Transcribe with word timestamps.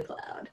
cloud. 0.00 0.48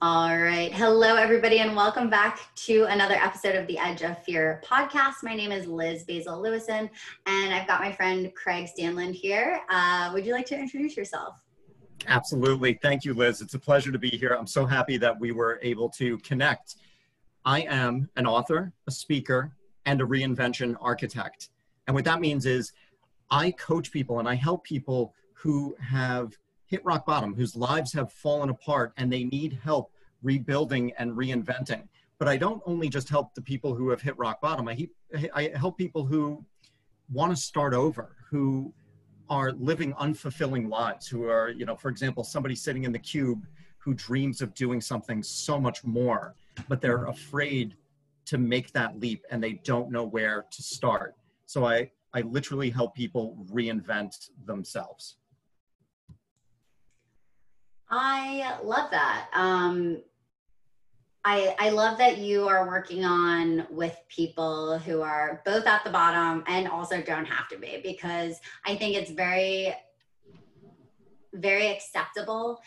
All 0.00 0.36
right. 0.36 0.72
Hello, 0.72 1.14
everybody, 1.14 1.60
and 1.60 1.76
welcome 1.76 2.10
back 2.10 2.40
to 2.56 2.86
another 2.90 3.14
episode 3.14 3.54
of 3.54 3.68
the 3.68 3.78
Edge 3.78 4.02
of 4.02 4.20
Fear 4.24 4.60
podcast. 4.64 5.22
My 5.22 5.36
name 5.36 5.52
is 5.52 5.68
Liz 5.68 6.02
Basil 6.02 6.42
Lewison, 6.42 6.90
and 7.26 7.54
I've 7.54 7.68
got 7.68 7.80
my 7.80 7.92
friend 7.92 8.32
Craig 8.34 8.68
Stanland 8.76 9.14
here. 9.14 9.60
Uh, 9.70 10.10
would 10.12 10.26
you 10.26 10.32
like 10.32 10.46
to 10.46 10.58
introduce 10.58 10.96
yourself? 10.96 11.36
Absolutely. 12.08 12.80
Thank 12.82 13.04
you, 13.04 13.14
Liz. 13.14 13.40
It's 13.40 13.54
a 13.54 13.60
pleasure 13.60 13.92
to 13.92 13.98
be 13.98 14.10
here. 14.10 14.36
I'm 14.36 14.48
so 14.48 14.66
happy 14.66 14.96
that 14.96 15.20
we 15.20 15.30
were 15.30 15.60
able 15.62 15.88
to 15.90 16.18
connect. 16.18 16.76
I 17.44 17.60
am 17.60 18.08
an 18.16 18.26
author, 18.26 18.72
a 18.88 18.90
speaker, 18.90 19.52
and 19.86 20.00
a 20.00 20.04
reinvention 20.04 20.74
architect. 20.80 21.50
And 21.86 21.94
what 21.94 22.04
that 22.06 22.20
means 22.20 22.44
is 22.44 22.72
I 23.30 23.52
coach 23.52 23.92
people 23.92 24.18
and 24.18 24.28
I 24.28 24.34
help 24.34 24.64
people 24.64 25.14
who 25.42 25.74
have 25.80 26.38
hit 26.66 26.84
rock 26.84 27.04
bottom, 27.04 27.34
whose 27.34 27.56
lives 27.56 27.92
have 27.92 28.12
fallen 28.12 28.48
apart 28.48 28.92
and 28.96 29.12
they 29.12 29.24
need 29.24 29.58
help 29.62 29.90
rebuilding 30.22 30.92
and 30.98 31.12
reinventing. 31.12 31.82
But 32.18 32.28
I 32.28 32.36
don't 32.36 32.62
only 32.64 32.88
just 32.88 33.08
help 33.08 33.34
the 33.34 33.42
people 33.42 33.74
who 33.74 33.90
have 33.90 34.00
hit 34.00 34.16
rock 34.16 34.40
bottom, 34.40 34.68
I, 34.68 34.88
I 35.34 35.50
help 35.56 35.76
people 35.76 36.04
who 36.04 36.44
want 37.12 37.34
to 37.34 37.36
start 37.36 37.74
over, 37.74 38.16
who 38.30 38.72
are 39.28 39.50
living 39.52 39.92
unfulfilling 39.94 40.68
lives, 40.68 41.08
who 41.08 41.28
are, 41.28 41.50
you 41.50 41.66
know, 41.66 41.74
for 41.74 41.88
example, 41.88 42.22
somebody 42.22 42.54
sitting 42.54 42.84
in 42.84 42.92
the 42.92 42.98
cube 42.98 43.44
who 43.78 43.94
dreams 43.94 44.40
of 44.40 44.54
doing 44.54 44.80
something 44.80 45.24
so 45.24 45.60
much 45.60 45.82
more, 45.82 46.36
but 46.68 46.80
they're 46.80 46.98
mm-hmm. 46.98 47.10
afraid 47.10 47.76
to 48.26 48.38
make 48.38 48.70
that 48.72 49.00
leap 49.00 49.24
and 49.32 49.42
they 49.42 49.54
don't 49.64 49.90
know 49.90 50.04
where 50.04 50.46
to 50.52 50.62
start. 50.62 51.16
So 51.46 51.66
I, 51.66 51.90
I 52.14 52.20
literally 52.20 52.70
help 52.70 52.94
people 52.94 53.44
reinvent 53.50 54.30
themselves. 54.46 55.16
I 57.94 58.56
love 58.64 58.90
that. 58.90 59.28
Um, 59.34 60.00
I, 61.26 61.54
I 61.58 61.68
love 61.68 61.98
that 61.98 62.18
you 62.18 62.48
are 62.48 62.66
working 62.66 63.04
on 63.04 63.66
with 63.70 63.96
people 64.08 64.78
who 64.78 65.02
are 65.02 65.42
both 65.44 65.66
at 65.66 65.84
the 65.84 65.90
bottom 65.90 66.42
and 66.46 66.66
also 66.66 67.02
don't 67.02 67.26
have 67.26 67.48
to 67.50 67.58
be 67.58 67.80
because 67.84 68.40
I 68.66 68.74
think 68.74 68.96
it's 68.96 69.10
very, 69.10 69.74
very 71.34 71.68
acceptable 71.68 72.60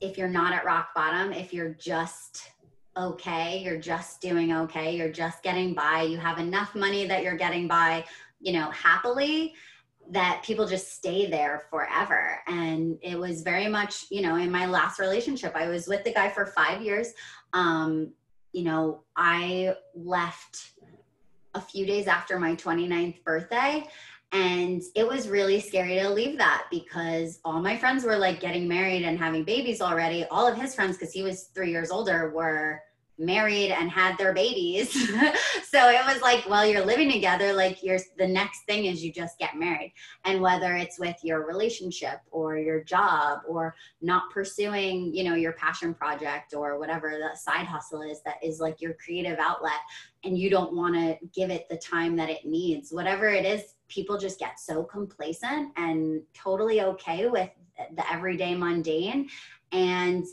if 0.00 0.16
you're 0.16 0.28
not 0.28 0.52
at 0.52 0.64
rock 0.64 0.94
bottom, 0.94 1.32
if 1.32 1.52
you're 1.52 1.74
just 1.74 2.50
okay, 2.96 3.58
you're 3.58 3.80
just 3.80 4.20
doing 4.20 4.52
okay, 4.52 4.96
you're 4.96 5.12
just 5.12 5.42
getting 5.42 5.74
by, 5.74 6.02
you 6.02 6.16
have 6.16 6.38
enough 6.38 6.76
money 6.76 7.06
that 7.06 7.24
you're 7.24 7.36
getting 7.36 7.66
by, 7.66 8.04
you 8.40 8.52
know, 8.52 8.70
happily 8.70 9.52
that 10.10 10.42
people 10.44 10.66
just 10.66 10.94
stay 10.94 11.26
there 11.26 11.64
forever. 11.70 12.40
And 12.46 12.98
it 13.02 13.18
was 13.18 13.42
very 13.42 13.68
much, 13.68 14.06
you 14.10 14.22
know, 14.22 14.36
in 14.36 14.50
my 14.50 14.66
last 14.66 14.98
relationship, 14.98 15.54
I 15.54 15.68
was 15.68 15.86
with 15.86 16.04
the 16.04 16.12
guy 16.12 16.28
for 16.28 16.46
five 16.46 16.82
years. 16.82 17.12
Um, 17.52 18.12
you 18.52 18.64
know, 18.64 19.02
I 19.16 19.74
left 19.94 20.72
a 21.54 21.60
few 21.60 21.86
days 21.86 22.06
after 22.06 22.38
my 22.38 22.54
29th 22.54 23.22
birthday. 23.24 23.86
And 24.32 24.82
it 24.96 25.06
was 25.06 25.28
really 25.28 25.60
scary 25.60 25.94
to 26.00 26.10
leave 26.10 26.38
that 26.38 26.66
because 26.70 27.38
all 27.44 27.60
my 27.60 27.76
friends 27.76 28.04
were 28.04 28.16
like 28.16 28.40
getting 28.40 28.66
married 28.66 29.04
and 29.04 29.18
having 29.18 29.44
babies 29.44 29.80
already. 29.80 30.24
All 30.24 30.46
of 30.46 30.56
his 30.56 30.74
friends, 30.74 30.96
because 30.96 31.12
he 31.12 31.22
was 31.22 31.44
three 31.54 31.70
years 31.70 31.92
older, 31.92 32.30
were 32.30 32.82
married 33.18 33.70
and 33.70 33.90
had 33.90 34.18
their 34.18 34.32
babies. 34.32 34.92
so 35.64 35.88
it 35.88 36.04
was 36.06 36.20
like, 36.20 36.48
well, 36.48 36.66
you're 36.66 36.84
living 36.84 37.10
together, 37.10 37.52
like 37.52 37.82
you're 37.82 37.98
the 38.18 38.26
next 38.26 38.64
thing 38.66 38.86
is 38.86 39.04
you 39.04 39.12
just 39.12 39.38
get 39.38 39.56
married. 39.56 39.92
And 40.24 40.40
whether 40.40 40.74
it's 40.74 40.98
with 40.98 41.16
your 41.22 41.46
relationship 41.46 42.20
or 42.30 42.58
your 42.58 42.82
job 42.82 43.40
or 43.48 43.74
not 44.02 44.30
pursuing, 44.30 45.14
you 45.14 45.24
know, 45.24 45.34
your 45.34 45.52
passion 45.52 45.94
project 45.94 46.54
or 46.54 46.78
whatever 46.78 47.10
the 47.10 47.36
side 47.36 47.66
hustle 47.66 48.02
is 48.02 48.22
that 48.24 48.36
is 48.42 48.60
like 48.60 48.80
your 48.80 48.94
creative 48.94 49.38
outlet 49.38 49.80
and 50.24 50.38
you 50.38 50.50
don't 50.50 50.74
want 50.74 50.94
to 50.94 51.16
give 51.34 51.50
it 51.50 51.68
the 51.68 51.76
time 51.76 52.16
that 52.16 52.30
it 52.30 52.44
needs. 52.44 52.92
Whatever 52.92 53.28
it 53.28 53.44
is, 53.44 53.74
people 53.88 54.18
just 54.18 54.38
get 54.38 54.58
so 54.58 54.82
complacent 54.82 55.70
and 55.76 56.22
totally 56.34 56.80
okay 56.80 57.28
with 57.28 57.50
the 57.96 58.12
everyday 58.12 58.54
mundane 58.54 59.28
and 59.72 60.24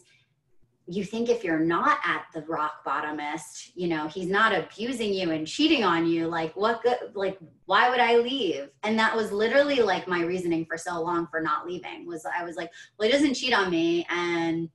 you 0.87 1.03
think 1.03 1.29
if 1.29 1.43
you're 1.43 1.59
not 1.59 1.99
at 2.03 2.25
the 2.33 2.41
rock 2.41 2.83
bottomest, 2.85 3.71
you 3.75 3.87
know, 3.87 4.07
he's 4.07 4.27
not 4.27 4.53
abusing 4.53 5.13
you 5.13 5.31
and 5.31 5.47
cheating 5.47 5.83
on 5.83 6.07
you, 6.07 6.27
like 6.27 6.55
what 6.55 6.81
good, 6.81 6.97
like, 7.13 7.37
why 7.65 7.89
would 7.89 7.99
I 7.99 8.17
leave? 8.17 8.69
And 8.83 8.97
that 8.97 9.15
was 9.15 9.31
literally 9.31 9.81
like 9.81 10.07
my 10.07 10.23
reasoning 10.23 10.65
for 10.65 10.77
so 10.77 10.99
long 11.01 11.27
for 11.27 11.39
not 11.39 11.67
leaving 11.67 12.07
was 12.07 12.25
I 12.25 12.43
was 12.43 12.55
like, 12.55 12.71
well, 12.97 13.07
he 13.07 13.13
doesn't 13.13 13.35
cheat 13.35 13.53
on 13.53 13.69
me 13.69 14.05
and 14.09 14.69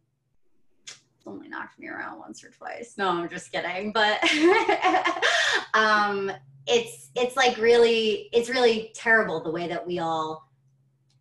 only 1.27 1.49
knocked 1.49 1.79
me 1.79 1.89
around 1.89 2.21
once 2.21 2.45
or 2.45 2.51
twice. 2.51 2.95
No, 2.97 3.09
I'm 3.09 3.29
just 3.29 3.51
kidding. 3.51 3.93
But 3.93 4.23
um, 5.75 6.31
it's, 6.67 7.11
it's 7.17 7.37
like 7.37 7.57
really, 7.59 8.29
it's 8.33 8.49
really 8.49 8.93
terrible 8.95 9.43
the 9.43 9.51
way 9.51 9.67
that 9.67 9.85
we 9.85 9.99
all 9.99 10.49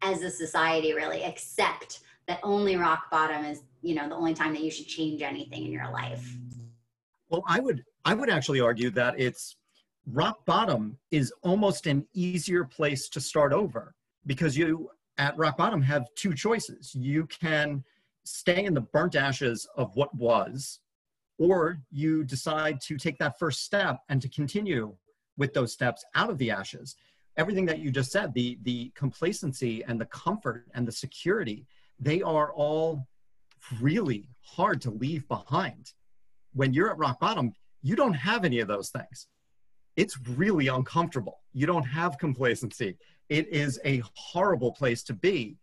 as 0.03 0.22
a 0.22 0.29
society 0.29 0.94
really 0.94 1.23
accept 1.23 2.02
that 2.28 2.40
only 2.44 2.75
rock 2.75 3.09
bottom 3.12 3.46
is 3.46 3.62
you 3.85 3.94
know 3.94 4.09
the 4.09 4.16
only 4.16 4.34
time 4.34 4.53
that 4.53 4.63
you 4.63 4.72
should 4.72 4.88
change 4.88 5.22
anything 5.22 5.66
in 5.66 5.72
your 5.72 5.90
life. 5.91 6.35
Well 7.29 7.44
i 7.47 7.59
would 7.59 7.84
i 8.03 8.13
would 8.13 8.29
actually 8.29 8.62
argue 8.62 8.90
that 8.91 9.19
it's 9.19 9.56
rock 10.12 10.46
bottom 10.46 10.97
is 11.12 11.31
almost 11.44 11.88
an 11.88 12.06
easier 12.13 12.63
place 12.63 13.09
to 13.09 13.22
start 13.22 13.53
over 13.53 13.94
because 14.25 14.57
you 14.57 14.90
at 15.18 15.38
rock 15.38 15.57
bottom 15.57 15.81
have 15.81 16.07
two 16.16 16.34
choices. 16.34 16.94
You 16.94 17.28
can 17.28 17.84
stay 18.23 18.66
in 18.66 18.73
the 18.73 18.81
burnt 18.81 19.16
ashes 19.16 19.68
of 19.78 19.96
what 19.96 20.13
was 20.16 20.79
or 21.38 21.79
you 21.91 22.23
decide 22.23 22.79
to 22.81 22.97
take 22.97 23.17
that 23.19 23.38
first 23.38 23.63
step 23.63 24.00
and 24.09 24.22
to 24.22 24.29
continue 24.29 24.96
with 25.38 25.53
those 25.53 25.73
steps 25.73 26.03
out 26.16 26.29
of 26.29 26.38
the 26.38 26.50
ashes. 26.50 26.96
Everything 27.38 27.66
that 27.66 27.79
you 27.79 27.91
just 27.91 28.12
said 28.12 28.34
the 28.34 28.57
the 28.63 28.91
complacency 28.96 29.84
and 29.88 30.02
the 30.02 30.06
comfort 30.06 30.66
and 30.73 30.88
the 30.88 30.91
security 30.91 31.67
they 32.00 32.22
are 32.22 32.52
all 32.53 33.07
really 33.81 34.27
hard 34.41 34.81
to 34.81 34.91
leave 34.91 35.27
behind. 35.27 35.93
When 36.53 36.73
you're 36.73 36.89
at 36.89 36.97
rock 36.97 37.19
bottom, 37.19 37.53
you 37.81 37.95
don't 37.95 38.13
have 38.13 38.45
any 38.45 38.59
of 38.59 38.67
those 38.67 38.89
things. 38.89 39.27
It's 39.95 40.17
really 40.27 40.67
uncomfortable. 40.67 41.39
You 41.53 41.67
don't 41.67 41.83
have 41.83 42.17
complacency. 42.17 42.97
It 43.29 43.47
is 43.47 43.79
a 43.85 44.03
horrible 44.13 44.71
place 44.71 45.03
to 45.03 45.13
be. 45.13 45.57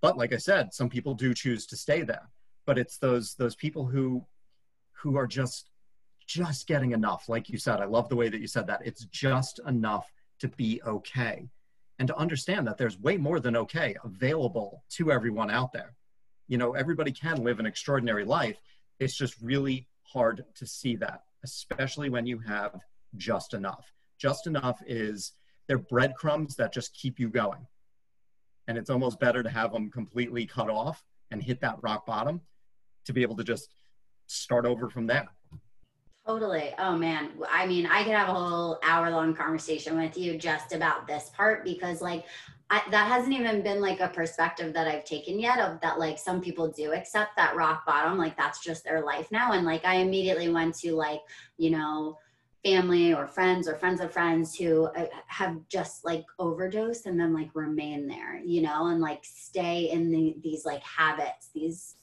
But 0.00 0.16
like 0.16 0.32
I 0.32 0.38
said, 0.38 0.72
some 0.72 0.88
people 0.88 1.14
do 1.14 1.34
choose 1.34 1.66
to 1.66 1.76
stay 1.76 2.02
there. 2.02 2.30
But 2.66 2.78
it's 2.78 2.98
those 2.98 3.34
those 3.34 3.56
people 3.56 3.86
who 3.86 4.24
who 4.92 5.16
are 5.16 5.26
just 5.26 5.70
just 6.26 6.66
getting 6.66 6.92
enough. 6.92 7.28
Like 7.28 7.48
you 7.48 7.58
said, 7.58 7.80
I 7.80 7.86
love 7.86 8.08
the 8.08 8.16
way 8.16 8.28
that 8.28 8.40
you 8.40 8.46
said 8.46 8.66
that. 8.66 8.82
It's 8.84 9.04
just 9.06 9.60
enough 9.66 10.12
to 10.40 10.48
be 10.48 10.80
okay. 10.86 11.48
And 11.98 12.06
to 12.06 12.16
understand 12.16 12.66
that 12.66 12.78
there's 12.78 12.98
way 12.98 13.16
more 13.16 13.40
than 13.40 13.56
okay 13.56 13.96
available 14.04 14.84
to 14.90 15.10
everyone 15.10 15.50
out 15.50 15.72
there 15.72 15.96
you 16.48 16.58
know 16.58 16.72
everybody 16.72 17.12
can 17.12 17.44
live 17.44 17.60
an 17.60 17.66
extraordinary 17.66 18.24
life 18.24 18.60
it's 18.98 19.16
just 19.16 19.40
really 19.40 19.86
hard 20.02 20.44
to 20.54 20.66
see 20.66 20.96
that 20.96 21.22
especially 21.44 22.08
when 22.08 22.26
you 22.26 22.38
have 22.38 22.74
just 23.16 23.54
enough 23.54 23.92
just 24.18 24.46
enough 24.46 24.82
is 24.86 25.32
they're 25.66 25.78
breadcrumbs 25.78 26.56
that 26.56 26.72
just 26.72 26.94
keep 26.94 27.20
you 27.20 27.28
going 27.28 27.66
and 28.66 28.76
it's 28.76 28.90
almost 28.90 29.20
better 29.20 29.42
to 29.42 29.50
have 29.50 29.72
them 29.72 29.90
completely 29.90 30.44
cut 30.46 30.68
off 30.68 31.04
and 31.30 31.42
hit 31.42 31.60
that 31.60 31.76
rock 31.82 32.06
bottom 32.06 32.40
to 33.04 33.12
be 33.12 33.22
able 33.22 33.36
to 33.36 33.44
just 33.44 33.68
start 34.26 34.66
over 34.66 34.88
from 34.88 35.06
there 35.06 35.28
Totally. 36.28 36.74
Oh 36.78 36.94
man. 36.94 37.30
I 37.50 37.66
mean, 37.66 37.86
I 37.86 38.04
could 38.04 38.12
have 38.12 38.28
a 38.28 38.34
whole 38.34 38.78
hour 38.82 39.10
long 39.10 39.34
conversation 39.34 39.96
with 39.96 40.18
you 40.18 40.36
just 40.36 40.74
about 40.74 41.06
this 41.06 41.30
part 41.34 41.64
because, 41.64 42.02
like, 42.02 42.26
I, 42.70 42.82
that 42.90 43.08
hasn't 43.08 43.32
even 43.32 43.62
been 43.62 43.80
like 43.80 44.00
a 44.00 44.08
perspective 44.08 44.74
that 44.74 44.86
I've 44.86 45.04
taken 45.04 45.38
yet 45.38 45.58
of 45.58 45.80
that 45.80 45.98
like 45.98 46.18
some 46.18 46.40
people 46.40 46.68
do 46.68 46.92
accept 46.92 47.36
that 47.36 47.56
rock 47.56 47.86
bottom 47.86 48.18
like 48.18 48.36
that's 48.36 48.62
just 48.62 48.84
their 48.84 49.02
life 49.02 49.28
now. 49.30 49.52
And 49.52 49.64
like 49.64 49.84
I 49.84 49.96
immediately 49.96 50.48
went 50.48 50.74
to 50.80 50.94
like 50.94 51.20
you 51.56 51.70
know 51.70 52.18
family 52.64 53.14
or 53.14 53.26
friends 53.26 53.68
or 53.68 53.76
friends 53.76 54.00
of 54.00 54.12
friends 54.12 54.54
who 54.54 54.86
uh, 54.86 55.06
have 55.28 55.56
just 55.68 56.04
like 56.04 56.24
overdosed 56.38 57.06
and 57.06 57.18
then 57.18 57.32
like 57.32 57.48
remain 57.54 58.08
there 58.08 58.36
you 58.38 58.60
know 58.60 58.88
and 58.88 59.00
like 59.00 59.20
stay 59.22 59.90
in 59.92 60.10
the, 60.10 60.34
these 60.42 60.66
like 60.66 60.82
habits 60.82 61.50
these 61.54 61.94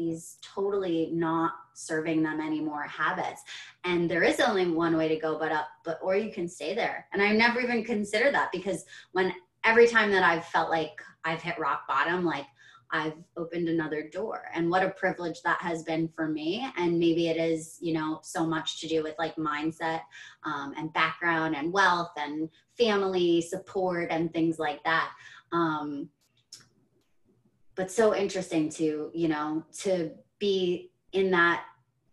these 0.00 0.38
totally 0.42 1.10
not 1.12 1.52
serving 1.74 2.22
them 2.22 2.40
anymore 2.40 2.82
habits. 2.84 3.42
And 3.84 4.10
there 4.10 4.22
is 4.22 4.40
only 4.40 4.70
one 4.70 4.96
way 4.96 5.08
to 5.08 5.16
go 5.16 5.38
but 5.38 5.52
up 5.52 5.68
but 5.84 5.98
or 6.02 6.16
you 6.16 6.32
can 6.32 6.48
stay 6.48 6.74
there. 6.74 7.06
And 7.12 7.22
i 7.22 7.32
never 7.32 7.60
even 7.60 7.84
considered 7.84 8.34
that 8.34 8.50
because 8.52 8.84
when 9.12 9.32
every 9.64 9.86
time 9.86 10.10
that 10.12 10.22
I've 10.22 10.44
felt 10.46 10.70
like 10.70 11.00
I've 11.24 11.42
hit 11.42 11.58
rock 11.58 11.86
bottom, 11.88 12.24
like 12.24 12.46
I've 12.92 13.14
opened 13.36 13.68
another 13.68 14.08
door. 14.08 14.46
And 14.52 14.68
what 14.68 14.82
a 14.82 14.90
privilege 14.90 15.42
that 15.42 15.60
has 15.60 15.82
been 15.84 16.08
for 16.08 16.28
me. 16.28 16.68
And 16.76 16.98
maybe 16.98 17.28
it 17.28 17.36
is, 17.36 17.78
you 17.80 17.92
know, 17.92 18.20
so 18.22 18.44
much 18.44 18.80
to 18.80 18.88
do 18.88 19.02
with 19.02 19.14
like 19.18 19.36
mindset 19.36 20.00
um, 20.44 20.74
and 20.76 20.92
background 20.92 21.54
and 21.54 21.72
wealth 21.72 22.12
and 22.16 22.48
family 22.76 23.42
support 23.42 24.08
and 24.10 24.32
things 24.32 24.58
like 24.58 24.82
that. 24.84 25.10
Um, 25.52 26.08
but 27.80 27.90
so 27.90 28.14
interesting 28.14 28.68
to 28.68 29.10
you 29.14 29.26
know 29.26 29.64
to 29.72 30.10
be 30.38 30.90
in 31.12 31.30
that 31.30 31.64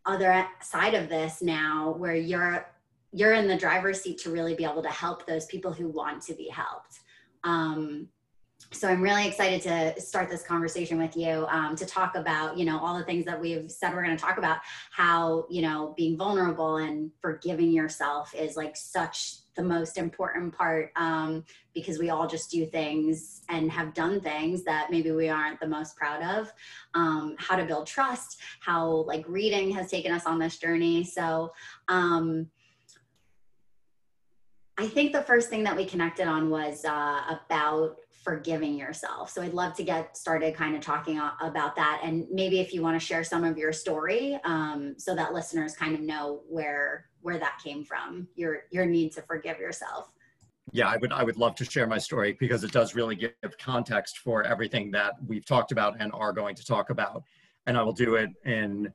other 0.05 0.47
side 0.61 0.93
of 0.93 1.09
this 1.09 1.41
now 1.41 1.93
where 1.97 2.15
you're 2.15 2.65
you're 3.11 3.33
in 3.33 3.49
the 3.49 3.57
driver's 3.57 4.01
seat 4.01 4.17
to 4.19 4.31
really 4.31 4.55
be 4.55 4.63
able 4.63 4.81
to 4.81 4.89
help 4.89 5.25
those 5.25 5.45
people 5.47 5.73
who 5.73 5.89
want 5.89 6.21
to 6.21 6.33
be 6.33 6.47
helped 6.47 6.99
um, 7.43 8.07
so 8.71 8.87
i'm 8.87 9.01
really 9.01 9.27
excited 9.27 9.61
to 9.61 10.01
start 10.01 10.29
this 10.29 10.43
conversation 10.43 10.97
with 10.97 11.15
you 11.15 11.45
um, 11.49 11.75
to 11.75 11.85
talk 11.85 12.15
about 12.15 12.57
you 12.57 12.65
know 12.65 12.79
all 12.79 12.97
the 12.97 13.03
things 13.03 13.25
that 13.25 13.39
we've 13.39 13.71
said 13.71 13.93
we're 13.93 14.03
going 14.03 14.15
to 14.15 14.21
talk 14.21 14.37
about 14.37 14.57
how 14.91 15.45
you 15.49 15.61
know 15.61 15.93
being 15.95 16.17
vulnerable 16.17 16.77
and 16.77 17.11
forgiving 17.21 17.71
yourself 17.71 18.33
is 18.35 18.57
like 18.57 18.75
such 18.75 19.37
the 19.57 19.63
most 19.63 19.97
important 19.97 20.55
part 20.55 20.91
um, 20.95 21.43
because 21.73 21.99
we 21.99 22.09
all 22.09 22.27
just 22.27 22.49
do 22.49 22.65
things 22.65 23.41
and 23.49 23.69
have 23.69 23.93
done 23.93 24.21
things 24.21 24.63
that 24.63 24.89
maybe 24.89 25.11
we 25.11 25.27
aren't 25.27 25.59
the 25.59 25.67
most 25.67 25.97
proud 25.97 26.23
of. 26.23 26.53
Um, 26.93 27.35
how 27.37 27.57
to 27.57 27.65
build 27.65 27.87
trust 27.87 28.39
how 28.61 29.03
like 29.07 29.25
reading 29.27 29.71
has 29.71 29.89
taken 29.89 30.13
us 30.13 30.25
on 30.25 30.39
this 30.39 30.57
journey. 30.57 31.03
So 31.03 31.51
um, 31.89 32.47
i 34.77 34.87
think 34.87 35.11
the 35.11 35.21
first 35.21 35.49
thing 35.49 35.63
that 35.63 35.75
we 35.75 35.85
connected 35.85 36.27
on 36.27 36.49
was 36.49 36.85
uh, 36.85 37.21
about 37.29 37.97
forgiving 38.27 38.77
yourself. 38.77 39.29
So 39.29 39.41
I'd 39.41 39.53
love 39.53 39.73
to 39.75 39.83
get 39.83 40.17
started 40.17 40.53
kind 40.53 40.75
of 40.75 40.81
talking 40.81 41.17
about 41.39 41.77
that. 41.77 42.01
And 42.03 42.27
maybe 42.29 42.59
if 42.59 42.73
you 42.73 42.81
want 42.81 42.99
to 42.99 43.05
share 43.05 43.23
some 43.23 43.45
of 43.45 43.57
your 43.57 43.71
story 43.71 44.37
um, 44.43 44.95
so 44.97 45.15
that 45.15 45.33
listeners 45.33 45.77
kind 45.77 45.95
of 45.95 46.01
know 46.01 46.41
where 46.49 47.05
where 47.21 47.37
that 47.37 47.57
came 47.63 47.85
from, 47.85 48.27
your 48.35 48.63
your 48.69 48.85
need 48.85 49.13
to 49.13 49.21
forgive 49.21 49.59
yourself. 49.59 50.11
Yeah, 50.73 50.89
I 50.89 50.97
would 50.97 51.13
I 51.13 51.23
would 51.23 51.37
love 51.37 51.55
to 51.55 51.63
share 51.63 51.87
my 51.87 51.97
story 51.97 52.35
because 52.37 52.65
it 52.65 52.73
does 52.73 52.95
really 52.95 53.15
give 53.15 53.31
context 53.57 54.17
for 54.17 54.43
everything 54.43 54.91
that 54.91 55.13
we've 55.25 55.45
talked 55.45 55.71
about 55.71 55.95
and 55.99 56.11
are 56.11 56.33
going 56.33 56.55
to 56.55 56.65
talk 56.65 56.89
about. 56.89 57.23
And 57.65 57.77
I 57.77 57.81
will 57.81 57.93
do 57.93 58.15
it 58.15 58.31
in 58.43 58.91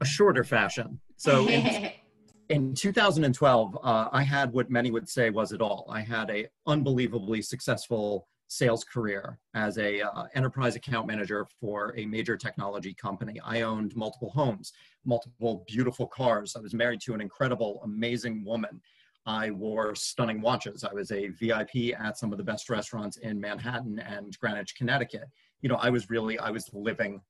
a 0.00 0.04
shorter 0.04 0.44
fashion. 0.44 1.00
So 1.16 1.48
in, 1.48 1.90
in 2.48 2.74
2012, 2.74 3.78
uh, 3.82 4.08
I 4.12 4.22
had 4.22 4.52
what 4.52 4.70
many 4.70 4.90
would 4.90 5.08
say 5.08 5.30
was 5.30 5.52
it 5.52 5.60
all. 5.60 5.86
I 5.88 6.00
had 6.00 6.30
a 6.30 6.46
unbelievably 6.66 7.42
successful 7.42 8.28
sales 8.48 8.84
career 8.84 9.38
as 9.54 9.78
a 9.78 10.02
uh, 10.02 10.26
enterprise 10.34 10.76
account 10.76 11.06
manager 11.06 11.46
for 11.60 11.92
a 11.96 12.06
major 12.06 12.36
technology 12.36 12.94
company. 12.94 13.40
I 13.44 13.62
owned 13.62 13.96
multiple 13.96 14.30
homes, 14.30 14.72
multiple 15.04 15.64
beautiful 15.66 16.06
cars. 16.06 16.54
I 16.56 16.60
was 16.60 16.74
married 16.74 17.00
to 17.02 17.14
an 17.14 17.20
incredible, 17.20 17.80
amazing 17.84 18.44
woman. 18.44 18.80
I 19.26 19.50
wore 19.50 19.96
stunning 19.96 20.40
watches. 20.40 20.84
I 20.84 20.94
was 20.94 21.10
a 21.10 21.28
VIP 21.28 21.98
at 21.98 22.16
some 22.16 22.30
of 22.30 22.38
the 22.38 22.44
best 22.44 22.70
restaurants 22.70 23.16
in 23.16 23.40
Manhattan 23.40 23.98
and 23.98 24.38
Greenwich, 24.38 24.76
Connecticut. 24.76 25.24
You 25.62 25.68
know, 25.68 25.76
I 25.76 25.90
was 25.90 26.08
really, 26.08 26.38
I 26.38 26.50
was 26.50 26.70
living 26.72 27.20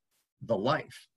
the 0.42 0.56
life. 0.56 1.08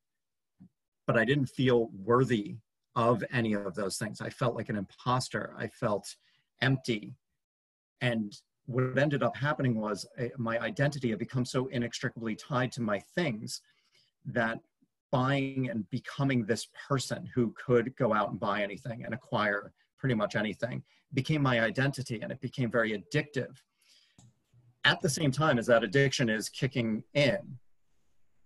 But 1.05 1.17
I 1.17 1.25
didn't 1.25 1.47
feel 1.47 1.89
worthy 1.91 2.55
of 2.99 3.23
any 3.31 3.53
of 3.53 3.75
those 3.75 3.97
things. 3.97 4.19
I 4.19 4.29
felt 4.29 4.55
like 4.55 4.67
an 4.67 4.75
imposter. 4.75 5.53
I 5.57 5.67
felt 5.67 6.17
empty. 6.61 7.15
And 8.01 8.35
what 8.65 8.97
ended 8.97 9.23
up 9.23 9.37
happening 9.37 9.79
was 9.79 10.05
uh, 10.19 10.25
my 10.37 10.59
identity 10.59 11.09
had 11.09 11.17
become 11.17 11.45
so 11.45 11.67
inextricably 11.67 12.35
tied 12.35 12.73
to 12.73 12.81
my 12.81 12.99
things 13.15 13.61
that 14.25 14.59
buying 15.11 15.69
and 15.69 15.89
becoming 15.89 16.45
this 16.45 16.67
person 16.89 17.25
who 17.33 17.55
could 17.65 17.95
go 17.95 18.13
out 18.13 18.31
and 18.31 18.39
buy 18.39 18.63
anything 18.63 19.05
and 19.05 19.13
acquire 19.13 19.71
pretty 19.97 20.13
much 20.13 20.35
anything 20.35 20.83
became 21.13 21.41
my 21.41 21.61
identity 21.61 22.19
and 22.21 22.33
it 22.33 22.41
became 22.41 22.69
very 22.69 22.91
addictive 22.91 23.55
at 24.83 25.01
the 25.01 25.09
same 25.09 25.31
time 25.31 25.57
as 25.57 25.65
that 25.65 25.83
addiction 25.83 26.29
is 26.29 26.47
kicking 26.47 27.01
in 27.15 27.57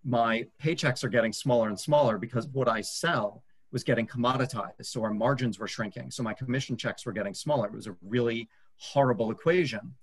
my 0.06 0.46
paychecks 0.62 1.04
are 1.04 1.10
getting 1.10 1.34
smaller 1.34 1.68
and 1.68 1.80
smaller 1.80 2.18
because 2.18 2.48
what 2.54 2.70
i 2.70 2.80
sell 2.80 3.44
was 3.74 3.84
getting 3.84 4.08
commoditized 4.08 4.86
so 4.86 5.04
our 5.04 5.14
margins 5.14 5.60
were 5.60 5.68
shrinking 5.68 6.10
so 6.10 6.24
my 6.24 6.34
commission 6.34 6.78
checks 6.78 7.06
were 7.06 7.12
getting 7.12 7.34
smaller 7.34 7.68
it 7.68 7.74
was 7.74 7.88
a 7.88 7.96
really 8.02 8.48
horrible 8.78 9.31
equation 9.31 9.94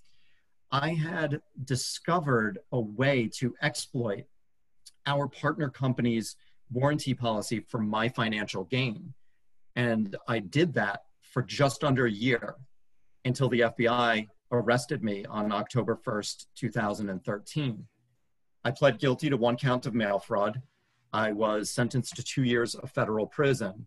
I 0.72 0.90
had 0.90 1.40
discovered 1.64 2.61
a 2.70 2.81
way 2.81 3.28
to 3.38 3.55
exploit 3.61 4.25
our 5.06 5.26
partner 5.26 5.69
company's 5.69 6.37
warranty 6.70 7.12
policy 7.12 7.61
for 7.61 7.78
my 7.78 8.08
financial 8.08 8.64
gain. 8.64 9.12
And 9.75 10.16
I 10.28 10.38
did 10.38 10.75
that 10.75 11.02
for 11.23 11.43
just 11.43 11.82
under 11.82 12.06
a 12.06 12.11
year 12.11 12.55
until 13.25 13.49
the 13.49 13.61
FBI 13.61 14.28
arrested 14.52 15.02
me 15.02 15.25
on 15.26 15.50
October 15.50 15.96
1st, 15.96 16.46
2013. 16.55 17.87
I 18.62 18.70
pled 18.70 18.99
guilty 18.99 19.31
to 19.31 19.37
one 19.37 19.56
count 19.56 19.87
of 19.87 19.94
mail 19.94 20.19
fraud. 20.19 20.62
I 21.12 21.32
was 21.32 21.70
sentenced 21.70 22.16
to 22.16 22.22
two 22.22 22.44
years 22.44 22.74
of 22.74 22.90
federal 22.90 23.26
prison, 23.26 23.86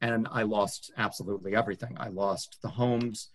and 0.00 0.28
I 0.30 0.42
lost 0.42 0.92
absolutely 0.96 1.56
everything. 1.56 1.96
I 1.98 2.08
lost 2.08 2.58
the 2.62 2.68
homes, 2.68 3.30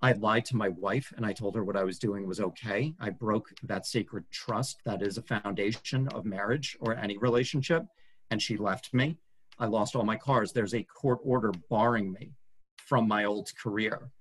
I 0.00 0.12
lied 0.12 0.44
to 0.46 0.56
my 0.56 0.68
wife 0.68 1.12
and 1.16 1.26
I 1.26 1.32
told 1.32 1.56
her 1.56 1.64
what 1.64 1.76
I 1.76 1.82
was 1.82 1.98
doing 1.98 2.26
was 2.26 2.40
okay. 2.40 2.94
I 3.00 3.10
broke 3.10 3.52
that 3.64 3.84
sacred 3.84 4.30
trust 4.30 4.78
that 4.84 5.02
is 5.02 5.18
a 5.18 5.22
foundation 5.22 6.06
of 6.14 6.24
marriage 6.24 6.76
or 6.80 6.94
any 6.94 7.18
relationship, 7.18 7.84
and 8.30 8.40
she 8.40 8.56
left 8.56 8.94
me. 8.94 9.18
I 9.58 9.66
lost 9.66 9.96
all 9.96 10.04
my 10.04 10.16
cars. 10.16 10.52
There's 10.52 10.74
a 10.74 10.84
court 10.84 11.18
order 11.24 11.52
barring 11.68 12.12
me 12.12 12.34
from 12.76 13.08
my 13.08 13.24
old 13.24 13.50
career. 13.60 14.12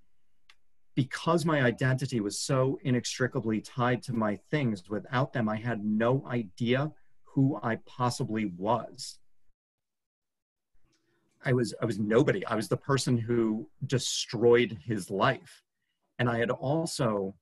Because 0.95 1.45
my 1.45 1.61
identity 1.61 2.21
was 2.21 2.39
so 2.39 2.79
inextricably 2.83 3.61
tied 3.61 4.01
to 4.03 4.13
my 4.13 4.35
things, 4.49 4.89
without 4.89 5.31
them, 5.31 5.47
I 5.47 5.57
had 5.57 5.85
no 5.85 6.25
idea 6.27 6.91
who 7.37 7.59
I 7.61 7.75
possibly 7.85 8.45
was. 8.57 9.19
I 11.45 11.53
was 11.53 11.71
I 11.79 11.85
was 11.85 11.99
nobody. 11.99 12.43
I 12.47 12.55
was 12.55 12.67
the 12.67 12.77
person 12.77 13.15
who 13.15 13.69
destroyed 13.85 14.75
his 14.83 15.11
life. 15.11 15.61
And 16.17 16.27
I 16.27 16.39
had 16.39 16.49
also 16.49 17.35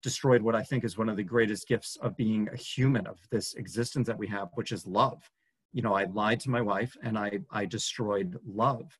destroyed 0.00 0.42
what 0.42 0.54
I 0.54 0.62
think 0.62 0.84
is 0.84 0.96
one 0.96 1.08
of 1.08 1.16
the 1.16 1.24
greatest 1.24 1.66
gifts 1.66 1.96
of 1.96 2.16
being 2.16 2.48
a 2.52 2.56
human, 2.56 3.04
of 3.04 3.18
this 3.32 3.54
existence 3.54 4.06
that 4.06 4.16
we 4.16 4.28
have, 4.28 4.50
which 4.54 4.70
is 4.70 4.86
love. 4.86 5.28
You 5.72 5.82
know, 5.82 5.94
I 5.94 6.04
lied 6.04 6.38
to 6.42 6.50
my 6.50 6.60
wife 6.60 6.96
and 7.02 7.18
I, 7.18 7.40
I 7.50 7.64
destroyed 7.66 8.38
love. 8.46 8.96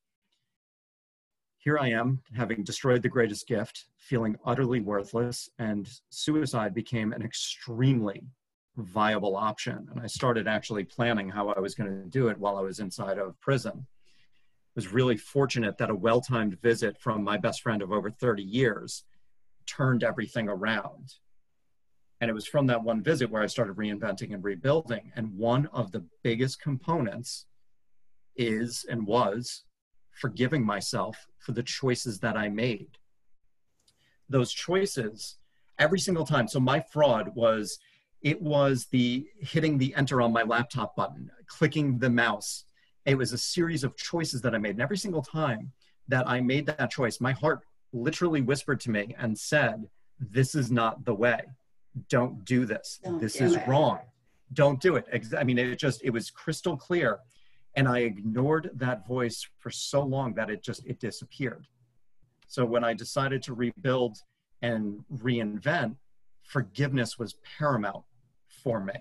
Here 1.58 1.78
I 1.78 1.90
am, 1.90 2.20
having 2.36 2.64
destroyed 2.64 3.02
the 3.02 3.08
greatest 3.08 3.46
gift, 3.46 3.86
feeling 3.96 4.36
utterly 4.44 4.80
worthless, 4.80 5.48
and 5.60 5.88
suicide 6.10 6.74
became 6.74 7.12
an 7.12 7.22
extremely 7.22 8.24
viable 8.76 9.36
option. 9.36 9.88
And 9.90 10.00
I 10.00 10.06
started 10.06 10.48
actually 10.48 10.84
planning 10.84 11.28
how 11.28 11.50
I 11.50 11.60
was 11.60 11.74
going 11.74 11.90
to 11.90 12.08
do 12.08 12.28
it 12.28 12.38
while 12.38 12.56
I 12.56 12.62
was 12.62 12.78
inside 12.78 13.18
of 13.18 13.38
prison. 13.40 13.72
I 13.76 14.74
was 14.74 14.92
really 14.92 15.16
fortunate 15.16 15.76
that 15.78 15.90
a 15.90 15.94
well 15.94 16.20
timed 16.20 16.60
visit 16.62 16.98
from 16.98 17.22
my 17.22 17.36
best 17.36 17.62
friend 17.62 17.82
of 17.82 17.92
over 17.92 18.10
30 18.10 18.42
years 18.42 19.04
turned 19.66 20.02
everything 20.02 20.48
around. 20.48 21.14
And 22.20 22.30
it 22.30 22.34
was 22.34 22.46
from 22.46 22.66
that 22.68 22.82
one 22.82 23.02
visit 23.02 23.30
where 23.30 23.42
I 23.42 23.46
started 23.46 23.76
reinventing 23.76 24.32
and 24.32 24.42
rebuilding. 24.42 25.12
And 25.16 25.36
one 25.36 25.66
of 25.72 25.92
the 25.92 26.04
biggest 26.22 26.60
components 26.62 27.46
is 28.36 28.86
and 28.88 29.06
was 29.06 29.64
forgiving 30.12 30.64
myself 30.64 31.26
for 31.38 31.52
the 31.52 31.62
choices 31.62 32.20
that 32.20 32.36
I 32.36 32.48
made. 32.48 32.98
Those 34.28 34.52
choices, 34.52 35.36
every 35.78 35.98
single 35.98 36.24
time. 36.24 36.48
So 36.48 36.60
my 36.60 36.80
fraud 36.80 37.32
was 37.34 37.78
it 38.22 38.40
was 38.40 38.86
the 38.86 39.26
hitting 39.40 39.78
the 39.78 39.94
enter 39.94 40.22
on 40.22 40.32
my 40.32 40.42
laptop 40.42 40.94
button, 40.94 41.30
clicking 41.46 41.98
the 41.98 42.10
mouse. 42.10 42.64
It 43.04 43.16
was 43.16 43.32
a 43.32 43.38
series 43.38 43.82
of 43.82 43.96
choices 43.96 44.40
that 44.42 44.54
I 44.54 44.58
made. 44.58 44.72
And 44.72 44.80
every 44.80 44.96
single 44.96 45.22
time 45.22 45.72
that 46.08 46.28
I 46.28 46.40
made 46.40 46.66
that 46.66 46.90
choice, 46.90 47.20
my 47.20 47.32
heart 47.32 47.60
literally 47.92 48.40
whispered 48.40 48.80
to 48.80 48.90
me 48.90 49.14
and 49.18 49.36
said, 49.36 49.88
This 50.20 50.54
is 50.54 50.70
not 50.70 51.04
the 51.04 51.14
way. 51.14 51.40
Don't 52.08 52.44
do 52.44 52.64
this. 52.64 53.00
Don't 53.02 53.20
this 53.20 53.34
do 53.34 53.44
is 53.44 53.56
it. 53.56 53.66
wrong. 53.66 53.98
Don't 54.52 54.80
do 54.80 54.96
it. 54.96 55.06
I 55.36 55.44
mean, 55.44 55.58
it 55.58 55.78
just, 55.78 56.02
it 56.04 56.10
was 56.10 56.30
crystal 56.30 56.76
clear. 56.76 57.18
And 57.74 57.88
I 57.88 58.00
ignored 58.00 58.70
that 58.74 59.06
voice 59.06 59.46
for 59.58 59.70
so 59.70 60.02
long 60.02 60.34
that 60.34 60.50
it 60.50 60.62
just, 60.62 60.86
it 60.86 61.00
disappeared. 61.00 61.66
So 62.46 62.64
when 62.64 62.84
I 62.84 62.92
decided 62.92 63.42
to 63.44 63.54
rebuild 63.54 64.18
and 64.60 65.04
reinvent, 65.12 65.96
forgiveness 66.42 67.18
was 67.18 67.34
paramount 67.58 68.04
for 68.62 68.82
me. 68.82 68.94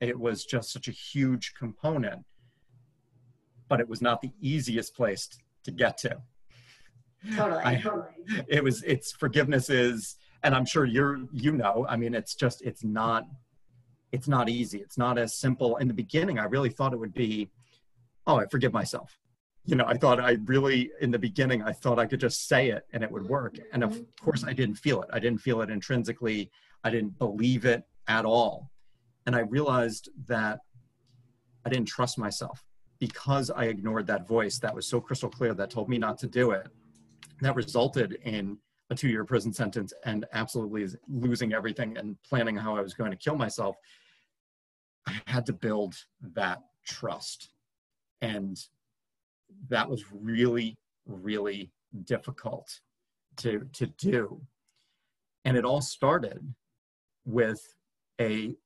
It 0.00 0.18
was 0.18 0.44
just 0.44 0.72
such 0.72 0.88
a 0.88 0.92
huge 0.92 1.54
component, 1.58 2.24
but 3.68 3.80
it 3.80 3.88
was 3.88 4.00
not 4.00 4.20
the 4.20 4.32
easiest 4.40 4.94
place 4.94 5.28
to 5.64 5.70
get 5.70 5.98
to. 5.98 6.18
Totally. 7.34 7.62
I, 7.64 7.76
totally. 7.76 8.06
It 8.46 8.62
was, 8.62 8.82
it's 8.84 9.12
forgiveness 9.12 9.70
is, 9.70 10.16
and 10.44 10.54
I'm 10.54 10.64
sure 10.64 10.84
you're, 10.84 11.18
you 11.32 11.52
know, 11.52 11.84
I 11.88 11.96
mean, 11.96 12.14
it's 12.14 12.34
just, 12.34 12.62
it's 12.62 12.84
not, 12.84 13.24
it's 14.12 14.28
not 14.28 14.48
easy. 14.48 14.78
It's 14.78 14.96
not 14.96 15.18
as 15.18 15.34
simple. 15.34 15.76
In 15.78 15.88
the 15.88 15.94
beginning, 15.94 16.38
I 16.38 16.44
really 16.44 16.70
thought 16.70 16.92
it 16.92 16.98
would 16.98 17.14
be, 17.14 17.50
oh, 18.26 18.36
I 18.36 18.46
forgive 18.46 18.72
myself. 18.72 19.18
You 19.64 19.74
know, 19.74 19.84
I 19.86 19.94
thought 19.94 20.20
I 20.20 20.38
really, 20.44 20.90
in 21.00 21.10
the 21.10 21.18
beginning, 21.18 21.62
I 21.62 21.72
thought 21.72 21.98
I 21.98 22.06
could 22.06 22.20
just 22.20 22.46
say 22.46 22.70
it 22.70 22.86
and 22.92 23.02
it 23.02 23.10
would 23.10 23.28
work. 23.28 23.56
And 23.72 23.82
of 23.82 23.90
mm-hmm. 23.90 24.24
course, 24.24 24.44
I 24.44 24.52
didn't 24.52 24.76
feel 24.76 25.02
it. 25.02 25.10
I 25.12 25.18
didn't 25.18 25.40
feel 25.40 25.60
it 25.60 25.70
intrinsically. 25.70 26.50
I 26.84 26.90
didn't 26.90 27.18
believe 27.18 27.64
it 27.64 27.82
at 28.06 28.24
all 28.24 28.70
And 29.28 29.36
I 29.36 29.40
realized 29.40 30.08
that 30.26 30.60
I 31.66 31.68
didn't 31.68 31.88
trust 31.88 32.16
myself 32.16 32.64
because 32.98 33.50
I 33.50 33.64
ignored 33.64 34.06
that 34.06 34.26
voice 34.26 34.58
that 34.60 34.74
was 34.74 34.86
so 34.86 35.02
crystal 35.02 35.28
clear 35.28 35.52
that 35.52 35.68
told 35.68 35.90
me 35.90 35.98
not 35.98 36.16
to 36.20 36.26
do 36.26 36.52
it. 36.52 36.66
That 37.42 37.54
resulted 37.54 38.16
in 38.24 38.56
a 38.88 38.94
two 38.94 39.08
year 39.10 39.26
prison 39.26 39.52
sentence 39.52 39.92
and 40.06 40.24
absolutely 40.32 40.86
losing 41.10 41.52
everything 41.52 41.98
and 41.98 42.16
planning 42.26 42.56
how 42.56 42.74
I 42.74 42.80
was 42.80 42.94
going 42.94 43.10
to 43.10 43.18
kill 43.18 43.36
myself. 43.36 43.76
I 45.06 45.20
had 45.26 45.44
to 45.44 45.52
build 45.52 45.94
that 46.32 46.60
trust. 46.86 47.50
And 48.22 48.58
that 49.68 49.90
was 49.90 50.10
really, 50.10 50.78
really 51.04 51.70
difficult 52.04 52.80
to, 53.36 53.68
to 53.74 53.88
do. 53.98 54.40
And 55.44 55.54
it 55.54 55.66
all 55.66 55.82
started 55.82 56.54
with 57.26 57.60
a 58.18 58.56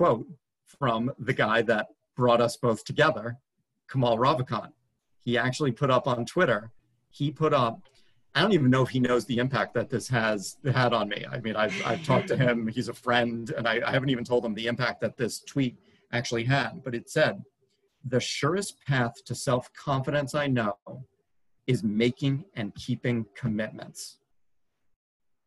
quote 0.00 0.26
from 0.64 1.12
the 1.18 1.32
guy 1.34 1.60
that 1.60 1.88
brought 2.16 2.40
us 2.40 2.56
both 2.56 2.86
together, 2.86 3.36
Kamal 3.92 4.16
Ravikant. 4.16 4.72
He 5.22 5.36
actually 5.36 5.72
put 5.72 5.90
up 5.90 6.08
on 6.08 6.24
Twitter, 6.24 6.70
he 7.10 7.30
put 7.30 7.52
up, 7.52 7.82
I 8.34 8.40
don't 8.40 8.54
even 8.54 8.70
know 8.70 8.80
if 8.82 8.88
he 8.88 8.98
knows 8.98 9.26
the 9.26 9.36
impact 9.36 9.74
that 9.74 9.90
this 9.90 10.08
has 10.08 10.56
had 10.72 10.94
on 10.94 11.10
me. 11.10 11.26
I 11.30 11.40
mean, 11.40 11.54
I've, 11.54 11.74
I've 11.84 12.02
talked 12.02 12.28
to 12.28 12.36
him, 12.38 12.66
he's 12.66 12.88
a 12.88 12.94
friend, 12.94 13.50
and 13.50 13.68
I, 13.68 13.82
I 13.84 13.90
haven't 13.90 14.08
even 14.08 14.24
told 14.24 14.42
him 14.42 14.54
the 14.54 14.68
impact 14.68 15.02
that 15.02 15.18
this 15.18 15.40
tweet 15.40 15.76
actually 16.12 16.44
had. 16.44 16.82
But 16.82 16.94
it 16.94 17.10
said, 17.10 17.42
the 18.02 18.20
surest 18.20 18.82
path 18.86 19.22
to 19.26 19.34
self 19.34 19.70
confidence 19.74 20.34
I 20.34 20.46
know 20.46 20.78
is 21.66 21.84
making 21.84 22.46
and 22.54 22.74
keeping 22.74 23.26
commitments. 23.34 24.16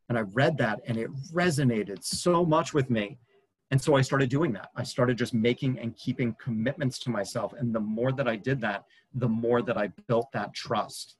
And 0.10 0.16
I 0.16 0.22
read 0.22 0.60
that 0.60 0.82
and 0.86 0.96
it 0.96 1.10
resonated 1.34 2.04
so 2.04 2.46
much 2.46 2.72
with 2.72 2.92
me. 2.92 3.18
And 3.74 3.82
so 3.82 3.96
I 3.96 4.02
started 4.02 4.30
doing 4.30 4.54
that. 4.54 4.70
I 4.76 4.84
started 4.84 5.18
just 5.18 5.34
making 5.34 5.80
and 5.80 5.98
keeping 5.98 6.36
commitments 6.40 7.00
to 7.00 7.10
myself. 7.10 7.54
And 7.58 7.74
the 7.74 7.80
more 7.80 8.12
that 8.12 8.28
I 8.28 8.36
did 8.36 8.62
that, 8.62 8.86
the 9.16 9.28
more 9.28 9.64
that 9.64 9.80
I 9.80 9.88
built 10.08 10.32
that 10.34 10.54
trust. 10.54 11.16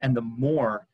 And 0.00 0.16
the 0.16 0.22
more 0.22 0.88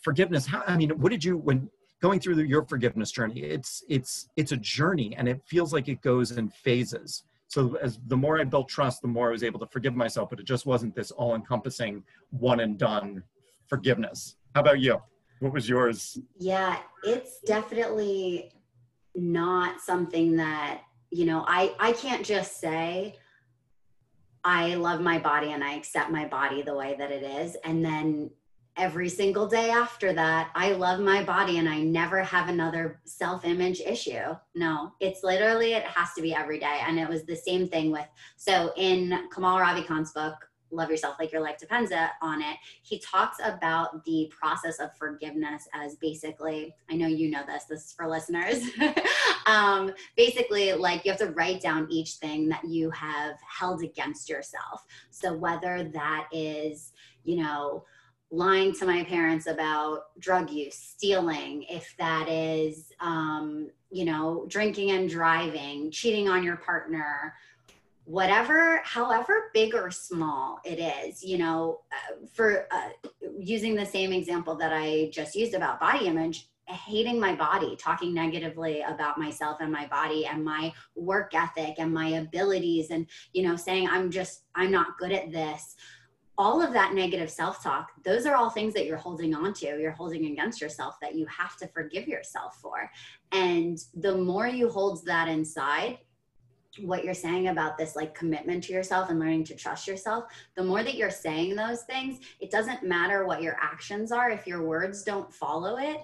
forgiveness, 0.00 0.46
how, 0.46 0.62
I 0.66 0.78
mean, 0.78 0.88
what 0.98 1.12
did 1.12 1.22
you, 1.22 1.36
when 1.36 1.68
going 2.00 2.18
through 2.18 2.38
your 2.44 2.64
forgiveness 2.64 3.10
journey, 3.10 3.40
it's, 3.40 3.84
it's, 3.90 4.30
it's 4.36 4.52
a 4.52 4.56
journey 4.56 5.14
and 5.18 5.28
it 5.28 5.42
feels 5.44 5.74
like 5.74 5.88
it 5.88 6.00
goes 6.00 6.30
in 6.30 6.48
phases. 6.48 7.24
So 7.48 7.76
as 7.82 8.00
the 8.06 8.16
more 8.16 8.40
I 8.40 8.44
built 8.44 8.70
trust, 8.70 9.02
the 9.02 9.08
more 9.08 9.28
I 9.28 9.32
was 9.32 9.42
able 9.42 9.60
to 9.60 9.66
forgive 9.66 9.94
myself, 9.94 10.30
but 10.30 10.40
it 10.40 10.46
just 10.46 10.64
wasn't 10.64 10.94
this 10.94 11.10
all 11.10 11.34
encompassing 11.34 12.04
one 12.30 12.60
and 12.60 12.78
done 12.78 13.22
forgiveness. 13.66 14.36
How 14.54 14.62
about 14.62 14.80
you? 14.80 14.98
What 15.40 15.52
was 15.52 15.68
yours? 15.68 16.18
Yeah, 16.38 16.78
it's 17.04 17.40
definitely 17.40 18.50
not 19.14 19.80
something 19.80 20.36
that, 20.36 20.82
you 21.10 21.24
know, 21.24 21.44
I 21.46 21.74
I 21.78 21.92
can't 21.92 22.24
just 22.24 22.60
say 22.60 23.18
I 24.44 24.74
love 24.74 25.00
my 25.00 25.18
body 25.18 25.52
and 25.52 25.62
I 25.62 25.74
accept 25.74 26.10
my 26.10 26.26
body 26.26 26.62
the 26.62 26.74
way 26.74 26.96
that 26.98 27.10
it 27.10 27.22
is. 27.22 27.56
And 27.64 27.84
then 27.84 28.30
every 28.76 29.08
single 29.08 29.46
day 29.46 29.68
after 29.68 30.14
that 30.14 30.50
i 30.54 30.72
love 30.72 30.98
my 30.98 31.22
body 31.22 31.58
and 31.58 31.68
i 31.68 31.80
never 31.82 32.22
have 32.22 32.48
another 32.48 33.00
self-image 33.04 33.80
issue. 33.80 34.34
No 34.54 34.92
it's 34.98 35.22
literally 35.22 35.74
it 35.74 35.84
has 35.84 36.14
to 36.14 36.22
be 36.22 36.34
every 36.34 36.58
day. 36.58 36.80
And 36.86 36.98
it 36.98 37.08
was 37.08 37.24
the 37.24 37.36
same 37.36 37.68
thing 37.68 37.90
with 37.90 38.06
so 38.36 38.72
in 38.76 39.28
kamal 39.32 39.58
ravikant's 39.58 40.12
book 40.12 40.36
love 40.72 40.90
yourself 40.90 41.16
like 41.18 41.30
your 41.32 41.42
life 41.42 41.58
depends 41.58 41.92
on 42.22 42.42
it. 42.42 42.56
He 42.82 42.98
talks 42.98 43.38
about 43.44 44.04
the 44.04 44.30
process 44.36 44.80
of 44.80 44.96
forgiveness 44.96 45.68
as 45.74 45.96
basically 45.96 46.74
i 46.90 46.94
know 46.94 47.06
you 47.06 47.30
know 47.30 47.42
this 47.46 47.64
this 47.64 47.86
is 47.86 47.92
for 47.92 48.08
listeners 48.08 48.64
um, 49.46 49.92
basically 50.16 50.72
like 50.72 51.04
you 51.04 51.10
have 51.10 51.20
to 51.20 51.30
write 51.32 51.60
down 51.60 51.86
each 51.90 52.14
thing 52.14 52.48
that 52.48 52.64
you 52.64 52.90
have 52.90 53.36
held 53.46 53.82
against 53.82 54.28
yourself. 54.28 54.84
So 55.10 55.34
whether 55.34 55.84
that 55.92 56.28
is 56.32 56.92
you 57.24 57.42
know 57.42 57.84
lying 58.30 58.72
to 58.72 58.86
my 58.86 59.04
parents 59.04 59.46
about 59.46 60.18
drug 60.18 60.50
use 60.50 60.74
stealing 60.74 61.64
if 61.68 61.94
that 61.98 62.28
is 62.28 62.92
um, 63.00 63.68
you 63.90 64.04
know 64.04 64.46
drinking 64.48 64.90
and 64.92 65.08
driving 65.08 65.90
cheating 65.90 66.28
on 66.28 66.42
your 66.42 66.56
partner 66.56 67.34
whatever 68.04 68.80
however 68.84 69.50
big 69.54 69.74
or 69.74 69.90
small 69.90 70.58
it 70.64 70.80
is 70.80 71.22
you 71.22 71.38
know 71.38 71.80
uh, 71.92 72.26
for 72.34 72.66
uh, 72.72 72.88
using 73.38 73.74
the 73.74 73.86
same 73.86 74.12
example 74.12 74.56
that 74.56 74.72
i 74.72 75.08
just 75.12 75.36
used 75.36 75.54
about 75.54 75.78
body 75.78 76.06
image 76.06 76.48
hating 76.72 77.20
my 77.20 77.34
body 77.34 77.76
talking 77.76 78.14
negatively 78.14 78.82
about 78.82 79.18
myself 79.18 79.58
and 79.60 79.72
my 79.72 79.86
body 79.86 80.26
and 80.26 80.44
my 80.44 80.72
work 80.94 81.34
ethic 81.34 81.74
and 81.78 81.92
my 81.92 82.08
abilities 82.08 82.90
and 82.90 83.06
you 83.32 83.42
know 83.42 83.56
saying 83.56 83.88
i'm 83.88 84.10
just 84.10 84.44
i'm 84.54 84.70
not 84.70 84.98
good 84.98 85.12
at 85.12 85.30
this. 85.30 85.76
All 86.38 86.62
of 86.62 86.72
that 86.72 86.94
negative 86.94 87.30
self-talk 87.30 87.90
those 88.04 88.26
are 88.26 88.34
all 88.34 88.50
things 88.50 88.72
that 88.74 88.86
you're 88.86 88.96
holding 88.96 89.34
on 89.34 89.52
to 89.54 89.78
you're 89.78 89.92
holding 89.92 90.26
against 90.26 90.60
yourself 90.60 90.96
that 91.02 91.14
you 91.14 91.26
have 91.26 91.56
to 91.58 91.68
forgive 91.68 92.08
yourself 92.08 92.56
for. 92.56 92.90
And 93.32 93.78
the 93.94 94.16
more 94.16 94.46
you 94.46 94.68
hold 94.68 95.04
that 95.06 95.28
inside 95.28 95.98
what 96.80 97.04
you're 97.04 97.12
saying 97.12 97.48
about 97.48 97.76
this 97.76 97.94
like 97.94 98.14
commitment 98.14 98.64
to 98.64 98.72
yourself 98.72 99.10
and 99.10 99.18
learning 99.18 99.44
to 99.44 99.54
trust 99.54 99.86
yourself 99.86 100.24
the 100.56 100.64
more 100.64 100.82
that 100.82 100.94
you're 100.94 101.10
saying 101.10 101.54
those 101.54 101.82
things 101.82 102.20
it 102.40 102.50
doesn't 102.50 102.82
matter 102.82 103.26
what 103.26 103.42
your 103.42 103.56
actions 103.60 104.10
are 104.10 104.30
if 104.30 104.46
your 104.46 104.62
words 104.62 105.02
don't 105.02 105.32
follow 105.32 105.76
it 105.76 105.98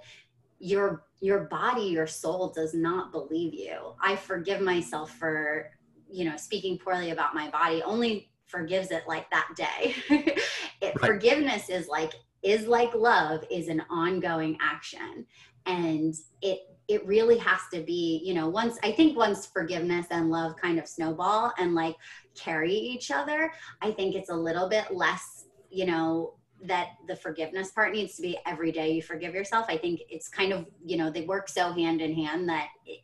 your 0.59 1.05
your 1.21 1.41
body 1.45 1.83
your 1.83 2.07
soul 2.07 2.53
does 2.55 2.75
not 2.75 3.13
believe 3.13 3.55
you. 3.55 3.95
I 4.01 4.17
forgive 4.17 4.61
myself 4.61 5.13
for 5.13 5.71
you 6.11 6.25
know 6.25 6.37
speaking 6.37 6.79
poorly 6.79 7.11
about 7.11 7.35
my 7.35 7.51
body 7.51 7.83
only 7.83 8.31
forgives 8.47 8.91
it 8.91 9.05
like 9.07 9.31
that 9.31 9.49
day. 9.57 9.95
It, 10.81 10.95
right. 11.03 11.11
forgiveness 11.11 11.71
is 11.71 11.89
like 11.89 12.13
is 12.45 12.69
like 12.69 12.95
love 12.95 13.45
is 13.51 13.67
an 13.67 13.83
ongoing 13.91 14.57
action. 14.61 15.27
And 15.67 16.15
it 16.41 16.61
it 16.89 17.07
really 17.07 17.37
has 17.37 17.61
to 17.73 17.83
be, 17.83 18.23
you 18.25 18.33
know, 18.33 18.49
once 18.49 18.79
I 18.83 18.93
think 18.93 19.17
once 19.17 19.47
forgiveness 19.47 20.07
and 20.11 20.31
love 20.31 20.57
kind 20.57 20.79
of 20.79 20.89
snowball 20.89 21.53
and 21.59 21.75
like 21.75 21.97
carry 22.35 22.73
each 22.73 23.11
other, 23.11 23.53
I 23.83 23.91
think 23.91 24.15
it's 24.15 24.31
a 24.31 24.35
little 24.35 24.69
bit 24.69 24.91
less, 24.91 25.45
you 25.71 25.85
know, 25.85 26.35
that 26.65 26.89
the 27.07 27.15
forgiveness 27.15 27.71
part 27.71 27.93
needs 27.93 28.17
to 28.17 28.23
be 28.23 28.39
every 28.47 28.73
day 28.73 28.91
you 28.91 29.03
forgive 29.03 29.35
yourself. 29.35 29.67
I 29.69 29.77
think 29.77 30.01
it's 30.09 30.29
kind 30.29 30.53
of, 30.53 30.67
you 30.85 30.97
know, 30.97 31.11
they 31.11 31.23
work 31.23 31.49
so 31.49 31.73
hand 31.73 32.01
in 32.01 32.15
hand 32.15 32.49
that 32.49 32.69
it, 32.87 33.01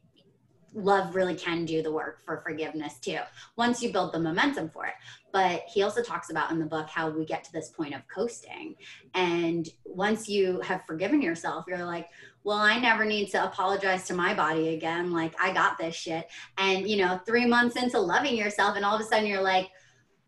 love 0.75 1.15
really 1.15 1.37
can 1.37 1.65
do 1.65 1.83
the 1.83 1.93
work 1.93 2.25
for 2.25 2.41
forgiveness 2.41 2.99
too 2.99 3.21
once 3.57 3.81
you 3.81 3.93
build 3.93 4.13
the 4.13 4.19
momentum 4.19 4.69
for 4.69 4.87
it 4.87 4.95
but 5.33 5.63
he 5.73 5.83
also 5.83 6.03
talks 6.03 6.31
about 6.31 6.51
in 6.51 6.59
the 6.59 6.65
book 6.65 6.89
how 6.89 7.09
we 7.09 7.25
get 7.25 7.45
to 7.45 7.53
this 7.53 7.69
point 7.69 7.95
of 7.95 8.01
coasting 8.13 8.75
and 9.15 9.69
once 9.85 10.29
you 10.29 10.61
have 10.63 10.85
forgiven 10.85 11.23
yourself 11.23 11.65
you're 11.69 11.85
like 11.85 12.09
well 12.45 12.59
i 12.59 12.79
never 12.79 13.05
need 13.05 13.29
to 13.29 13.43
apologize 13.43 14.05
to 14.05 14.15
my 14.15 14.33
body 14.35 14.75
again 14.75 15.13
like 15.13 15.35
i 15.41 15.53
got 15.53 15.77
this 15.79 15.95
shit 15.95 16.29
and 16.59 16.89
you 16.89 16.97
know 16.97 17.19
3 17.27 17.47
months 17.47 17.77
into 17.77 17.99
loving 17.99 18.37
yourself 18.37 18.77
and 18.77 18.85
all 18.85 18.95
of 18.95 19.01
a 19.01 19.05
sudden 19.05 19.27
you're 19.27 19.43
like 19.43 19.71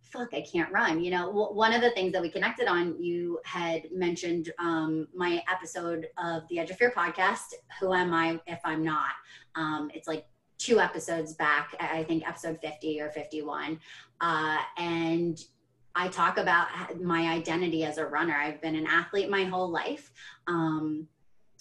fuck 0.01 0.33
i 0.35 0.41
can't 0.41 0.73
run 0.73 1.03
you 1.03 1.11
know 1.11 1.31
one 1.31 1.73
of 1.73 1.81
the 1.81 1.91
things 1.91 2.13
that 2.13 2.23
we 2.23 2.31
connected 2.31 2.69
on 2.69 3.01
you 3.03 3.39
had 3.45 3.83
mentioned 3.93 4.51
um, 4.59 5.07
my 5.15 5.43
episode 5.53 6.07
of 6.17 6.43
the 6.49 6.59
edge 6.59 6.71
of 6.71 6.77
fear 6.77 6.93
podcast 6.97 7.55
who 7.81 7.93
am 7.93 8.13
i 8.13 8.41
if 8.47 8.61
i'm 8.65 8.83
not 8.83 9.13
um, 9.57 9.91
it's 9.95 10.07
like 10.07 10.27
two 10.59 10.81
episodes 10.81 11.35
back, 11.35 11.75
I 11.79 12.03
think 12.05 12.27
episode 12.27 12.59
50 12.61 13.01
or 13.01 13.11
51. 13.11 13.79
Uh, 14.21 14.59
and 14.79 15.39
I 15.95 16.09
talk 16.09 16.39
about 16.39 16.69
my 17.01 17.33
identity 17.33 17.85
as 17.85 17.99
a 17.99 18.07
runner. 18.07 18.35
I've 18.35 18.61
been 18.61 18.77
an 18.77 18.87
athlete 18.87 19.31
my 19.31 19.45
whole 19.45 19.71
life. 19.71 20.11
Um, 20.47 21.09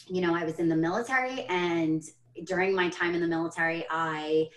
you 0.08 0.22
know, 0.22 0.36
I 0.36 0.44
was 0.44 0.60
in 0.60 0.70
the 0.70 0.76
military, 0.76 1.44
and 1.46 2.04
during 2.44 2.76
my 2.76 2.90
time 2.90 3.16
in 3.16 3.22
the 3.22 3.28
military, 3.28 3.86
I 3.90 4.50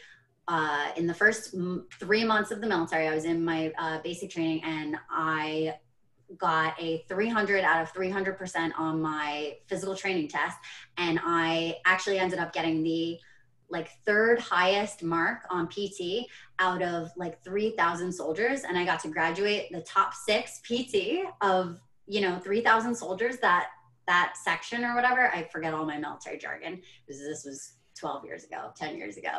uh, 0.48 0.88
in 0.96 1.06
the 1.06 1.14
first 1.14 1.54
m- 1.54 1.86
three 2.00 2.24
months 2.24 2.50
of 2.50 2.60
the 2.60 2.66
military, 2.66 3.06
I 3.06 3.14
was 3.14 3.24
in 3.24 3.44
my 3.44 3.72
uh, 3.78 4.00
basic 4.02 4.30
training, 4.30 4.62
and 4.64 4.96
I 5.10 5.74
got 6.36 6.74
a 6.80 7.04
300 7.08 7.64
out 7.64 7.82
of 7.82 7.92
300% 7.92 8.72
on 8.78 9.00
my 9.00 9.56
physical 9.66 9.94
training 9.94 10.28
test, 10.28 10.56
and 10.96 11.20
I 11.22 11.76
actually 11.84 12.18
ended 12.18 12.38
up 12.38 12.52
getting 12.52 12.82
the 12.82 13.18
like 13.70 13.90
third 14.06 14.38
highest 14.40 15.02
mark 15.02 15.40
on 15.50 15.68
PT 15.68 16.26
out 16.58 16.82
of 16.82 17.10
like 17.16 17.42
3,000 17.44 18.12
soldiers. 18.12 18.62
And 18.62 18.78
I 18.78 18.84
got 18.84 19.00
to 19.00 19.08
graduate 19.08 19.70
the 19.70 19.82
top 19.82 20.14
six 20.14 20.60
PT 20.64 21.26
of, 21.42 21.78
you 22.06 22.20
know, 22.20 22.38
3,000 22.38 22.94
soldiers 22.94 23.38
that, 23.38 23.68
that 24.08 24.34
section 24.42 24.84
or 24.84 24.96
whatever. 24.96 25.32
I 25.32 25.44
forget 25.44 25.72
all 25.72 25.86
my 25.86 25.98
military 25.98 26.38
jargon 26.38 26.82
because 27.06 27.20
this 27.20 27.44
was 27.44 27.74
12 27.98 28.24
years 28.24 28.44
ago, 28.44 28.72
10 28.76 28.96
years 28.96 29.16
ago. 29.16 29.30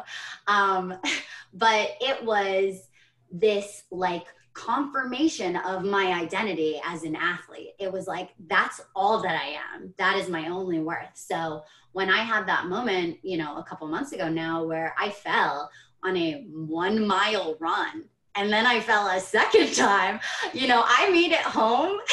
Um, 0.47 0.95
but 1.53 1.97
it 1.99 2.23
was 2.23 2.87
this 3.31 3.83
like 3.91 4.25
confirmation 4.53 5.55
of 5.57 5.83
my 5.83 6.13
identity 6.13 6.81
as 6.85 7.03
an 7.03 7.15
athlete. 7.15 7.71
It 7.79 7.91
was 7.91 8.07
like, 8.07 8.29
that's 8.47 8.81
all 8.95 9.21
that 9.21 9.39
I 9.39 9.57
am. 9.75 9.93
That 9.97 10.17
is 10.17 10.29
my 10.29 10.47
only 10.47 10.79
worth. 10.79 11.11
So 11.13 11.63
when 11.91 12.09
I 12.09 12.19
had 12.19 12.47
that 12.47 12.67
moment, 12.67 13.17
you 13.23 13.37
know, 13.37 13.57
a 13.57 13.63
couple 13.63 13.87
months 13.87 14.11
ago 14.11 14.29
now 14.29 14.63
where 14.63 14.93
I 14.97 15.09
fell, 15.09 15.69
on 16.03 16.15
a 16.15 16.45
one 16.49 17.05
mile 17.05 17.57
run 17.59 18.05
and 18.39 18.53
then 18.53 18.65
I 18.65 18.79
fell 18.79 19.05
a 19.07 19.19
second 19.19 19.75
time. 19.75 20.21
You 20.53 20.67
know, 20.67 20.81
I 20.85 21.09
made 21.09 21.33
it 21.33 21.41
home. 21.41 21.99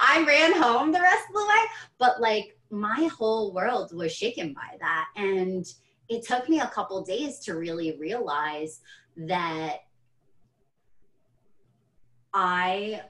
I 0.00 0.24
ran 0.26 0.60
home 0.60 0.92
the 0.92 1.00
rest 1.00 1.24
of 1.28 1.34
the 1.34 1.46
way, 1.46 1.64
but 1.98 2.22
like 2.22 2.56
my 2.70 3.10
whole 3.18 3.52
world 3.52 3.94
was 3.94 4.14
shaken 4.14 4.54
by 4.54 4.78
that. 4.80 5.08
And 5.16 5.66
it 6.08 6.26
took 6.26 6.48
me 6.48 6.60
a 6.60 6.68
couple 6.68 7.02
days 7.04 7.38
to 7.40 7.54
really 7.54 7.98
realize 7.98 8.80
that 9.18 9.80
I 12.32 13.02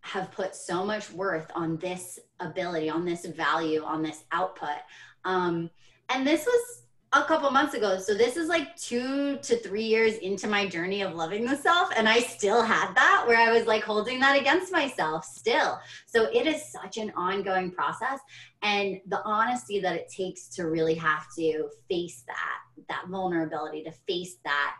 have 0.00 0.32
put 0.32 0.56
so 0.56 0.84
much 0.84 1.12
worth 1.12 1.46
on 1.54 1.76
this 1.76 2.18
ability, 2.40 2.90
on 2.90 3.04
this 3.04 3.24
value, 3.24 3.84
on 3.84 4.02
this 4.02 4.24
output. 4.32 4.80
Um, 5.24 5.70
and 6.08 6.26
this 6.26 6.44
was 6.44 6.81
a 7.14 7.22
couple 7.24 7.50
months 7.50 7.74
ago. 7.74 7.98
So 7.98 8.14
this 8.14 8.36
is 8.36 8.48
like 8.48 8.74
two 8.76 9.36
to 9.42 9.56
three 9.56 9.84
years 9.84 10.16
into 10.16 10.46
my 10.46 10.66
journey 10.66 11.02
of 11.02 11.14
loving 11.14 11.44
the 11.44 11.56
self. 11.56 11.90
And 11.94 12.08
I 12.08 12.20
still 12.20 12.62
had 12.62 12.94
that 12.94 13.24
where 13.26 13.38
I 13.38 13.52
was 13.52 13.66
like 13.66 13.82
holding 13.82 14.18
that 14.20 14.40
against 14.40 14.72
myself 14.72 15.24
still. 15.24 15.78
So 16.06 16.24
it 16.32 16.46
is 16.46 16.72
such 16.72 16.96
an 16.96 17.12
ongoing 17.14 17.70
process. 17.70 18.20
And 18.62 18.98
the 19.08 19.22
honesty 19.24 19.78
that 19.80 19.94
it 19.94 20.08
takes 20.08 20.48
to 20.56 20.68
really 20.68 20.94
have 20.94 21.26
to 21.36 21.68
face 21.88 22.24
that, 22.26 22.86
that 22.88 23.08
vulnerability, 23.08 23.82
to 23.84 23.92
face 24.08 24.36
that 24.44 24.76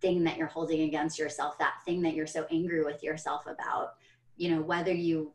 thing 0.00 0.24
that 0.24 0.36
you're 0.36 0.48
holding 0.48 0.82
against 0.82 1.18
yourself, 1.20 1.56
that 1.58 1.74
thing 1.84 2.02
that 2.02 2.14
you're 2.14 2.26
so 2.26 2.46
angry 2.50 2.84
with 2.84 3.02
yourself 3.02 3.46
about, 3.46 3.94
you 4.36 4.50
know, 4.50 4.60
whether 4.60 4.92
you 4.92 5.32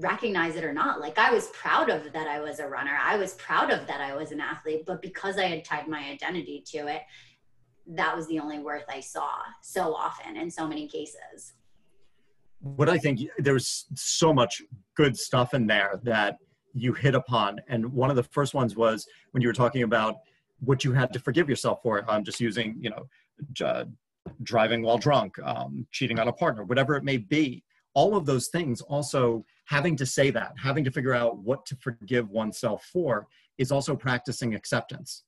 recognize 0.00 0.56
it 0.56 0.64
or 0.64 0.72
not. 0.72 1.00
Like 1.00 1.18
I 1.18 1.32
was 1.32 1.48
proud 1.48 1.90
of 1.90 2.12
that 2.12 2.26
I 2.26 2.40
was 2.40 2.58
a 2.58 2.68
runner. 2.68 2.98
I 3.02 3.16
was 3.16 3.34
proud 3.34 3.70
of 3.70 3.86
that 3.86 4.00
I 4.00 4.14
was 4.14 4.32
an 4.32 4.40
athlete, 4.40 4.84
but 4.86 5.02
because 5.02 5.38
I 5.38 5.44
had 5.44 5.64
tied 5.64 5.88
my 5.88 6.08
identity 6.10 6.62
to 6.72 6.86
it, 6.88 7.02
that 7.88 8.16
was 8.16 8.26
the 8.26 8.38
only 8.38 8.58
worth 8.58 8.84
I 8.88 9.00
saw 9.00 9.30
so 9.62 9.94
often 9.94 10.36
in 10.36 10.50
so 10.50 10.66
many 10.66 10.88
cases. 10.88 11.54
What 12.60 12.88
I 12.88 12.98
think 12.98 13.20
there's 13.38 13.86
so 13.94 14.32
much 14.32 14.62
good 14.96 15.16
stuff 15.16 15.54
in 15.54 15.66
there 15.66 16.00
that 16.02 16.38
you 16.72 16.92
hit 16.92 17.14
upon. 17.14 17.60
And 17.68 17.92
one 17.92 18.10
of 18.10 18.16
the 18.16 18.22
first 18.22 18.54
ones 18.54 18.76
was 18.76 19.06
when 19.30 19.40
you 19.40 19.48
were 19.48 19.54
talking 19.54 19.82
about 19.82 20.16
what 20.60 20.84
you 20.84 20.92
had 20.92 21.12
to 21.12 21.20
forgive 21.20 21.48
yourself 21.48 21.80
for. 21.82 22.04
I'm 22.10 22.24
just 22.24 22.40
using, 22.40 22.76
you 22.80 22.90
know, 22.90 23.06
uh, 23.64 23.84
driving 24.42 24.82
while 24.82 24.98
drunk, 24.98 25.38
um, 25.42 25.86
cheating 25.92 26.18
on 26.18 26.28
a 26.28 26.32
partner, 26.32 26.64
whatever 26.64 26.96
it 26.96 27.04
may 27.04 27.18
be. 27.18 27.62
All 27.96 28.14
of 28.14 28.26
those 28.26 28.48
things 28.48 28.80
also 28.82 29.44
having 29.64 29.96
to 29.96 30.06
say 30.06 30.30
that, 30.30 30.52
having 30.62 30.84
to 30.84 30.92
figure 30.92 31.14
out 31.14 31.38
what 31.38 31.66
to 31.66 31.76
forgive 31.76 32.30
oneself 32.30 32.84
for, 32.92 33.26
is 33.58 33.72
also 33.72 33.96
practicing 33.96 34.54
acceptance. 34.54 35.24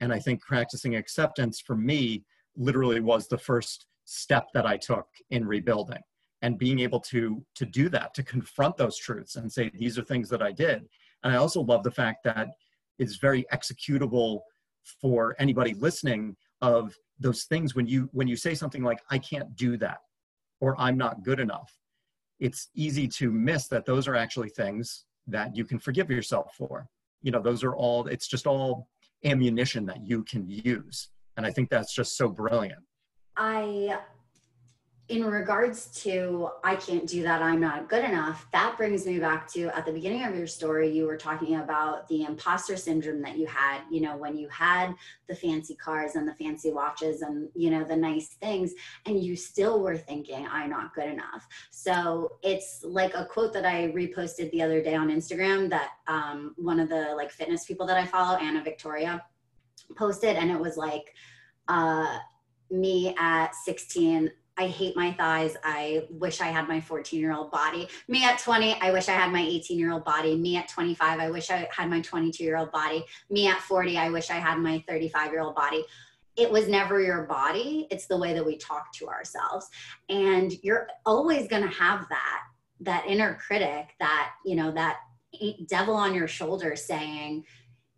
And 0.00 0.12
I 0.12 0.18
think 0.18 0.40
practicing 0.40 0.96
acceptance 0.96 1.60
for 1.60 1.76
me 1.76 2.24
literally 2.56 3.00
was 3.00 3.28
the 3.28 3.38
first 3.38 3.86
step 4.06 4.48
that 4.54 4.66
I 4.66 4.78
took 4.78 5.06
in 5.30 5.46
rebuilding 5.46 6.02
and 6.42 6.58
being 6.58 6.80
able 6.80 7.00
to 7.00 7.44
to 7.54 7.66
do 7.66 7.88
that 7.90 8.14
to 8.14 8.22
confront 8.22 8.76
those 8.76 8.96
truths 8.96 9.36
and 9.36 9.52
say 9.52 9.70
these 9.74 9.98
are 9.98 10.04
things 10.04 10.28
that 10.30 10.42
I 10.42 10.52
did. 10.52 10.88
And 11.22 11.32
I 11.32 11.36
also 11.36 11.60
love 11.60 11.82
the 11.82 11.90
fact 11.90 12.24
that 12.24 12.48
it's 12.98 13.16
very 13.16 13.44
executable 13.52 14.40
for 15.00 15.36
anybody 15.38 15.74
listening 15.74 16.36
of 16.62 16.94
those 17.18 17.44
things 17.44 17.74
when 17.74 17.86
you 17.86 18.08
when 18.12 18.28
you 18.28 18.36
say 18.36 18.54
something 18.54 18.82
like 18.82 19.00
I 19.10 19.18
can't 19.18 19.54
do 19.56 19.76
that 19.78 19.98
or 20.60 20.80
I'm 20.80 20.96
not 20.96 21.22
good 21.22 21.40
enough 21.40 21.72
it's 22.40 22.68
easy 22.74 23.08
to 23.08 23.30
miss 23.30 23.68
that 23.68 23.84
those 23.84 24.06
are 24.08 24.14
actually 24.14 24.50
things 24.50 25.04
that 25.26 25.56
you 25.56 25.64
can 25.64 25.78
forgive 25.78 26.10
yourself 26.10 26.54
for. 26.56 26.86
You 27.22 27.32
know, 27.32 27.40
those 27.40 27.64
are 27.64 27.74
all, 27.74 28.06
it's 28.06 28.28
just 28.28 28.46
all 28.46 28.88
ammunition 29.24 29.86
that 29.86 30.06
you 30.06 30.22
can 30.24 30.48
use. 30.48 31.08
And 31.36 31.44
I 31.44 31.50
think 31.50 31.70
that's 31.70 31.94
just 31.94 32.16
so 32.16 32.28
brilliant. 32.28 32.82
I 33.36 33.98
in 35.08 35.24
regards 35.24 35.86
to 36.02 36.50
I 36.64 36.74
can't 36.74 37.06
do 37.06 37.22
that, 37.22 37.40
I'm 37.40 37.60
not 37.60 37.88
good 37.88 38.04
enough, 38.04 38.46
that 38.52 38.76
brings 38.76 39.06
me 39.06 39.20
back 39.20 39.46
to 39.52 39.66
at 39.76 39.86
the 39.86 39.92
beginning 39.92 40.24
of 40.24 40.34
your 40.34 40.48
story, 40.48 40.90
you 40.90 41.06
were 41.06 41.16
talking 41.16 41.56
about 41.56 42.08
the 42.08 42.24
imposter 42.24 42.76
syndrome 42.76 43.22
that 43.22 43.38
you 43.38 43.46
had, 43.46 43.82
you 43.88 44.00
know, 44.00 44.16
when 44.16 44.36
you 44.36 44.48
had 44.48 44.94
the 45.28 45.34
fancy 45.34 45.76
cars 45.76 46.16
and 46.16 46.26
the 46.26 46.34
fancy 46.34 46.72
watches 46.72 47.22
and, 47.22 47.48
you 47.54 47.70
know, 47.70 47.84
the 47.84 47.94
nice 47.94 48.30
things, 48.40 48.74
and 49.06 49.22
you 49.22 49.36
still 49.36 49.80
were 49.80 49.96
thinking, 49.96 50.44
I'm 50.50 50.70
not 50.70 50.92
good 50.92 51.08
enough. 51.08 51.46
So 51.70 52.32
it's 52.42 52.82
like 52.82 53.14
a 53.14 53.26
quote 53.26 53.52
that 53.52 53.64
I 53.64 53.92
reposted 53.92 54.50
the 54.50 54.62
other 54.62 54.82
day 54.82 54.96
on 54.96 55.08
Instagram 55.08 55.70
that 55.70 55.90
um, 56.08 56.54
one 56.56 56.80
of 56.80 56.88
the 56.88 57.14
like 57.16 57.30
fitness 57.30 57.64
people 57.64 57.86
that 57.86 57.96
I 57.96 58.06
follow, 58.06 58.38
Anna 58.38 58.62
Victoria, 58.62 59.24
posted, 59.96 60.34
and 60.36 60.50
it 60.50 60.58
was 60.58 60.76
like, 60.76 61.14
uh, 61.68 62.18
me 62.70 63.14
at 63.18 63.54
16 63.54 64.30
I 64.58 64.68
hate 64.68 64.96
my 64.96 65.12
thighs. 65.12 65.56
I 65.62 66.04
wish 66.10 66.40
I 66.40 66.46
had 66.46 66.66
my 66.66 66.80
14 66.80 67.20
year 67.20 67.32
old 67.32 67.50
body. 67.50 67.88
Me 68.08 68.24
at 68.24 68.38
20, 68.38 68.80
I 68.80 68.90
wish 68.90 69.08
I 69.08 69.12
had 69.12 69.30
my 69.30 69.42
18 69.42 69.78
year 69.78 69.92
old 69.92 70.04
body. 70.04 70.36
Me 70.36 70.56
at 70.56 70.68
25, 70.68 71.20
I 71.20 71.30
wish 71.30 71.50
I 71.50 71.68
had 71.70 71.90
my 71.90 72.00
22 72.00 72.42
year 72.42 72.56
old 72.56 72.72
body. 72.72 73.04
Me 73.30 73.48
at 73.48 73.60
40, 73.60 73.98
I 73.98 74.10
wish 74.10 74.30
I 74.30 74.34
had 74.34 74.58
my 74.58 74.82
35 74.88 75.32
year 75.32 75.42
old 75.42 75.54
body. 75.54 75.84
It 76.36 76.50
was 76.50 76.68
never 76.68 77.00
your 77.00 77.22
body, 77.22 77.86
it's 77.90 78.06
the 78.06 78.18
way 78.18 78.34
that 78.34 78.44
we 78.44 78.58
talk 78.58 78.92
to 78.94 79.08
ourselves. 79.08 79.68
And 80.10 80.52
you're 80.62 80.86
always 81.06 81.48
going 81.48 81.62
to 81.62 81.74
have 81.74 82.06
that, 82.10 82.42
that 82.80 83.06
inner 83.06 83.38
critic, 83.46 83.94
that, 84.00 84.32
you 84.44 84.54
know, 84.54 84.70
that 84.72 84.98
devil 85.66 85.94
on 85.94 86.14
your 86.14 86.28
shoulder 86.28 86.76
saying, 86.76 87.44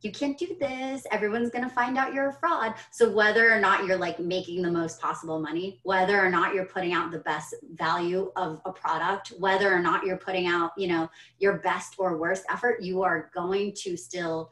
you 0.01 0.13
can't 0.13 0.39
do 0.39 0.57
this. 0.61 1.05
Everyone's 1.11 1.51
going 1.51 1.65
to 1.65 1.75
find 1.75 1.99
out 1.99 2.15
you're 2.15 2.29
a 2.29 2.33
fraud. 2.33 2.75
So 2.91 3.11
whether 3.11 3.53
or 3.53 3.59
not 3.59 3.85
you're 3.85 3.97
like 3.97 4.19
making 4.21 4.63
the 4.63 4.71
most 4.71 5.01
possible 5.01 5.41
money, 5.41 5.81
whether 5.83 6.19
or 6.25 6.31
not 6.31 6.55
you're 6.55 6.67
putting 6.67 6.93
out 6.93 7.11
the 7.11 7.19
best 7.19 7.55
value 7.75 8.31
of 8.37 8.61
a 8.65 8.73
product, 8.73 9.33
whether 9.39 9.73
or 9.73 9.81
not 9.81 10.05
you're 10.05 10.17
putting 10.17 10.47
out, 10.47 10.71
you 10.77 10.89
know, 10.89 11.11
your 11.39 11.59
best 11.59 11.95
or 11.99 12.17
worst 12.17 12.45
effort, 12.51 12.83
you 12.83 13.03
are 13.03 13.31
going 13.35 13.73
to 13.79 13.97
still 13.97 14.51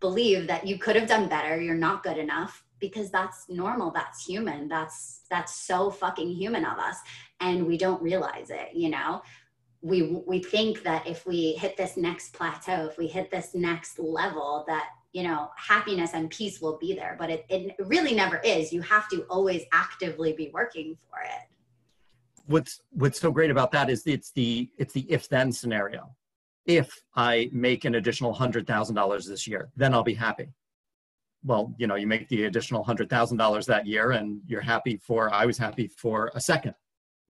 believe 0.00 0.46
that 0.46 0.66
you 0.66 0.78
could 0.78 0.96
have 0.96 1.08
done 1.08 1.28
better. 1.28 1.60
You're 1.60 1.74
not 1.74 2.02
good 2.02 2.18
enough 2.18 2.64
because 2.80 3.10
that's 3.10 3.44
normal. 3.48 3.90
That's 3.90 4.24
human. 4.24 4.66
That's 4.66 5.20
that's 5.30 5.54
so 5.54 5.90
fucking 5.90 6.30
human 6.30 6.64
of 6.64 6.78
us 6.78 6.96
and 7.40 7.66
we 7.66 7.78
don't 7.78 8.02
realize 8.02 8.50
it, 8.50 8.70
you 8.74 8.90
know 8.90 9.22
we 9.82 10.22
we 10.26 10.42
think 10.42 10.82
that 10.82 11.06
if 11.06 11.26
we 11.26 11.52
hit 11.52 11.76
this 11.76 11.96
next 11.96 12.34
plateau 12.34 12.86
if 12.86 12.98
we 12.98 13.06
hit 13.06 13.30
this 13.30 13.54
next 13.54 13.98
level 13.98 14.64
that 14.68 14.90
you 15.12 15.22
know 15.22 15.50
happiness 15.56 16.12
and 16.14 16.30
peace 16.30 16.60
will 16.60 16.78
be 16.78 16.94
there. 16.94 17.16
But 17.18 17.30
it, 17.30 17.46
it 17.48 17.74
really 17.86 18.14
never 18.14 18.38
is. 18.38 18.72
You 18.72 18.82
have 18.82 19.08
to 19.10 19.22
always 19.22 19.62
actively 19.72 20.32
be 20.32 20.50
working 20.52 20.96
for 21.08 21.20
it. 21.20 21.48
What's 22.46 22.80
what's 22.90 23.20
so 23.20 23.30
great 23.30 23.50
about 23.50 23.72
that 23.72 23.90
is 23.90 24.06
it's 24.06 24.32
the 24.32 24.70
it's 24.78 24.92
the 24.92 25.06
if 25.10 25.28
then 25.28 25.52
scenario. 25.52 26.14
If 26.66 27.00
i 27.16 27.48
make 27.52 27.84
an 27.84 27.96
additional 27.96 28.34
$100000 28.34 29.26
this 29.26 29.46
year 29.46 29.70
then 29.76 29.94
i'll 29.94 30.02
be 30.02 30.14
happy. 30.14 30.48
Well 31.44 31.74
you 31.78 31.86
know 31.86 31.96
you 31.96 32.06
make 32.06 32.28
the 32.28 32.44
additional 32.44 32.84
$100000 32.84 33.66
that 33.66 33.86
year 33.86 34.12
and 34.12 34.40
you're 34.46 34.60
happy 34.60 34.98
for 34.98 35.32
i 35.32 35.46
was 35.46 35.58
happy 35.58 35.88
for 35.88 36.30
a 36.34 36.40
second. 36.40 36.74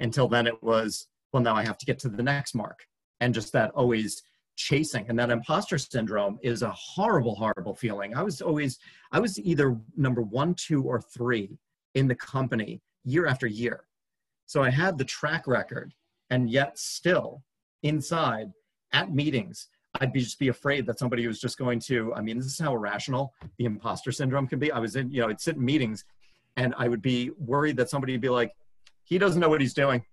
Until 0.01 0.29
then 0.29 0.47
it 0.47 0.63
was 0.63 1.07
well, 1.33 1.43
now 1.43 1.55
I 1.55 1.65
have 1.65 1.79
to 1.79 1.87
get 1.87 1.99
to 2.01 2.09
the 2.09 2.23
next 2.23 2.55
mark. 2.55 2.87
And 3.21 3.35
just 3.35 3.53
that 3.53 3.71
always 3.73 4.23
chasing 4.57 5.07
and 5.09 5.19
that 5.19 5.31
imposter 5.31 5.79
syndrome 5.79 6.39
is 6.43 6.63
a 6.63 6.71
horrible, 6.71 7.35
horrible 7.35 7.75
feeling. 7.75 8.15
I 8.15 8.23
was 8.23 8.41
always, 8.41 8.79
I 9.13 9.21
was 9.21 9.39
either 9.41 9.77
number 9.97 10.23
one, 10.23 10.55
two, 10.55 10.83
or 10.83 11.01
three 11.01 11.59
in 11.95 12.09
the 12.09 12.15
company 12.15 12.81
year 13.05 13.27
after 13.27 13.47
year. 13.47 13.85
So 14.47 14.63
I 14.63 14.71
had 14.71 14.99
the 14.99 15.05
track 15.05 15.47
record, 15.47 15.95
and 16.31 16.51
yet 16.51 16.79
still 16.79 17.43
inside 17.83 18.53
at 18.93 19.13
meetings, 19.13 19.69
I'd 20.01 20.13
be 20.13 20.21
just 20.21 20.39
be 20.39 20.49
afraid 20.49 20.87
that 20.87 20.99
somebody 20.99 21.27
was 21.27 21.41
just 21.41 21.59
going 21.59 21.81
to. 21.81 22.13
I 22.15 22.21
mean, 22.21 22.37
this 22.37 22.47
is 22.47 22.59
how 22.59 22.75
irrational 22.75 23.33
the 23.59 23.65
imposter 23.65 24.13
syndrome 24.13 24.47
can 24.47 24.59
be. 24.59 24.71
I 24.71 24.79
was 24.79 24.97
in, 24.97 25.11
you 25.11 25.21
know, 25.21 25.29
I'd 25.29 25.41
sit 25.41 25.57
in 25.57 25.65
meetings, 25.65 26.05
and 26.57 26.75
I 26.77 26.89
would 26.89 27.03
be 27.03 27.31
worried 27.39 27.77
that 27.79 27.91
somebody 27.91 28.13
would 28.13 28.21
be 28.21 28.29
like, 28.29 28.53
"He 29.05 29.19
doesn't 29.19 29.41
know 29.41 29.49
what 29.49 29.61
he's 29.61 29.75
doing 29.75 30.05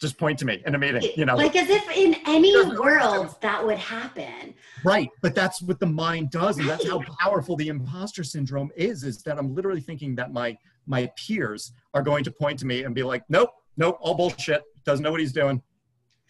just 0.00 0.18
point 0.18 0.38
to 0.38 0.44
me 0.44 0.62
in 0.66 0.74
a 0.74 0.78
meeting 0.78 1.02
you 1.16 1.24
know? 1.24 1.36
Like 1.36 1.56
as 1.56 1.70
if 1.70 1.90
in 1.96 2.16
any 2.26 2.54
world 2.76 3.36
that 3.40 3.64
would 3.64 3.78
happen. 3.78 4.54
Right 4.84 5.08
but 5.22 5.34
that's 5.34 5.62
what 5.62 5.80
the 5.80 5.86
mind 5.86 6.30
does 6.30 6.58
and 6.58 6.68
that's 6.68 6.86
how 6.86 7.00
powerful 7.20 7.56
the 7.56 7.68
imposter 7.68 8.22
syndrome 8.24 8.70
is 8.76 9.02
is 9.02 9.22
that 9.22 9.38
i'm 9.38 9.54
literally 9.54 9.80
thinking 9.80 10.14
that 10.16 10.32
my 10.32 10.56
my 10.86 11.10
peers 11.16 11.72
are 11.94 12.02
going 12.02 12.24
to 12.24 12.30
point 12.30 12.58
to 12.58 12.66
me 12.66 12.82
and 12.84 12.94
be 12.94 13.02
like 13.02 13.22
nope 13.28 13.50
nope 13.76 13.98
all 14.00 14.14
bullshit. 14.14 14.62
Doesn't 14.84 15.02
know 15.02 15.10
what 15.10 15.20
he's 15.20 15.32
doing. 15.32 15.62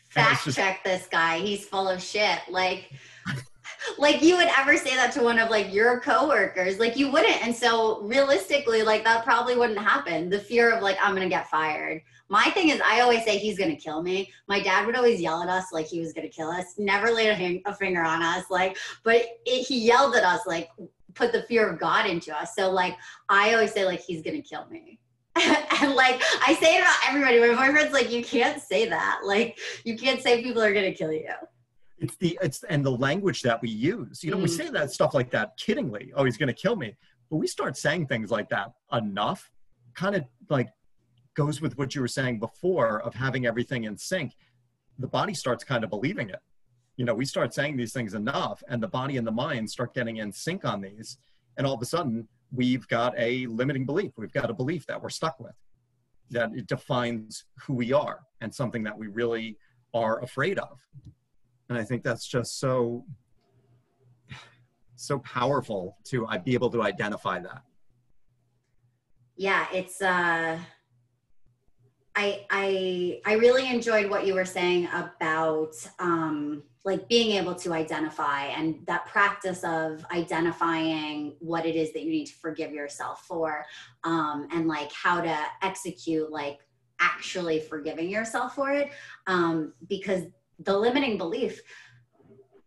Fact 0.09 0.45
just, 0.45 0.57
check 0.57 0.85
this 0.85 1.09
guy. 1.09 1.39
He's 1.39 1.65
full 1.65 1.89
of 1.89 2.01
shit. 2.01 2.39
Like 2.49 2.93
like 3.99 4.23
you 4.23 4.37
would 4.37 4.49
ever 4.59 4.77
say 4.77 4.95
that 4.97 5.13
to 5.13 5.23
one 5.23 5.39
of 5.39 5.51
like 5.51 5.73
your 5.73 6.01
coworkers 6.01 6.79
like 6.79 6.97
you 6.97 7.11
wouldn't 7.11 7.45
and 7.45 7.55
so 7.55 8.01
realistically 8.03 8.83
like 8.83 9.05
that 9.05 9.25
probably 9.25 9.57
wouldn't 9.57 9.79
happen 9.79 10.29
the 10.29 10.39
fear 10.39 10.71
of 10.71 10.83
like 10.83 10.97
i'm 11.03 11.15
gonna 11.15 11.29
get 11.29 11.49
fired 11.49 12.01
my 12.29 12.45
thing 12.51 12.71
is, 12.71 12.81
I 12.85 13.01
always 13.01 13.25
say 13.25 13.39
he's 13.39 13.59
gonna 13.59 13.77
kill 13.77 14.03
me. 14.03 14.33
My 14.49 14.61
dad 14.61 14.87
would 14.87 14.97
always 14.97 15.21
yell 15.21 15.43
at 15.43 15.49
us 15.49 15.67
like 15.73 15.87
he 15.87 16.01
was 16.01 16.13
gonna 16.13 16.29
kill 16.29 16.49
us. 16.49 16.79
Never 16.79 17.11
laid 17.11 17.29
a, 17.29 17.71
a 17.71 17.75
finger 17.75 18.03
on 18.03 18.23
us, 18.23 18.45
like, 18.51 18.77
but 19.03 19.25
it, 19.45 19.67
he 19.67 19.87
yelled 19.87 20.17
at 20.17 20.25
us 20.25 20.41
like, 20.47 20.71
put 21.15 21.33
the 21.33 21.43
fear 21.43 21.69
of 21.69 21.79
God 21.79 22.07
into 22.07 22.37
us. 22.37 22.55
So 22.57 22.71
like 22.71 22.97
I 23.29 23.55
always 23.55 23.73
say 23.73 23.85
like 23.85 24.01
he's 24.01 24.23
gonna 24.23 24.43
kill 24.43 24.67
me. 24.71 24.99
and 25.37 25.95
like 25.95 26.23
I 26.47 26.57
say 26.61 26.77
it 26.77 26.81
about 26.81 26.97
everybody. 27.09 27.41
My 27.41 27.67
boyfriend's 27.67 27.93
like, 27.93 28.11
you 28.11 28.25
can't 28.25 28.61
say 28.61 28.89
that. 28.89 29.21
Like 29.25 29.59
you 29.85 29.97
can't 29.97 30.21
say 30.21 30.43
people 30.43 30.63
are 30.63 30.75
gonna 30.75 30.93
kill 30.93 31.13
you. 31.13 31.29
It's 31.99 32.17
the 32.17 32.39
it's 32.43 32.63
and 32.65 32.85
the 32.85 32.91
language 32.91 33.43
that 33.43 33.61
we 33.63 33.71
use. 33.71 34.23
You 34.23 34.31
know, 34.33 34.39
mm. 34.39 34.43
we 34.43 34.49
say 34.49 34.69
that 34.71 34.91
stuff 34.91 35.15
like 35.15 35.31
that 35.31 35.59
kiddingly. 35.59 36.11
Oh, 36.15 36.25
he's 36.25 36.37
gonna 36.37 36.53
kill 36.53 36.77
me. 36.77 36.97
But 37.31 37.37
we 37.37 37.47
start 37.47 37.77
saying 37.77 38.07
things 38.07 38.31
like 38.31 38.49
that 38.51 38.73
enough, 38.93 39.51
kind 39.95 40.17
of 40.17 40.25
like 40.51 40.69
goes 41.35 41.61
with 41.61 41.77
what 41.79 41.95
you 41.95 42.01
were 42.01 42.09
saying 42.09 42.39
before 42.39 43.01
of 43.03 43.15
having 43.15 43.47
everything 43.47 43.85
in 43.85 43.97
sync. 43.97 44.33
The 44.99 45.09
body 45.09 45.35
starts 45.35 45.65
kind 45.65 45.83
of 45.85 45.91
believing 45.91 46.31
it. 46.31 46.41
You 46.97 47.05
know, 47.05 47.15
we 47.15 47.25
start 47.25 47.53
saying 47.53 47.77
these 47.77 47.93
things 47.93 48.15
enough, 48.15 48.63
and 48.69 48.83
the 48.83 48.89
body 48.89 49.17
and 49.17 49.27
the 49.27 49.33
mind 49.33 49.69
start 49.69 49.95
getting 49.95 50.19
in 50.19 50.33
sync 50.33 50.65
on 50.65 50.81
these, 50.81 51.19
and 51.57 51.67
all 51.67 51.75
of 51.75 51.83
a 51.83 51.87
sudden 51.87 52.29
we've 52.53 52.87
got 52.89 53.15
a 53.19 53.47
limiting 53.47 53.85
belief. 53.85 54.13
We've 54.17 54.33
got 54.33 54.51
a 54.51 54.55
belief 54.55 54.87
that 54.87 55.03
we're 55.03 55.11
stuck 55.11 55.41
with, 55.41 55.55
that 56.31 56.51
it 56.55 56.67
defines 56.67 57.45
who 57.63 57.75
we 57.75 57.93
are 57.93 58.21
and 58.41 58.55
something 58.55 58.83
that 58.85 58.97
we 58.97 59.09
really 59.09 59.59
are 59.93 60.23
afraid 60.23 60.59
of. 60.59 60.79
And 61.69 61.79
I 61.79 61.85
think 61.85 62.03
that's 62.03 62.27
just 62.27 62.59
so, 62.59 63.05
so 64.97 65.19
powerful 65.21 65.97
to 66.05 66.27
uh, 66.27 66.39
be 66.39 66.55
able 66.55 66.71
to 66.71 66.83
identify 66.83 67.41
that. 67.41 67.63
Yeah, 69.37 69.67
it's, 69.73 70.01
uh, 70.01 70.59
I, 72.17 72.47
I, 72.51 73.21
I 73.27 73.33
really 73.35 73.69
enjoyed 73.69 74.09
what 74.09 74.27
you 74.27 74.35
were 74.35 74.45
saying 74.45 74.89
about, 74.93 75.75
um, 75.99 76.63
like 76.85 77.09
being 77.09 77.37
able 77.37 77.55
to 77.55 77.73
identify 77.73 78.45
and 78.45 78.87
that 78.87 79.07
practice 79.07 79.65
of 79.65 80.05
identifying 80.13 81.35
what 81.41 81.65
it 81.65 81.75
is 81.75 81.93
that 81.95 82.03
you 82.03 82.11
need 82.11 82.27
to 82.27 82.35
forgive 82.35 82.73
yourself 82.73 83.25
for 83.27 83.65
um, 84.05 84.47
and 84.53 84.69
like 84.69 84.93
how 84.93 85.21
to 85.21 85.37
execute 85.63 86.31
like 86.31 86.59
actually 87.01 87.59
forgiving 87.59 88.09
yourself 88.09 88.55
for 88.55 88.71
it 88.71 88.91
um, 89.27 89.73
because 89.89 90.25
the 90.61 90.77
limiting 90.77 91.19
belief 91.19 91.61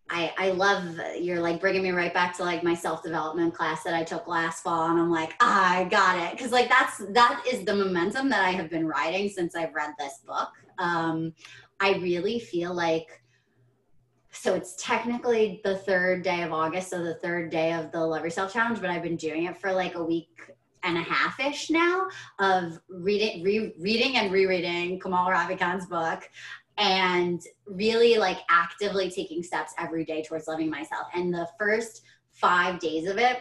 I, 0.09 0.33
I 0.37 0.51
love 0.51 0.99
you're 1.19 1.41
like 1.41 1.59
bringing 1.59 1.83
me 1.83 1.91
right 1.91 2.13
back 2.13 2.35
to 2.37 2.43
like 2.43 2.63
my 2.63 2.73
self-development 2.73 3.53
class 3.53 3.83
that 3.83 3.93
I 3.93 4.03
took 4.03 4.27
last 4.27 4.63
fall 4.63 4.89
and 4.89 4.99
I'm 4.99 5.11
like 5.11 5.33
ah, 5.41 5.77
I 5.77 5.83
got 5.83 6.17
it. 6.17 6.37
Because 6.37 6.51
like 6.51 6.69
that's 6.69 6.99
that 7.09 7.43
is 7.51 7.65
the 7.65 7.75
momentum 7.75 8.29
that 8.29 8.41
I 8.41 8.51
have 8.51 8.69
been 8.69 8.87
riding 8.87 9.29
since 9.29 9.55
I've 9.55 9.73
read 9.73 9.91
this 9.99 10.19
book. 10.25 10.49
Um, 10.77 11.33
I 11.79 11.95
really 11.95 12.39
feel 12.39 12.73
like 12.73 13.21
so 14.31 14.53
it's 14.53 14.75
technically 14.81 15.61
the 15.63 15.77
third 15.77 16.23
day 16.23 16.43
of 16.43 16.53
August, 16.53 16.91
so 16.91 17.03
the 17.03 17.15
third 17.15 17.49
day 17.49 17.73
of 17.73 17.91
the 17.91 17.99
Love 17.99 18.23
Yourself 18.23 18.53
Challenge, 18.53 18.79
but 18.79 18.89
I've 18.89 19.01
been 19.01 19.15
doing 19.15 19.45
it 19.45 19.57
for 19.57 19.73
like 19.73 19.95
a 19.95 20.03
week 20.03 20.29
and 20.83 20.95
a 20.97 21.01
half 21.01 21.39
ish 21.39 21.71
now 21.71 22.07
of 22.39 22.79
reading, 22.87 23.43
re- 23.43 23.73
reading 23.79 24.17
and 24.17 24.31
rereading 24.31 24.99
Kamal 24.99 25.29
Ravikant's 25.29 25.87
book 25.87 26.29
and 26.77 27.41
really 27.65 28.17
like 28.17 28.39
actively 28.49 29.09
taking 29.09 29.41
steps 29.43 29.73
every 29.77 30.05
day 30.05 30.23
towards 30.23 30.47
loving 30.47 30.69
myself. 30.69 31.07
And 31.13 31.33
the 31.33 31.47
first 31.57 32.03
five 32.31 32.79
days 32.79 33.07
of 33.07 33.17
it, 33.17 33.39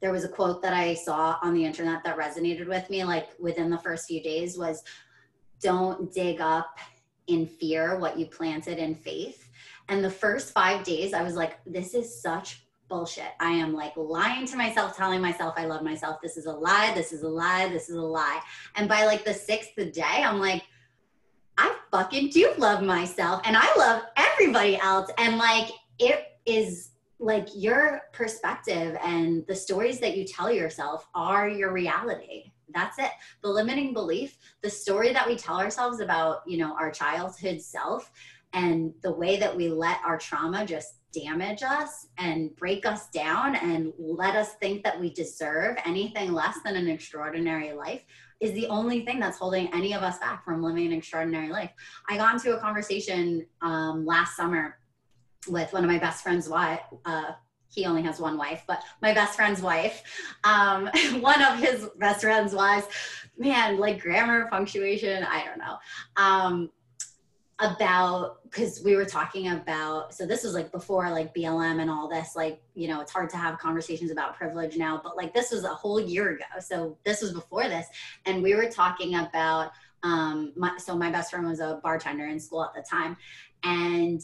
there 0.00 0.12
was 0.12 0.24
a 0.24 0.28
quote 0.28 0.62
that 0.62 0.72
I 0.72 0.94
saw 0.94 1.38
on 1.42 1.54
the 1.54 1.64
internet 1.64 2.02
that 2.04 2.18
resonated 2.18 2.68
with 2.68 2.88
me 2.90 3.04
like 3.04 3.28
within 3.38 3.70
the 3.70 3.78
first 3.78 4.06
few 4.06 4.22
days 4.22 4.58
was 4.58 4.82
don't 5.60 6.12
dig 6.12 6.40
up 6.40 6.78
in 7.28 7.46
fear 7.46 7.98
what 7.98 8.18
you 8.18 8.26
planted 8.26 8.78
in 8.78 8.96
faith 8.96 9.48
and 9.88 10.04
the 10.04 10.10
first 10.10 10.52
five 10.52 10.84
days, 10.84 11.12
I 11.12 11.22
was 11.22 11.34
like, 11.34 11.58
this 11.66 11.94
is 11.94 12.22
such 12.22 12.64
bullshit. 12.88 13.32
I 13.40 13.50
am 13.50 13.72
like 13.72 13.96
lying 13.96 14.46
to 14.46 14.56
myself, 14.56 14.96
telling 14.96 15.20
myself 15.20 15.54
I 15.56 15.66
love 15.66 15.82
myself. 15.82 16.20
This 16.22 16.36
is 16.36 16.46
a 16.46 16.52
lie. 16.52 16.92
This 16.94 17.12
is 17.12 17.22
a 17.22 17.28
lie. 17.28 17.68
This 17.68 17.88
is 17.88 17.96
a 17.96 18.00
lie. 18.00 18.40
And 18.76 18.88
by 18.88 19.04
like 19.06 19.24
the 19.24 19.34
sixth 19.34 19.74
day, 19.76 20.02
I'm 20.02 20.40
like, 20.40 20.62
I 21.58 21.74
fucking 21.90 22.30
do 22.30 22.52
love 22.58 22.82
myself 22.82 23.42
and 23.44 23.56
I 23.56 23.66
love 23.76 24.02
everybody 24.16 24.76
else. 24.78 25.10
And 25.18 25.38
like, 25.38 25.68
it 25.98 26.38
is 26.46 26.90
like 27.18 27.48
your 27.54 28.02
perspective 28.12 28.96
and 29.02 29.46
the 29.46 29.54
stories 29.54 30.00
that 30.00 30.16
you 30.16 30.24
tell 30.24 30.50
yourself 30.50 31.06
are 31.14 31.48
your 31.48 31.72
reality. 31.72 32.52
That's 32.74 32.98
it. 32.98 33.10
The 33.42 33.48
limiting 33.48 33.92
belief, 33.92 34.38
the 34.62 34.70
story 34.70 35.12
that 35.12 35.26
we 35.26 35.36
tell 35.36 35.60
ourselves 35.60 36.00
about, 36.00 36.42
you 36.46 36.58
know, 36.58 36.74
our 36.74 36.90
childhood 36.90 37.60
self 37.60 38.10
and 38.54 38.92
the 39.02 39.12
way 39.12 39.36
that 39.38 39.54
we 39.54 39.68
let 39.68 39.98
our 40.04 40.18
trauma 40.18 40.66
just 40.66 40.94
damage 41.12 41.62
us 41.62 42.08
and 42.18 42.54
break 42.56 42.86
us 42.86 43.08
down 43.10 43.54
and 43.56 43.92
let 43.98 44.34
us 44.34 44.54
think 44.54 44.82
that 44.82 44.98
we 44.98 45.12
deserve 45.12 45.76
anything 45.84 46.32
less 46.32 46.58
than 46.64 46.74
an 46.74 46.88
extraordinary 46.88 47.72
life 47.72 48.02
is 48.42 48.52
the 48.52 48.66
only 48.66 49.04
thing 49.04 49.20
that's 49.20 49.38
holding 49.38 49.72
any 49.72 49.94
of 49.94 50.02
us 50.02 50.18
back 50.18 50.44
from 50.44 50.62
living 50.62 50.86
an 50.86 50.92
extraordinary 50.92 51.48
life. 51.48 51.70
I 52.08 52.16
got 52.16 52.34
into 52.34 52.56
a 52.56 52.60
conversation 52.60 53.46
um, 53.62 54.04
last 54.04 54.36
summer 54.36 54.78
with 55.48 55.72
one 55.72 55.84
of 55.84 55.90
my 55.90 55.98
best 55.98 56.24
friend's 56.24 56.48
wife. 56.48 56.80
Uh, 57.04 57.30
he 57.70 57.86
only 57.86 58.02
has 58.02 58.18
one 58.18 58.36
wife, 58.36 58.64
but 58.66 58.82
my 59.00 59.14
best 59.14 59.36
friend's 59.36 59.62
wife, 59.62 60.02
um, 60.42 60.90
one 61.20 61.40
of 61.40 61.58
his 61.58 61.88
best 61.98 62.22
friend's 62.22 62.52
wives, 62.52 62.86
man, 63.38 63.78
like 63.78 64.00
grammar, 64.00 64.48
punctuation, 64.50 65.22
I 65.22 65.44
don't 65.44 65.58
know. 65.58 65.76
Um, 66.16 66.70
about 67.62 68.42
because 68.42 68.82
we 68.84 68.96
were 68.96 69.04
talking 69.04 69.48
about 69.48 70.12
so 70.12 70.26
this 70.26 70.42
was 70.42 70.52
like 70.52 70.72
before 70.72 71.08
like 71.10 71.32
blm 71.34 71.80
and 71.80 71.88
all 71.88 72.08
this 72.08 72.34
like 72.34 72.60
you 72.74 72.88
know 72.88 73.00
it's 73.00 73.12
hard 73.12 73.30
to 73.30 73.36
have 73.36 73.56
conversations 73.58 74.10
about 74.10 74.34
privilege 74.34 74.76
now 74.76 75.00
but 75.02 75.16
like 75.16 75.32
this 75.32 75.52
was 75.52 75.64
a 75.64 75.68
whole 75.68 76.00
year 76.00 76.30
ago. 76.30 76.44
So 76.60 76.98
this 77.04 77.22
was 77.22 77.32
before 77.32 77.68
this 77.68 77.86
and 78.26 78.42
we 78.42 78.54
were 78.56 78.68
talking 78.68 79.14
about 79.14 79.70
um 80.02 80.52
my, 80.56 80.76
so 80.76 80.96
my 80.96 81.10
best 81.10 81.30
friend 81.30 81.46
was 81.46 81.60
a 81.60 81.80
bartender 81.84 82.26
in 82.26 82.40
school 82.40 82.64
at 82.64 82.74
the 82.74 82.82
time 82.82 83.16
and 83.62 84.20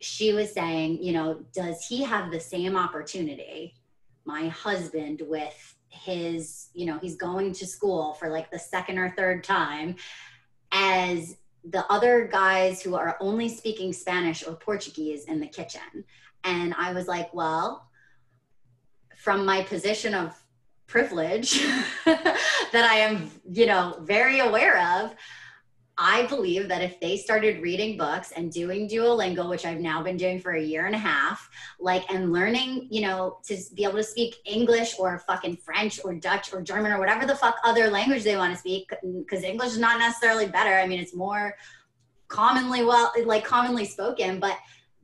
she 0.00 0.32
was 0.32 0.50
saying 0.50 1.02
you 1.02 1.12
know 1.12 1.44
does 1.52 1.86
he 1.86 2.02
have 2.02 2.30
the 2.30 2.40
same 2.40 2.76
opportunity 2.76 3.74
my 4.24 4.48
husband 4.48 5.22
with 5.26 5.76
his 5.90 6.68
you 6.72 6.86
know 6.86 6.98
he's 6.98 7.16
going 7.16 7.52
to 7.52 7.66
school 7.66 8.14
for 8.14 8.30
like 8.30 8.50
the 8.50 8.58
second 8.58 8.96
or 8.96 9.12
third 9.16 9.44
time 9.44 9.96
as 10.72 11.36
the 11.64 11.84
other 11.92 12.26
guys 12.26 12.82
who 12.82 12.94
are 12.94 13.16
only 13.20 13.48
speaking 13.48 13.92
Spanish 13.92 14.46
or 14.46 14.54
Portuguese 14.54 15.24
in 15.24 15.40
the 15.40 15.46
kitchen. 15.46 16.04
And 16.44 16.74
I 16.78 16.92
was 16.92 17.06
like, 17.06 17.32
well, 17.34 17.88
from 19.16 19.44
my 19.44 19.62
position 19.62 20.14
of 20.14 20.34
privilege 20.86 21.60
that 22.04 22.38
I 22.74 22.96
am, 22.96 23.30
you 23.50 23.66
know, 23.66 23.98
very 24.00 24.40
aware 24.40 25.02
of, 25.02 25.14
I 26.02 26.24
believe 26.28 26.66
that 26.68 26.80
if 26.80 26.98
they 26.98 27.18
started 27.18 27.60
reading 27.60 27.98
books 27.98 28.32
and 28.32 28.50
doing 28.50 28.88
Duolingo, 28.88 29.50
which 29.50 29.66
I've 29.66 29.80
now 29.80 30.02
been 30.02 30.16
doing 30.16 30.40
for 30.40 30.52
a 30.52 30.62
year 30.62 30.86
and 30.86 30.94
a 30.94 30.98
half, 30.98 31.50
like, 31.78 32.10
and 32.10 32.32
learning, 32.32 32.88
you 32.90 33.02
know, 33.02 33.36
to 33.44 33.58
be 33.74 33.84
able 33.84 33.96
to 33.96 34.02
speak 34.02 34.36
English 34.46 34.94
or 34.98 35.18
fucking 35.18 35.58
French 35.58 36.00
or 36.02 36.14
Dutch 36.14 36.54
or 36.54 36.62
German 36.62 36.92
or 36.92 36.98
whatever 36.98 37.26
the 37.26 37.36
fuck 37.36 37.56
other 37.64 37.90
language 37.90 38.24
they 38.24 38.38
want 38.38 38.50
to 38.50 38.58
speak, 38.58 38.90
because 39.02 39.44
English 39.44 39.72
is 39.72 39.78
not 39.78 39.98
necessarily 39.98 40.46
better. 40.46 40.72
I 40.72 40.86
mean, 40.86 41.00
it's 41.00 41.14
more 41.14 41.54
commonly 42.28 42.82
well, 42.82 43.12
like 43.26 43.44
commonly 43.44 43.84
spoken, 43.84 44.40
but 44.40 44.56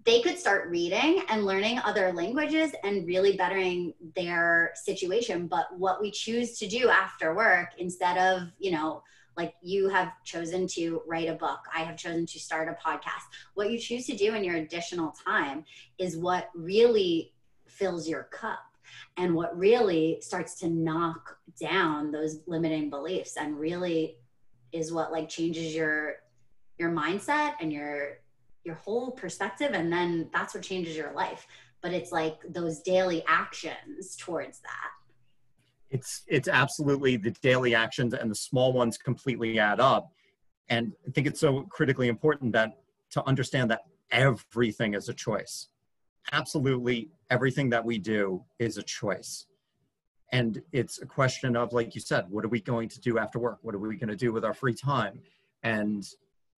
they 0.06 0.22
could 0.22 0.38
start 0.38 0.70
reading 0.70 1.24
and 1.28 1.44
learning 1.44 1.78
other 1.80 2.10
languages 2.14 2.72
and 2.84 3.06
really 3.06 3.36
bettering 3.36 3.92
their 4.14 4.72
situation. 4.76 5.46
But 5.46 5.66
what 5.76 6.00
we 6.00 6.10
choose 6.10 6.58
to 6.60 6.66
do 6.66 6.88
after 6.88 7.34
work 7.34 7.70
instead 7.76 8.16
of, 8.16 8.48
you 8.58 8.70
know, 8.70 9.02
like 9.36 9.54
you 9.62 9.88
have 9.88 10.12
chosen 10.24 10.66
to 10.66 11.02
write 11.06 11.28
a 11.28 11.34
book 11.34 11.60
i 11.74 11.80
have 11.80 11.96
chosen 11.96 12.26
to 12.26 12.38
start 12.38 12.68
a 12.68 12.88
podcast. 12.88 13.24
What 13.54 13.70
you 13.70 13.78
choose 13.78 14.06
to 14.06 14.16
do 14.16 14.34
in 14.34 14.44
your 14.44 14.56
additional 14.56 15.14
time 15.24 15.64
is 15.98 16.16
what 16.16 16.50
really 16.54 17.32
fills 17.66 18.08
your 18.08 18.24
cup 18.24 18.60
and 19.16 19.34
what 19.34 19.56
really 19.56 20.18
starts 20.20 20.58
to 20.60 20.68
knock 20.68 21.36
down 21.60 22.12
those 22.12 22.40
limiting 22.46 22.90
beliefs 22.90 23.36
and 23.36 23.58
really 23.58 24.16
is 24.72 24.92
what 24.92 25.12
like 25.12 25.28
changes 25.28 25.74
your 25.74 26.16
your 26.78 26.90
mindset 26.90 27.54
and 27.60 27.72
your 27.72 28.18
your 28.64 28.74
whole 28.74 29.12
perspective. 29.12 29.72
And 29.72 29.92
then 29.92 30.28
that's 30.32 30.54
what 30.54 30.62
changes 30.62 30.96
your 30.96 31.12
life. 31.12 31.46
But 31.82 31.92
it's 31.92 32.10
like 32.10 32.38
those 32.48 32.80
daily 32.80 33.24
actions 33.28 34.16
towards 34.16 34.58
that 34.60 34.90
it's 35.96 36.22
it's 36.26 36.48
absolutely 36.48 37.16
the 37.16 37.30
daily 37.42 37.74
actions 37.74 38.12
and 38.14 38.30
the 38.30 38.34
small 38.34 38.72
ones 38.72 38.98
completely 38.98 39.58
add 39.58 39.80
up. 39.80 40.04
And 40.68 40.92
i 41.06 41.10
think 41.10 41.26
it's 41.26 41.40
so 41.40 41.62
critically 41.76 42.08
important 42.08 42.52
that 42.52 42.70
to 43.14 43.26
understand 43.26 43.70
that 43.70 43.82
everything 44.10 44.94
is 44.94 45.08
a 45.08 45.14
choice. 45.14 45.68
Absolutely 46.32 47.08
everything 47.30 47.70
that 47.70 47.84
we 47.84 47.96
do 47.98 48.44
is 48.58 48.76
a 48.76 48.82
choice. 48.82 49.46
And 50.32 50.60
it's 50.72 51.00
a 51.00 51.06
question 51.06 51.56
of 51.56 51.72
like 51.72 51.94
you 51.94 52.00
said 52.00 52.24
what 52.28 52.44
are 52.44 52.54
we 52.56 52.60
going 52.60 52.88
to 52.90 53.00
do 53.00 53.18
after 53.18 53.38
work? 53.38 53.58
What 53.62 53.74
are 53.74 53.78
we 53.78 53.96
going 53.96 54.14
to 54.16 54.24
do 54.26 54.32
with 54.32 54.44
our 54.44 54.54
free 54.54 54.74
time? 54.74 55.20
And 55.62 56.02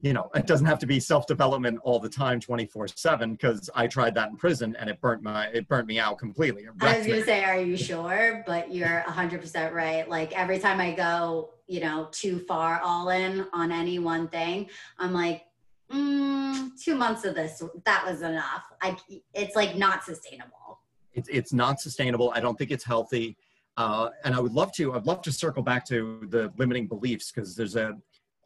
you 0.01 0.13
know, 0.13 0.31
it 0.35 0.47
doesn't 0.47 0.67
have 0.67 0.79
to 0.79 0.87
be 0.87 1.01
self-development 1.01 1.81
all 1.83 1.99
the 1.99 2.09
time, 2.09 2.39
24/7, 2.41 3.33
because 3.33 3.69
I 3.75 3.89
tried 3.89 4.15
that 4.15 4.31
in 4.31 4.37
prison 4.37 4.77
and 4.79 4.89
it 4.89 5.01
burnt 5.01 5.23
my 5.23 5.47
it 5.49 5.67
burnt 5.67 5.89
me 5.89 5.99
out 5.99 6.19
completely. 6.19 6.67
I 6.81 6.99
was 6.99 7.07
gonna 7.07 7.25
say, 7.25 7.45
are 7.45 7.61
you 7.61 7.77
sure? 7.77 8.45
But 8.47 8.73
you're 8.73 9.05
100% 9.09 9.73
right. 9.73 10.09
Like 10.09 10.39
every 10.39 10.59
time 10.61 10.81
I 10.81 10.93
go, 10.93 11.51
you 11.67 11.81
know, 11.81 12.09
too 12.13 12.39
far 12.41 12.81
all 12.81 13.09
in 13.11 13.47
on 13.53 13.73
any 13.73 13.99
one 13.99 14.29
thing, 14.29 14.69
I'm 14.99 15.13
like, 15.13 15.43
mm, 15.91 16.71
two 16.81 16.95
months 16.95 17.25
of 17.25 17.35
this, 17.35 17.61
that 17.85 18.05
was 18.07 18.23
enough. 18.23 18.65
I, 18.81 18.97
it's 19.35 19.57
like 19.57 19.77
not 19.77 20.05
sustainable. 20.05 20.81
It's 21.13 21.29
it's 21.29 21.53
not 21.53 21.81
sustainable. 21.81 22.33
I 22.35 22.41
don't 22.41 22.57
think 22.57 22.71
it's 22.71 22.85
healthy. 22.85 23.37
Uh, 23.77 24.11
and 24.25 24.35
I 24.35 24.41
would 24.41 24.53
love 24.53 24.73
to. 24.73 24.95
I'd 24.95 25.07
love 25.07 25.23
to 25.23 25.33
circle 25.33 25.63
back 25.63 25.85
to 25.87 26.27
the 26.31 26.53
limiting 26.57 26.87
beliefs 26.87 27.31
because 27.33 27.55
there's 27.55 27.77
a 27.77 27.97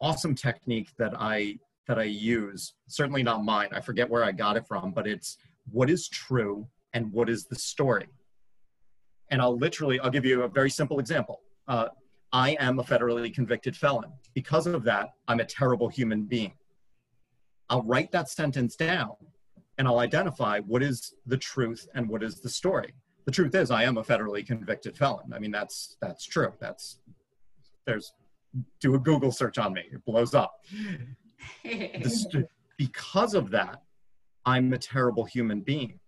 awesome 0.03 0.35
technique 0.35 0.89
that 0.97 1.13
I 1.17 1.57
that 1.87 1.97
I 1.97 2.03
use. 2.03 2.73
Certainly 2.87 3.23
not 3.23 3.43
mine. 3.43 3.69
I 3.71 3.81
forget 3.81 4.09
where 4.09 4.23
I 4.23 4.31
got 4.31 4.55
it 4.55 4.67
from, 4.67 4.91
but 4.91 5.07
it's 5.07 5.37
what 5.71 5.89
is 5.89 6.07
true 6.07 6.67
and 6.93 7.11
what 7.11 7.29
is 7.29 7.45
the 7.45 7.55
story. 7.55 8.07
And 9.31 9.41
I'll 9.41 9.57
literally, 9.57 9.99
I'll 9.99 10.09
give 10.09 10.25
you 10.25 10.43
a 10.43 10.47
very 10.47 10.69
simple 10.69 10.99
example. 10.99 11.41
Uh, 11.67 11.87
I 12.31 12.55
am 12.59 12.79
a 12.79 12.83
federally 12.83 13.33
convicted 13.33 13.75
felon. 13.75 14.11
Because 14.33 14.65
of 14.67 14.83
that, 14.83 15.09
I'm 15.27 15.39
a 15.39 15.45
terrible 15.45 15.89
human 15.89 16.23
being. 16.23 16.53
I'll 17.69 17.83
write 17.83 18.11
that 18.11 18.29
sentence 18.29 18.75
down 18.75 19.15
and 19.77 19.87
I'll 19.87 19.99
identify 19.99 20.59
what 20.61 20.83
is 20.83 21.15
the 21.25 21.37
truth 21.37 21.87
and 21.95 22.07
what 22.07 22.23
is 22.23 22.39
the 22.39 22.49
story. 22.49 22.93
The 23.25 23.31
truth 23.31 23.55
is 23.55 23.71
I 23.71 23.83
am 23.83 23.97
a 23.97 24.03
federally 24.03 24.45
convicted 24.45 24.97
felon. 24.97 25.33
I 25.33 25.39
mean, 25.39 25.51
that's, 25.51 25.97
that's 26.01 26.25
true. 26.25 26.53
That's, 26.59 26.99
there's 27.85 28.13
do 28.79 28.95
a 28.95 28.99
Google 28.99 29.31
search 29.31 29.57
on 29.57 29.73
me. 29.73 29.83
It 29.91 30.03
blows 30.05 30.33
up. 30.33 30.63
because 32.77 33.33
of 33.33 33.49
that, 33.51 33.81
I'm 34.45 34.73
a 34.73 34.77
terrible 34.77 35.25
human 35.25 35.61
being. 35.61 35.99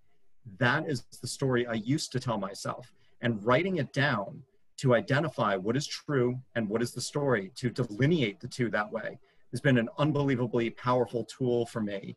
That 0.59 0.87
is 0.87 1.05
the 1.21 1.27
story 1.27 1.65
I 1.65 1.73
used 1.73 2.11
to 2.11 2.19
tell 2.19 2.37
myself. 2.37 2.91
And 3.21 3.43
writing 3.45 3.77
it 3.77 3.93
down 3.93 4.43
to 4.77 4.93
identify 4.93 5.55
what 5.55 5.77
is 5.77 5.87
true 5.87 6.39
and 6.55 6.67
what 6.67 6.81
is 6.81 6.91
the 6.91 7.01
story, 7.01 7.51
to 7.55 7.69
delineate 7.69 8.39
the 8.39 8.47
two 8.47 8.69
that 8.69 8.91
way, 8.91 9.17
has 9.51 9.61
been 9.61 9.77
an 9.77 9.87
unbelievably 9.97 10.71
powerful 10.71 11.23
tool 11.23 11.65
for 11.65 11.81
me. 11.81 12.15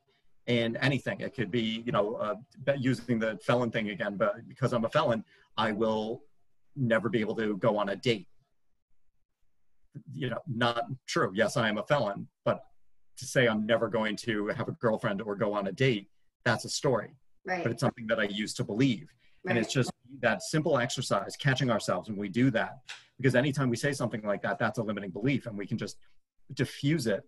And 0.49 0.77
anything, 0.81 1.21
it 1.21 1.35
could 1.35 1.51
be, 1.51 1.83
you 1.87 1.93
know, 1.93 2.15
uh, 2.17 2.35
using 2.77 3.19
the 3.19 3.39
felon 3.43 3.71
thing 3.71 3.91
again, 3.91 4.17
but 4.17 4.49
because 4.49 4.73
I'm 4.73 4.85
a 4.85 4.89
felon, 4.89 5.25
I 5.57 5.73
will 5.73 6.23
never 6.75 7.09
be 7.09 7.21
able 7.21 7.37
to 7.37 7.57
go 7.59 7.77
on 7.77 7.91
a 7.91 7.97
date 7.97 8.27
you 10.13 10.31
know, 10.31 10.39
not 10.47 10.85
true. 11.07 11.33
Yes, 11.35 11.57
I 11.57 11.69
am 11.69 11.79
a 11.79 11.83
felon, 11.83 12.29
but 12.45 12.61
to 13.19 13.27
say 13.27 13.47
I'm 13.47 13.67
never 13.67 13.89
going 13.89 14.17
to 14.17 14.49
have 14.49 14.69
a 14.69 14.73
girlfriend 14.73 15.21
or 15.23 15.35
go 15.35 15.53
on 15.53 15.67
a 15.67 15.73
date, 15.73 16.09
that's 16.45 16.65
a 16.65 16.69
story. 16.69 17.11
Right. 17.45 17.63
But 17.63 17.73
it's 17.73 17.81
something 17.81 18.07
that 18.07 18.19
I 18.19 18.25
used 18.25 18.57
to 18.59 18.65
believe. 18.65 19.09
Right. 19.45 19.51
And 19.51 19.59
it's 19.59 19.73
just 19.73 19.91
that 20.21 20.43
simple 20.43 20.79
exercise, 20.79 21.37
catching 21.37 21.71
ourselves 21.71 22.09
when 22.09 22.19
we 22.19 22.29
do 22.29 22.51
that. 22.53 22.79
Because 23.17 23.35
anytime 23.35 23.69
we 23.69 23.77
say 23.77 23.93
something 23.93 24.23
like 24.23 24.43
that, 24.43 24.59
that's 24.59 24.79
a 24.79 24.83
limiting 24.83 25.11
belief. 25.11 25.47
And 25.47 25.59
we 25.59 25.67
can 25.67 25.79
just 25.79 25.97
diffuse 26.55 27.07
it 27.07 27.23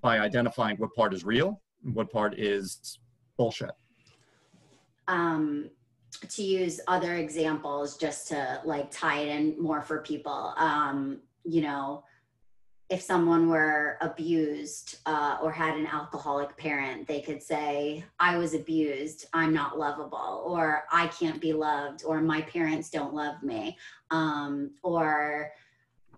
by 0.00 0.18
identifying 0.18 0.76
what 0.76 0.94
part 0.94 1.14
is 1.14 1.24
real 1.24 1.60
and 1.84 1.94
what 1.94 2.10
part 2.10 2.38
is 2.38 2.98
bullshit. 3.36 3.70
Um, 5.08 5.70
to 6.28 6.42
use 6.42 6.80
other 6.86 7.14
examples 7.16 7.96
just 7.96 8.28
to 8.28 8.60
like 8.64 8.90
tie 8.90 9.20
it 9.20 9.28
in 9.28 9.60
more 9.60 9.80
for 9.82 10.00
people. 10.02 10.54
Um, 10.56 11.20
you 11.44 11.62
know, 11.62 12.04
if 12.92 13.00
someone 13.00 13.48
were 13.48 13.96
abused 14.02 14.98
uh, 15.06 15.38
or 15.42 15.50
had 15.50 15.78
an 15.78 15.86
alcoholic 15.86 16.54
parent, 16.58 17.08
they 17.08 17.22
could 17.22 17.42
say, 17.42 18.04
I 18.20 18.36
was 18.36 18.52
abused, 18.52 19.24
I'm 19.32 19.54
not 19.54 19.78
lovable, 19.78 20.42
or 20.44 20.84
I 20.92 21.06
can't 21.06 21.40
be 21.40 21.54
loved, 21.54 22.04
or 22.04 22.20
my 22.20 22.42
parents 22.42 22.90
don't 22.90 23.14
love 23.14 23.42
me, 23.42 23.78
um, 24.10 24.72
or 24.82 25.52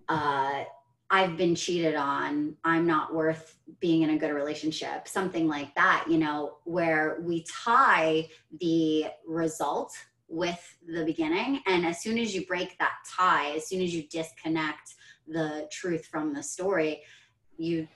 uh, 0.09 0.65
I've 1.11 1.37
been 1.37 1.55
cheated 1.55 1.95
on, 1.95 2.57
I'm 2.65 2.89
not 2.89 3.15
worth 3.15 3.57
being 3.79 4.03
in 4.03 4.11
a 4.11 4.19
good 4.19 4.33
relationship, 4.33 5.07
something 5.07 5.47
like 5.47 5.73
that, 5.77 6.07
you 6.09 6.19
know, 6.19 6.57
where 6.65 7.19
we 7.23 7.45
tie 7.45 8.29
the 8.61 9.07
result 9.29 9.97
with 10.27 10.77
the 10.89 11.05
beginning. 11.05 11.61
And 11.67 11.87
as 11.87 12.03
soon 12.03 12.19
as 12.19 12.35
you 12.35 12.47
break 12.47 12.77
that 12.79 12.95
tie, 13.09 13.53
as 13.53 13.69
soon 13.69 13.81
as 13.81 13.95
you 13.95 14.03
disconnect 14.09 14.95
the 15.29 15.69
truth 15.71 16.07
from 16.07 16.35
the 16.35 16.43
story 16.43 17.03
you 17.57 17.89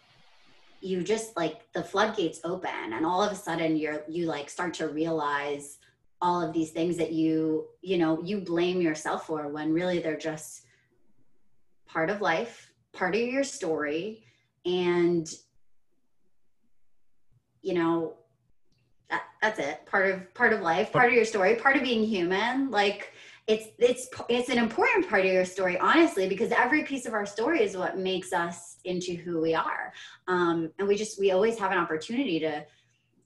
you 0.80 1.02
just 1.02 1.36
like 1.36 1.70
the 1.72 1.82
floodgates 1.82 2.40
open 2.44 2.92
and 2.92 3.04
all 3.04 3.22
of 3.22 3.32
a 3.32 3.34
sudden 3.34 3.76
you're 3.76 4.04
you 4.08 4.26
like 4.26 4.48
start 4.48 4.72
to 4.74 4.88
realize 4.88 5.78
all 6.20 6.40
of 6.40 6.52
these 6.52 6.70
things 6.70 6.96
that 6.96 7.12
you 7.12 7.66
you 7.82 7.98
know 7.98 8.22
you 8.22 8.40
blame 8.40 8.80
yourself 8.80 9.26
for 9.26 9.48
when 9.48 9.72
really 9.72 9.98
they're 9.98 10.16
just 10.16 10.64
part 11.86 12.10
of 12.10 12.20
life 12.20 12.68
part 12.92 13.14
of 13.14 13.20
your 13.20 13.44
story. 13.44 14.24
And 14.64 15.28
you 17.62 17.74
know 17.74 18.14
that, 19.10 19.22
that's 19.40 19.58
it. 19.58 19.86
Part 19.86 20.10
of 20.10 20.34
part 20.34 20.52
of 20.52 20.60
life 20.60 20.92
part 20.92 21.06
of 21.06 21.12
your 21.14 21.24
story 21.24 21.54
part 21.54 21.76
of 21.76 21.82
being 21.82 22.04
human. 22.04 22.70
Like 22.70 23.12
it's 23.48 23.68
it's 23.78 24.08
it's 24.28 24.50
an 24.50 24.58
important 24.58 25.08
part 25.08 25.24
of 25.24 25.32
your 25.32 25.44
story 25.44 25.78
honestly 25.78 26.28
because 26.28 26.52
every 26.52 26.84
piece 26.84 27.06
of 27.06 27.14
our 27.14 27.24
story 27.24 27.62
is 27.62 27.76
what 27.76 27.96
makes 27.96 28.32
us 28.34 28.76
into 28.84 29.14
who 29.14 29.40
we 29.40 29.54
are. 29.54 29.92
Um, 30.28 30.70
and 30.78 30.86
we 30.86 30.96
just 30.96 31.18
we 31.18 31.30
always 31.32 31.58
have 31.58 31.72
an 31.72 31.78
opportunity 31.78 32.38
to 32.40 32.64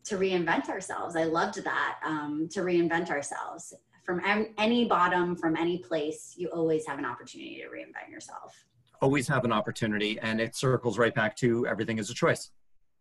to 0.04 0.16
reinvent 0.16 0.68
ourselves. 0.68 1.16
I 1.16 1.24
loved 1.24 1.62
that 1.64 1.98
um, 2.04 2.48
to 2.52 2.60
reinvent 2.60 3.10
ourselves. 3.10 3.74
From 4.04 4.20
any 4.58 4.84
bottom 4.84 5.36
from 5.36 5.56
any 5.56 5.78
place 5.78 6.34
you 6.36 6.48
always 6.48 6.86
have 6.86 6.98
an 6.98 7.04
opportunity 7.04 7.62
to 7.62 7.68
reinvent 7.68 8.10
yourself. 8.10 8.64
Always 9.00 9.26
have 9.26 9.44
an 9.44 9.52
opportunity 9.52 10.20
and 10.20 10.40
it 10.40 10.54
circles 10.54 10.98
right 10.98 11.14
back 11.14 11.36
to 11.38 11.66
everything 11.66 11.98
is 11.98 12.10
a 12.10 12.14
choice. 12.14 12.50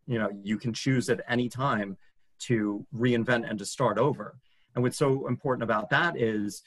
You 0.08 0.18
know 0.18 0.30
you 0.44 0.58
can 0.58 0.74
choose 0.74 1.08
at 1.10 1.22
any 1.28 1.50
time 1.50 1.98
to 2.40 2.84
reinvent 2.96 3.48
and 3.48 3.60
to 3.60 3.66
start 3.66 4.00
over. 4.00 4.38
And 4.74 4.84
what's 4.84 4.98
so 4.98 5.28
important 5.28 5.64
about 5.64 5.90
that 5.92 6.18
is 6.18 6.64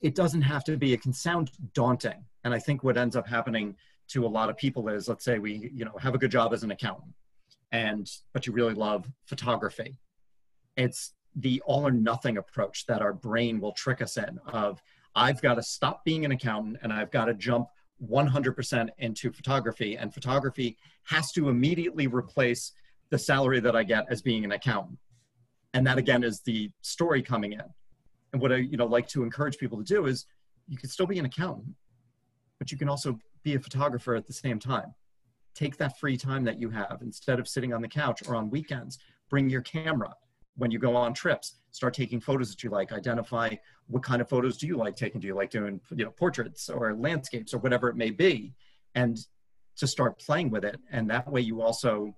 it 0.00 0.14
doesn't 0.14 0.42
have 0.42 0.64
to 0.64 0.76
be 0.76 0.92
it 0.92 1.02
can 1.02 1.12
sound 1.12 1.50
daunting. 1.74 2.24
And 2.44 2.54
i 2.54 2.58
think 2.58 2.82
what 2.82 2.96
ends 2.96 3.16
up 3.16 3.26
happening 3.26 3.76
to 4.08 4.24
a 4.24 4.28
lot 4.28 4.48
of 4.48 4.56
people 4.56 4.88
is 4.88 5.08
let's 5.08 5.24
say 5.24 5.38
we 5.38 5.70
you 5.74 5.84
know 5.84 5.96
have 6.00 6.14
a 6.14 6.18
good 6.18 6.30
job 6.30 6.52
as 6.52 6.62
an 6.62 6.70
accountant 6.70 7.12
and 7.72 8.10
but 8.32 8.46
you 8.46 8.52
really 8.52 8.74
love 8.74 9.06
photography. 9.26 9.96
It's 10.76 11.12
the 11.36 11.60
all 11.66 11.86
or 11.86 11.90
nothing 11.90 12.38
approach 12.38 12.86
that 12.86 13.02
our 13.02 13.12
brain 13.12 13.60
will 13.60 13.72
trick 13.72 14.00
us 14.00 14.16
in 14.16 14.38
of 14.46 14.80
i've 15.14 15.40
got 15.42 15.54
to 15.54 15.62
stop 15.62 16.04
being 16.04 16.24
an 16.24 16.32
accountant 16.32 16.78
and 16.82 16.92
i've 16.92 17.10
got 17.10 17.26
to 17.26 17.34
jump 17.34 17.68
100% 18.06 18.88
into 18.98 19.32
photography. 19.32 19.96
And 19.96 20.14
photography 20.14 20.76
has 21.04 21.32
to 21.32 21.48
immediately 21.48 22.06
replace 22.06 22.72
the 23.10 23.18
salary 23.18 23.60
that 23.60 23.74
i 23.74 23.82
get 23.82 24.06
as 24.10 24.22
being 24.22 24.44
an 24.44 24.52
accountant. 24.52 24.98
And 25.74 25.86
that 25.86 25.98
again 25.98 26.22
is 26.22 26.40
the 26.40 26.70
story 26.80 27.22
coming 27.22 27.52
in 27.52 27.62
and 28.32 28.40
what 28.42 28.52
I 28.52 28.56
you 28.56 28.76
know 28.76 28.86
like 28.86 29.08
to 29.08 29.22
encourage 29.22 29.58
people 29.58 29.78
to 29.78 29.84
do 29.84 30.06
is 30.06 30.26
you 30.66 30.76
can 30.76 30.88
still 30.88 31.06
be 31.06 31.18
an 31.18 31.24
accountant, 31.24 31.74
but 32.58 32.70
you 32.70 32.78
can 32.78 32.88
also 32.88 33.18
be 33.42 33.54
a 33.54 33.60
photographer 33.60 34.14
at 34.14 34.26
the 34.26 34.32
same 34.32 34.58
time. 34.58 34.94
Take 35.54 35.76
that 35.78 35.98
free 35.98 36.16
time 36.16 36.44
that 36.44 36.60
you 36.60 36.70
have 36.70 36.98
instead 37.02 37.40
of 37.40 37.48
sitting 37.48 37.72
on 37.72 37.82
the 37.82 37.88
couch 37.88 38.22
or 38.28 38.36
on 38.36 38.50
weekends. 38.50 38.98
Bring 39.30 39.48
your 39.48 39.62
camera 39.62 40.14
when 40.56 40.70
you 40.70 40.78
go 40.78 40.94
on 40.94 41.14
trips. 41.14 41.56
Start 41.70 41.94
taking 41.94 42.20
photos 42.20 42.50
that 42.50 42.62
you 42.62 42.70
like. 42.70 42.92
Identify 42.92 43.54
what 43.86 44.02
kind 44.02 44.20
of 44.20 44.28
photos 44.28 44.58
do 44.58 44.66
you 44.66 44.76
like 44.76 44.96
taking. 44.96 45.20
Do 45.20 45.26
you 45.26 45.34
like 45.34 45.50
doing 45.50 45.80
you 45.90 46.04
know 46.04 46.10
portraits 46.10 46.68
or 46.68 46.94
landscapes 46.94 47.54
or 47.54 47.58
whatever 47.58 47.88
it 47.88 47.96
may 47.96 48.10
be, 48.10 48.54
and 48.94 49.18
to 49.78 49.86
start 49.86 50.18
playing 50.18 50.50
with 50.50 50.64
it. 50.64 50.78
And 50.90 51.08
that 51.10 51.30
way 51.30 51.40
you 51.40 51.62
also 51.62 52.14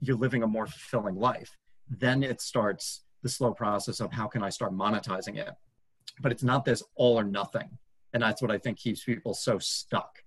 you're 0.00 0.16
living 0.16 0.42
a 0.42 0.46
more 0.46 0.66
fulfilling 0.66 1.16
life. 1.16 1.56
Then 1.88 2.22
it 2.22 2.40
starts 2.40 3.02
the 3.22 3.28
slow 3.28 3.52
process 3.52 4.00
of 4.00 4.12
how 4.12 4.26
can 4.26 4.42
I 4.42 4.50
start 4.50 4.72
monetizing 4.72 5.36
it. 5.36 5.50
But 6.20 6.32
it's 6.32 6.42
not 6.42 6.64
this 6.64 6.82
all 6.94 7.18
or 7.18 7.24
nothing. 7.24 7.68
And 8.12 8.22
that's 8.22 8.40
what 8.40 8.50
I 8.50 8.58
think 8.58 8.78
keeps 8.78 9.04
people 9.04 9.34
so 9.34 9.58
stuck. 9.58 10.22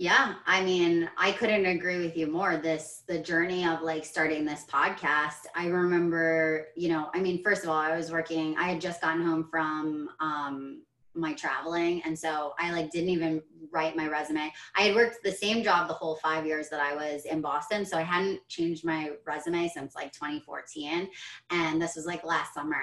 Yeah, 0.00 0.34
I 0.46 0.62
mean, 0.62 1.10
I 1.18 1.32
couldn't 1.32 1.66
agree 1.66 1.98
with 1.98 2.16
you 2.16 2.28
more. 2.28 2.56
This 2.56 3.02
the 3.08 3.18
journey 3.18 3.66
of 3.66 3.82
like 3.82 4.04
starting 4.04 4.44
this 4.44 4.64
podcast. 4.72 5.46
I 5.56 5.66
remember, 5.66 6.68
you 6.76 6.88
know, 6.88 7.10
I 7.14 7.20
mean, 7.20 7.42
first 7.42 7.64
of 7.64 7.70
all, 7.70 7.76
I 7.76 7.96
was 7.96 8.12
working. 8.12 8.56
I 8.56 8.68
had 8.68 8.80
just 8.80 9.00
gotten 9.00 9.26
home 9.26 9.48
from 9.50 10.08
um, 10.20 10.82
my 11.14 11.32
traveling. 11.34 12.02
And 12.04 12.18
so 12.18 12.54
i 12.58 12.70
like 12.72 12.90
didn't 12.90 13.10
even 13.10 13.42
write 13.70 13.96
my 13.96 14.08
resume. 14.08 14.52
I 14.76 14.82
had 14.82 14.94
worked 14.94 15.18
the 15.22 15.32
same 15.32 15.62
job 15.62 15.88
the 15.88 15.94
whole 15.94 16.16
five 16.16 16.46
years 16.46 16.68
that 16.68 16.80
i 16.80 16.94
was 16.94 17.24
in 17.24 17.40
boston 17.40 17.84
so 17.84 17.96
i 17.96 18.02
hadn't 18.02 18.46
changed 18.48 18.84
my 18.84 19.12
resume 19.26 19.68
since 19.68 19.94
like 19.94 20.12
2014 20.12 21.08
and 21.50 21.82
this 21.82 21.96
was 21.96 22.06
like 22.06 22.24
last 22.24 22.54
summer. 22.54 22.82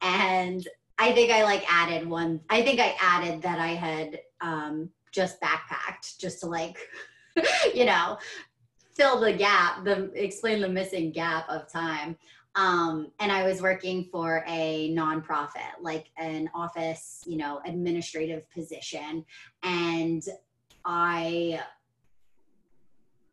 And 0.00 0.66
i 0.98 1.12
think 1.12 1.30
i 1.30 1.42
like 1.42 1.64
added 1.72 2.08
one 2.08 2.40
i 2.50 2.62
think 2.62 2.80
i 2.80 2.96
added 3.00 3.42
that 3.42 3.58
i 3.58 3.68
had 3.68 4.20
um, 4.40 4.90
just 5.12 5.40
backpacked 5.40 6.18
just 6.18 6.40
to 6.40 6.46
like 6.46 6.76
you 7.74 7.84
know 7.84 8.18
fill 8.94 9.20
the 9.20 9.32
gap, 9.32 9.84
the 9.84 10.10
explain 10.14 10.60
the 10.60 10.68
missing 10.68 11.10
gap 11.10 11.48
of 11.48 11.70
time. 11.70 12.16
Um, 12.56 13.10
and 13.18 13.32
I 13.32 13.44
was 13.44 13.60
working 13.60 14.08
for 14.12 14.44
a 14.46 14.94
nonprofit, 14.94 15.80
like 15.80 16.06
an 16.16 16.48
office, 16.54 17.22
you 17.26 17.36
know, 17.36 17.60
administrative 17.64 18.48
position. 18.50 19.24
And 19.62 20.22
I 20.84 21.60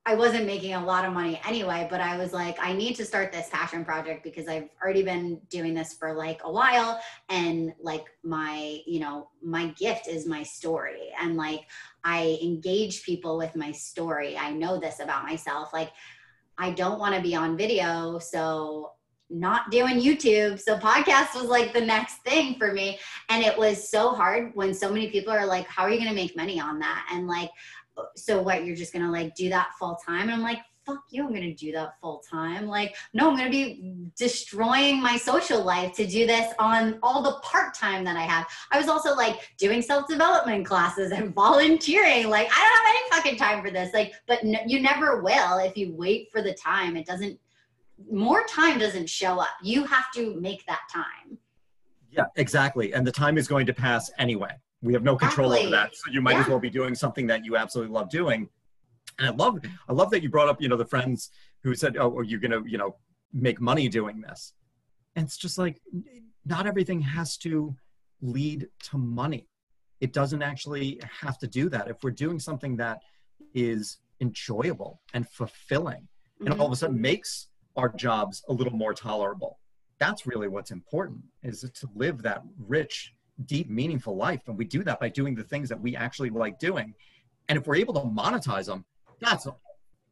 I 0.04 0.16
wasn't 0.16 0.48
making 0.48 0.74
a 0.74 0.84
lot 0.84 1.06
of 1.06 1.14
money 1.14 1.40
anyway, 1.46 1.88
but 1.88 2.02
I 2.02 2.18
was 2.18 2.34
like, 2.34 2.58
I 2.60 2.74
need 2.74 2.96
to 2.96 3.06
start 3.06 3.32
this 3.32 3.50
passion 3.50 3.86
project 3.86 4.24
because 4.24 4.48
I've 4.48 4.68
already 4.84 5.04
been 5.04 5.40
doing 5.50 5.76
this 5.76 5.94
for 5.94 6.14
like 6.14 6.42
a 6.44 6.52
while. 6.52 7.00
And 7.30 7.72
like 7.80 8.06
my, 8.24 8.80
you 8.88 9.00
know, 9.00 9.30
my 9.44 9.68
gift 9.68 10.08
is 10.08 10.26
my 10.26 10.42
story. 10.42 11.12
And 11.22 11.38
like 11.38 11.68
I 12.04 12.40
engage 12.42 13.04
people 13.04 13.38
with 13.38 13.56
my 13.56 13.72
story. 13.72 14.36
I 14.36 14.52
know 14.52 14.80
this 14.80 15.00
about 15.00 15.24
myself. 15.24 15.72
Like 15.72 15.92
I 16.58 16.72
don't 16.72 16.98
want 16.98 17.14
to 17.14 17.22
be 17.22 17.36
on 17.36 17.56
video. 17.56 18.18
So 18.18 18.94
not 19.32 19.72
doing 19.72 20.00
YouTube. 20.00 20.60
So 20.60 20.78
podcast 20.78 21.36
was 21.36 21.46
like 21.46 21.74
the 21.74 21.82
next 21.82 22.18
thing 22.24 22.56
for 22.60 22.74
me. 22.74 23.00
And 23.30 23.44
it 23.44 23.58
was 23.58 23.90
so 23.90 24.12
hard 24.14 24.52
when 24.54 24.74
so 24.74 24.90
many 24.90 25.10
people 25.10 25.32
are 25.32 25.46
like, 25.46 25.68
how 25.68 25.84
are 25.84 25.90
you 25.90 25.98
going 25.98 26.10
to 26.10 26.16
make 26.16 26.36
money 26.36 26.60
on 26.60 26.80
that? 26.80 27.08
And 27.12 27.28
like, 27.28 27.50
so 28.16 28.42
what 28.42 28.66
you're 28.66 28.76
just 28.76 28.94
gonna 28.94 29.12
like 29.12 29.36
do 29.36 29.50
that 29.50 29.70
full 29.80 29.98
time 30.06 30.24
and 30.24 30.32
i'm 30.32 30.42
like 30.42 30.60
fuck 30.86 31.04
you 31.10 31.24
i'm 31.24 31.34
gonna 31.34 31.54
do 31.54 31.72
that 31.72 31.94
full 32.02 32.24
time 32.30 32.66
like 32.66 32.96
no 33.14 33.30
i'm 33.30 33.38
gonna 33.38 33.50
be 33.50 33.94
destroying 34.18 35.02
my 35.02 35.16
social 35.16 35.64
life 35.64 35.94
to 35.94 36.08
do 36.08 36.26
this 36.26 36.54
on 36.58 36.98
all 37.04 37.22
the 37.22 37.34
part 37.44 37.74
time 37.74 38.04
that 38.04 38.18
i 38.18 38.24
have 38.24 38.48
i 38.72 38.78
was 38.78 38.88
also 38.88 39.16
like 39.16 39.52
doing 39.58 39.82
self-development 39.82 40.66
classes 40.66 41.12
and 41.12 41.34
volunteering 41.36 42.30
like 42.30 42.48
i 42.52 42.62
don't 42.62 42.78
have 42.78 42.96
any 42.96 43.10
fucking 43.12 43.38
time 43.38 43.64
for 43.64 43.72
this 43.72 43.94
like 43.94 44.14
but 44.28 44.44
no, 44.44 44.60
you 44.66 44.82
never 44.82 45.22
will 45.22 45.58
if 45.60 45.78
you 45.78 45.94
wait 45.94 46.32
for 46.32 46.42
the 46.42 46.54
time 46.54 46.96
it 46.96 47.06
doesn't 47.06 47.40
more 48.10 48.44
time 48.48 48.80
doesn't 48.80 49.10
show 49.10 49.40
up 49.40 49.50
you 49.64 49.84
have 49.86 50.12
to 50.14 50.40
make 50.40 50.66
that 50.66 50.82
time 50.92 51.38
yeah 52.10 52.26
exactly 52.36 52.94
and 52.94 53.06
the 53.06 53.12
time 53.12 53.38
is 53.38 53.48
going 53.48 53.66
to 53.66 53.74
pass 53.74 54.10
anyway 54.18 54.56
we 54.82 54.94
have 54.94 55.04
no 55.04 55.16
control 55.16 55.52
exactly. 55.52 55.68
over 55.68 55.76
that. 55.76 55.96
So 55.96 56.12
you 56.12 56.22
might 56.22 56.34
yeah. 56.34 56.42
as 56.42 56.48
well 56.48 56.60
be 56.60 56.70
doing 56.70 56.96
something 56.96 57.28
that 57.28 57.46
you 57.46 57.56
absolutely 57.56 57.94
love 57.94 58.10
doing. 58.10 58.50
And 59.20 59.28
I 59.30 59.32
love, 59.32 59.60
I 59.88 59.94
love 59.94 60.10
that 60.12 60.24
you 60.24 60.30
brought 60.30 60.50
up, 60.50 60.62
you 60.62 60.68
know, 60.68 60.78
the 60.78 60.86
friends 60.86 61.30
who 61.64 61.76
said, 61.76 61.98
"Oh, 61.98 62.18
are 62.18 62.24
you 62.24 62.40
gonna, 62.40 62.62
you 62.66 62.78
know, 62.78 62.96
make 63.34 63.62
money 63.62 63.88
doing 63.88 64.22
this?" 64.22 64.54
And 65.16 65.26
it's 65.26 65.38
just 65.38 65.58
like, 65.58 65.80
not 66.46 66.66
everything 66.66 67.02
has 67.02 67.38
to 67.38 67.76
lead 68.22 68.68
to 68.84 68.98
money. 68.98 69.48
It 70.00 70.14
doesn't 70.14 70.42
actually 70.42 71.00
have 71.22 71.38
to 71.40 71.48
do 71.48 71.70
that. 71.70 71.88
If 71.88 71.98
we're 72.04 72.12
doing 72.12 72.40
something 72.40 72.78
that 72.78 73.00
is 73.54 73.98
enjoyable 74.20 75.02
and 75.14 75.28
fulfilling, 75.30 76.08
mm-hmm. 76.40 76.48
and 76.52 76.60
all 76.60 76.68
of 76.68 76.74
a 76.74 76.76
sudden 76.76 77.00
makes 77.00 77.50
our 77.76 77.90
jobs 77.90 78.44
a 78.50 78.54
little 78.54 78.74
more 78.74 78.94
tolerable, 78.94 79.60
that's 80.00 80.26
really 80.26 80.48
what's 80.48 80.72
important. 80.72 81.22
Is 81.44 81.62
to 81.62 81.90
live 81.96 82.22
that 82.24 82.44
rich 82.58 83.14
deep, 83.46 83.70
meaningful 83.70 84.16
life. 84.16 84.42
And 84.48 84.58
we 84.58 84.66
do 84.66 84.84
that 84.84 85.00
by 85.00 85.10
doing 85.10 85.36
the 85.36 85.44
things 85.44 85.70
that 85.70 85.80
we 85.80 85.96
actually 85.96 86.30
like 86.30 86.60
doing. 86.60 86.94
And 87.50 87.58
if 87.58 87.68
we're 87.68 87.76
able 87.76 87.94
to 87.96 88.02
monetize 88.02 88.66
them, 88.66 88.86
that's 89.20 89.48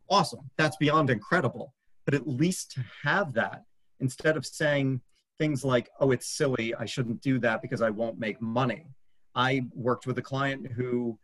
awesome. 0.09 0.49
That's 0.57 0.77
beyond 0.77 1.09
incredible. 1.09 1.73
But 2.05 2.13
at 2.13 2.27
least 2.27 2.71
to 2.71 2.83
have 3.03 3.33
that 3.33 3.63
instead 3.99 4.37
of 4.37 4.45
saying 4.45 5.01
things 5.37 5.63
like, 5.63 5.89
oh, 5.99 6.11
it's 6.11 6.27
silly, 6.27 6.73
I 6.75 6.85
shouldn't 6.85 7.21
do 7.21 7.39
that 7.39 7.61
because 7.61 7.81
I 7.81 7.89
won't 7.89 8.19
make 8.19 8.41
money. 8.41 8.87
I 9.35 9.65
worked 9.73 10.07
with 10.07 10.17
a 10.17 10.21
client 10.21 10.67
who 10.71 11.17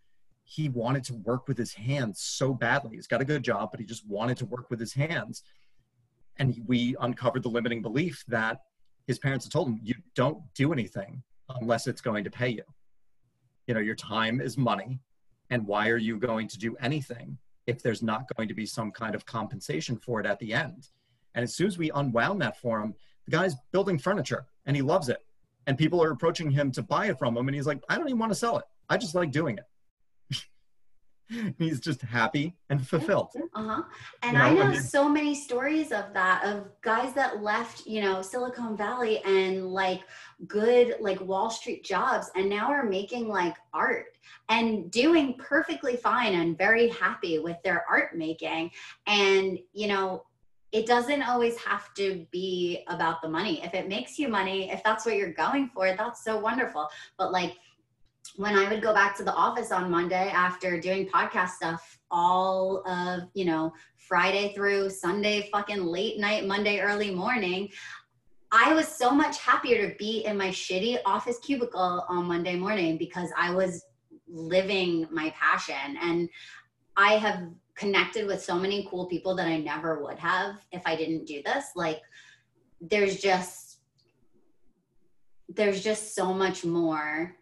he 0.44 0.70
wanted 0.70 1.04
to 1.06 1.16
work 1.16 1.48
with 1.48 1.58
his 1.58 1.74
hands 1.74 2.22
so 2.22 2.54
badly. 2.54 2.96
He's 2.96 3.08
got 3.08 3.22
a 3.22 3.26
good 3.26 3.44
job, 3.44 3.72
but 3.72 3.80
he 3.80 3.86
just 3.86 4.08
wanted 4.08 4.38
to 4.38 4.46
work 4.46 4.70
with 4.70 4.80
his 4.80 4.94
hands. 4.94 5.44
And 6.38 6.62
we 6.68 6.96
uncovered 7.00 7.44
the 7.44 7.50
limiting 7.50 7.82
belief 7.82 8.24
that 8.28 8.62
his 9.08 9.20
parents 9.20 9.46
had 9.46 9.52
told 9.52 9.68
him, 9.68 9.80
you 9.84 9.96
don't 10.16 10.42
do 10.54 10.74
anything 10.74 11.22
unless 11.62 11.88
it's 11.88 12.02
going 12.02 12.24
to 12.24 12.30
pay 12.30 12.50
you. 12.50 12.64
You 13.68 13.74
know, 13.74 13.80
your 13.80 13.96
time 13.96 14.42
is 14.42 14.58
money. 14.58 15.00
And 15.50 15.66
why 15.66 15.90
are 15.90 15.98
you 15.98 16.18
going 16.18 16.48
to 16.48 16.58
do 16.58 16.76
anything 16.80 17.38
if 17.68 17.82
there's 17.82 18.02
not 18.02 18.26
going 18.36 18.48
to 18.48 18.54
be 18.54 18.66
some 18.66 18.92
kind 18.92 19.16
of 19.16 19.26
compensation 19.26 19.98
for 19.98 20.20
it 20.20 20.26
at 20.26 20.40
the 20.40 20.54
end? 20.54 20.90
And 21.36 21.44
as 21.44 21.56
soon 21.56 21.68
as 21.68 21.78
we 21.78 21.92
unwound 21.92 22.42
that 22.42 22.60
for 22.60 22.80
him, 22.80 22.96
the 23.26 23.32
guy's 23.32 23.56
building 23.72 23.98
furniture 23.98 24.46
and 24.66 24.76
he 24.76 24.82
loves 24.82 25.10
it. 25.10 25.20
And 25.68 25.78
people 25.78 26.02
are 26.02 26.12
approaching 26.12 26.52
him 26.52 26.72
to 26.72 26.84
buy 26.84 27.08
it 27.08 27.18
from 27.18 27.36
him. 27.36 27.48
And 27.48 27.56
he's 27.56 27.68
like, 27.68 27.82
I 27.90 27.98
don't 27.98 28.08
even 28.08 28.20
want 28.20 28.32
to 28.32 28.38
sell 28.38 28.58
it. 28.58 28.66
I 28.90 28.98
just 28.98 29.16
like 29.16 29.32
doing 29.32 29.58
it. 29.58 29.66
he's 31.58 31.80
just 31.80 32.02
happy 32.02 32.56
and 32.70 32.86
fulfilled. 32.86 33.30
Uh-huh. 33.54 33.82
And 34.24 34.34
you 34.34 34.38
know, 34.38 34.46
I 34.46 34.54
know 34.54 34.62
I 34.64 34.72
mean, 34.72 34.82
so 34.82 35.10
many 35.10 35.36
stories 35.36 35.92
of 35.92 36.14
that 36.14 36.44
of 36.46 36.68
guys 36.82 37.14
that 37.14 37.42
left, 37.42 37.86
you 37.86 38.02
know, 38.02 38.22
Silicon 38.22 38.78
Valley 38.78 39.22
and 39.24 39.68
like 39.68 40.02
good 40.48 40.96
like 41.00 41.20
Wall 41.22 41.50
Street 41.50 41.84
jobs 41.84 42.30
and 42.36 42.50
now 42.50 42.72
are 42.72 42.86
making 42.86 43.28
like 43.28 43.56
art 43.74 44.18
and 44.50 44.92
doing 44.92 45.36
perfectly 45.38 45.96
fine 45.96 46.36
and 46.36 46.58
very 46.58 46.90
happy 46.90 47.40
with 47.40 47.58
their 47.64 47.86
art 47.90 48.18
making 48.18 48.70
and 49.08 49.58
you 49.74 49.88
know 49.88 50.24
it 50.76 50.86
doesn't 50.86 51.24
always 51.24 51.58
have 51.58 51.94
to 51.94 52.26
be 52.32 52.84
about 52.90 53.22
the 53.22 53.30
money. 53.30 53.64
If 53.64 53.74
it 53.74 53.88
makes 53.88 54.20
you 54.20 54.28
money, 54.28 54.70
if 54.70 54.84
that's 54.84 55.06
what 55.06 55.16
you're 55.16 55.32
going 55.32 55.70
for, 55.74 55.96
that's 55.96 56.22
so 56.22 56.38
wonderful. 56.38 56.90
But 57.18 57.32
like 57.32 57.56
when 58.38 58.56
I 58.56 58.70
would 58.70 58.82
go 58.82 58.94
back 58.94 59.16
to 59.18 59.24
the 59.24 59.34
office 59.34 59.72
on 59.72 59.90
Monday 59.90 60.30
after 60.30 60.80
doing 60.80 61.08
podcast 61.08 61.52
stuff 61.52 62.00
all 62.12 62.84
of, 62.88 63.30
you 63.34 63.46
know, 63.46 63.74
Friday 63.98 64.54
through 64.54 64.90
Sunday, 64.90 65.50
fucking 65.52 65.84
late 65.84 66.20
night, 66.20 66.46
Monday, 66.46 66.80
early 66.80 67.14
morning, 67.14 67.70
I 68.52 68.74
was 68.74 68.88
so 68.88 69.12
much 69.12 69.40
happier 69.40 69.90
to 69.90 69.96
be 69.96 70.26
in 70.26 70.38
my 70.38 70.50
shitty 70.50 70.98
office 71.06 71.40
cubicle 71.40 72.06
on 72.08 72.26
Monday 72.26 72.56
morning 72.56 72.98
because 72.98 73.30
I 73.38 73.52
was 73.52 73.86
living 74.28 75.08
my 75.12 75.34
passion. 75.38 75.98
And 76.02 76.30
I 76.96 77.14
have 77.14 77.50
connected 77.76 78.28
with 78.28 78.42
so 78.42 78.56
many 78.56 78.88
cool 78.90 79.08
people 79.08 79.36
that 79.36 79.48
I 79.48 79.58
never 79.58 80.02
would 80.04 80.20
have 80.20 80.56
if 80.72 80.82
I 80.86 80.96
didn't 80.96 81.26
do 81.26 81.42
this. 81.44 81.66
Like, 81.76 82.02
there's 82.80 83.20
just, 83.20 83.80
there's 85.50 85.84
just 85.84 86.16
so 86.16 86.34
much 86.34 86.64
more 86.64 87.36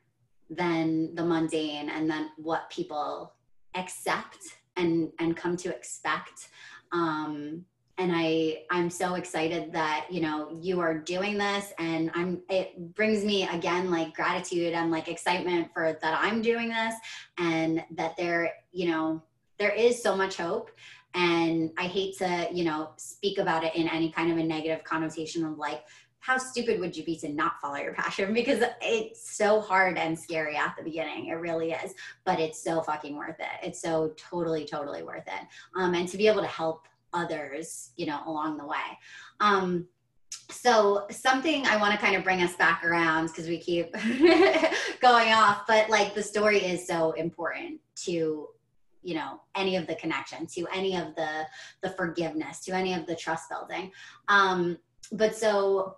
than 0.56 1.16
the 1.16 1.24
mundane 1.24 1.90
and 1.90 2.10
then 2.10 2.30
what 2.38 2.70
people 2.70 3.34
accept 3.76 4.58
and 4.76 5.12
and 5.20 5.38
come 5.38 5.56
to 5.58 5.70
expect. 5.70 6.50
Um 6.92 7.66
and 7.98 8.12
i 8.14 8.64
i'm 8.72 8.90
so 8.90 9.16
excited 9.16 9.72
that 9.72 10.08
you 10.10 10.20
know 10.20 10.50
you 10.60 10.80
are 10.80 10.98
doing 10.98 11.38
this 11.38 11.72
and 11.78 12.10
i'm 12.16 12.42
it 12.50 12.94
brings 12.96 13.24
me 13.24 13.48
again 13.50 13.92
like 13.92 14.14
gratitude 14.16 14.74
and 14.74 14.90
like 14.90 15.08
excitement 15.08 15.70
for 15.74 15.98
that 16.02 16.18
i'm 16.22 16.42
doing 16.42 16.70
this 16.70 16.96
and 17.38 17.84
that 17.92 18.18
there 18.18 18.52
you 18.72 18.90
know 18.90 19.22
there 19.60 19.72
is 19.72 20.02
so 20.02 20.16
much 20.16 20.38
hope. 20.38 20.72
And 21.16 21.72
i 21.78 21.84
hate 21.84 22.18
to 22.18 22.48
you 22.52 22.64
know 22.64 22.90
speak 22.98 23.38
about 23.38 23.64
it 23.64 23.76
in 23.76 23.88
any 23.88 24.12
kind 24.12 24.32
of 24.32 24.40
a 24.40 24.44
negative 24.44 24.84
connotation 24.84 25.46
of 25.46 25.60
like 25.60 25.84
how 26.24 26.38
stupid 26.38 26.80
would 26.80 26.96
you 26.96 27.04
be 27.04 27.18
to 27.18 27.28
not 27.28 27.60
follow 27.62 27.76
your 27.76 27.94
passion? 27.94 28.34
Because 28.34 28.64
it's 28.82 29.36
so 29.36 29.60
hard 29.60 29.98
and 29.98 30.18
scary 30.18 30.56
at 30.56 30.74
the 30.78 30.84
beginning. 30.84 31.28
It 31.28 31.34
really 31.34 31.74
is. 31.74 31.94
But 32.24 32.40
it's 32.40 32.64
so 32.64 32.82
fucking 32.82 33.18
worth 33.18 33.40
it. 33.40 33.68
It's 33.68 33.82
so 33.82 34.14
totally 34.16 34.66
totally 34.66 35.04
worth 35.04 35.28
it. 35.28 35.48
Um, 35.76 35.94
and 35.94 36.08
to 36.08 36.18
be 36.18 36.28
able 36.28 36.42
to 36.42 36.48
help 36.48 36.88
others 37.14 37.92
you 37.96 38.06
know 38.06 38.22
along 38.26 38.58
the 38.58 38.66
way. 38.66 38.78
Um, 39.40 39.88
so 40.50 41.06
something 41.10 41.66
i 41.68 41.78
want 41.78 41.94
to 41.94 41.98
kind 41.98 42.16
of 42.16 42.24
bring 42.24 42.42
us 42.42 42.56
back 42.56 42.84
around 42.84 43.28
because 43.28 43.48
we 43.48 43.58
keep 43.58 43.94
going 45.00 45.32
off 45.32 45.62
but 45.68 45.90
like 45.90 46.14
the 46.14 46.22
story 46.22 46.58
is 46.58 46.86
so 46.86 47.12
important 47.12 47.80
to 47.96 48.48
you 49.04 49.14
know 49.14 49.40
any 49.56 49.76
of 49.76 49.86
the 49.88 49.96
connection 49.96 50.48
to 50.48 50.66
any 50.74 50.96
of 50.96 51.16
the 51.16 51.46
the 51.82 51.90
forgiveness 51.92 52.60
to 52.62 52.72
any 52.72 52.94
of 52.94 53.06
the 53.06 53.16
trust 53.16 53.50
building. 53.50 53.92
Um 54.28 54.78
but 55.12 55.36
so 55.36 55.98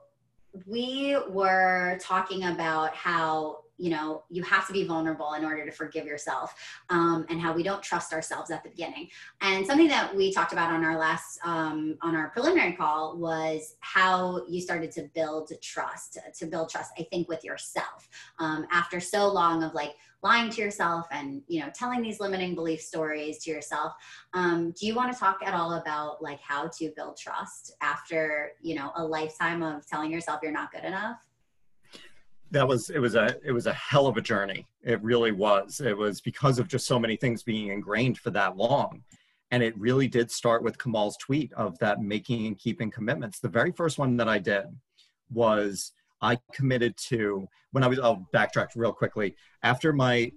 we 0.66 1.18
were 1.30 1.98
talking 2.02 2.46
about 2.46 2.96
how 2.96 3.60
you 3.78 3.90
know 3.90 4.24
you 4.30 4.42
have 4.44 4.66
to 4.68 4.74
be 4.74 4.86
vulnerable 4.86 5.34
in 5.34 5.44
order 5.44 5.66
to 5.66 5.72
forgive 5.72 6.06
yourself 6.06 6.56
um, 6.90 7.26
and 7.30 7.42
how 7.42 7.54
we 7.54 7.62
don't 7.62 7.84
trust 7.84 8.14
ourselves 8.14 8.50
at 8.50 8.64
the 8.64 8.70
beginning. 8.70 9.10
And 9.42 9.66
something 9.66 9.88
that 9.90 10.16
we 10.16 10.32
talked 10.32 10.54
about 10.54 10.72
on 10.72 10.84
our 10.84 10.98
last 10.98 11.40
um, 11.44 11.98
on 12.02 12.16
our 12.16 12.30
preliminary 12.30 12.74
call 12.74 13.18
was 13.18 13.76
how 13.82 14.46
you 14.48 14.62
started 14.62 14.92
to 14.94 15.10
build 15.14 15.52
trust 15.62 16.18
to 16.38 16.46
build 16.46 16.70
trust 16.70 16.92
i 16.98 17.04
think 17.04 17.28
with 17.28 17.44
yourself. 17.44 18.08
Um, 18.40 18.66
after 18.72 19.00
so 19.00 19.28
long 19.28 19.64
of 19.64 19.74
like 19.74 19.96
lying 20.26 20.50
to 20.50 20.60
yourself 20.60 21.06
and 21.12 21.44
you 21.48 21.60
know 21.60 21.70
telling 21.76 22.02
these 22.02 22.20
limiting 22.20 22.56
belief 22.56 22.82
stories 22.82 23.38
to 23.44 23.52
yourself. 23.52 23.94
Um, 24.34 24.74
do 24.78 24.88
you 24.88 24.96
want 24.96 25.14
to 25.14 25.18
talk 25.18 25.38
at 25.46 25.54
all 25.54 25.74
about 25.74 26.22
like 26.22 26.42
how 26.42 26.68
to 26.80 26.92
build 26.96 27.16
trust 27.16 27.74
after 27.82 28.54
you 28.60 28.74
know 28.76 28.92
a 28.96 29.04
lifetime 29.06 29.62
of 29.62 29.86
telling 29.88 30.12
yourself 30.12 30.40
you're 30.42 30.52
not 30.52 30.72
good 30.72 30.84
enough? 30.84 31.18
That 32.50 32.68
was 32.68 32.90
it 32.90 32.98
was 32.98 33.14
a 33.14 33.36
it 33.46 33.52
was 33.52 33.68
a 33.68 33.74
hell 33.74 34.08
of 34.08 34.18
a 34.18 34.22
journey. 34.22 34.68
It 34.82 35.02
really 35.04 35.32
was. 35.32 35.80
It 35.80 35.96
was 35.96 36.22
because 36.22 36.58
of 36.58 36.68
just 36.68 36.88
so 36.88 36.98
many 36.98 37.16
things 37.16 37.44
being 37.44 37.68
ingrained 37.68 38.18
for 38.18 38.32
that 38.32 38.58
long. 38.58 39.04
And 39.52 39.62
it 39.62 39.78
really 39.78 40.08
did 40.08 40.32
start 40.32 40.64
with 40.64 40.80
Kamal's 40.80 41.18
tweet 41.18 41.54
of 41.54 41.78
that 41.78 42.02
making 42.02 42.48
and 42.48 42.58
keeping 42.58 42.90
commitments. 42.90 43.40
The 43.40 43.48
very 43.48 43.72
first 43.72 44.00
one 44.00 44.18
that 44.18 44.28
I 44.28 44.40
did 44.40 44.66
was 45.30 45.92
I 46.22 46.40
committed 46.54 46.96
to 47.10 47.48
when 47.72 47.84
I 47.84 47.88
was, 47.88 48.00
I'll 48.00 48.28
backtrack 48.34 48.70
real 48.76 48.94
quickly. 48.94 49.36
After 49.64 49.94
my 49.94 50.32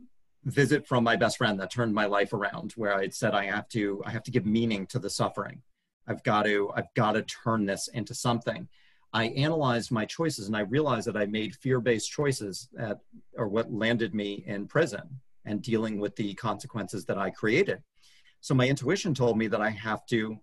visit 0.45 0.87
from 0.87 1.05
my 1.05 1.17
best 1.17 1.37
friend 1.39 1.59
that 1.61 1.71
turned 1.71 1.95
my 1.95 2.07
life 2.07 2.33
around, 2.33 2.73
where 2.73 2.95
I 2.95 3.09
said 3.09 3.35
I 3.35 3.47
have 3.47 3.69
to, 3.71 4.03
I 4.05 4.11
have 4.11 4.23
to 4.25 4.31
give 4.31 4.47
meaning 4.47 4.87
to 4.89 4.99
the 4.99 5.11
suffering. 5.11 5.63
I've 6.07 6.23
got 6.23 6.45
to, 6.45 6.71
I've 6.75 6.93
got 6.95 7.13
to 7.13 7.23
turn 7.23 7.67
this 7.67 7.89
into 7.89 8.15
something. 8.15 8.69
I 9.13 9.29
analyzed 9.29 9.91
my 9.91 10.05
choices 10.05 10.47
and 10.49 10.57
I 10.57 10.61
realized 10.61 11.07
that 11.07 11.17
I 11.17 11.27
made 11.27 11.57
fear-based 11.57 12.11
choices 12.11 12.69
at, 12.79 12.99
or 13.37 13.49
what 13.49 13.73
landed 13.73 14.15
me 14.15 14.45
in 14.47 14.67
prison 14.67 15.03
and 15.45 15.63
dealing 15.63 15.99
with 15.99 16.15
the 16.17 16.35
consequences 16.35 17.05
that 17.07 17.19
I 17.19 17.31
created. 17.31 17.83
So 18.41 18.55
my 18.55 18.69
intuition 18.69 19.15
told 19.15 19.39
me 19.39 19.49
that 19.49 19.61
I 19.61 19.71
have 19.71 20.05
to 20.07 20.39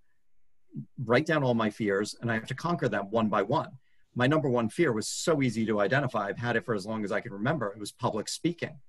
write 1.04 1.26
down 1.26 1.44
all 1.44 1.54
my 1.54 1.70
fears 1.70 2.16
and 2.22 2.32
I 2.32 2.34
have 2.34 2.48
to 2.48 2.56
conquer 2.56 2.90
them 2.90 3.10
one 3.12 3.30
by 3.30 3.42
one. 3.42 3.70
My 4.16 4.28
number 4.28 4.50
one 4.50 4.70
fear 4.70 4.94
was 4.94 5.08
so 5.08 5.42
easy 5.42 5.66
to 5.66 5.82
identify. 5.82 6.28
I've 6.28 6.38
had 6.38 6.56
it 6.56 6.66
for 6.66 6.74
as 6.74 6.86
long 6.86 7.04
as 7.04 7.12
I 7.12 7.20
can 7.20 7.34
remember. 7.34 7.68
It 7.68 7.80
was 7.80 7.92
public 7.92 8.30
speaking. 8.30 8.80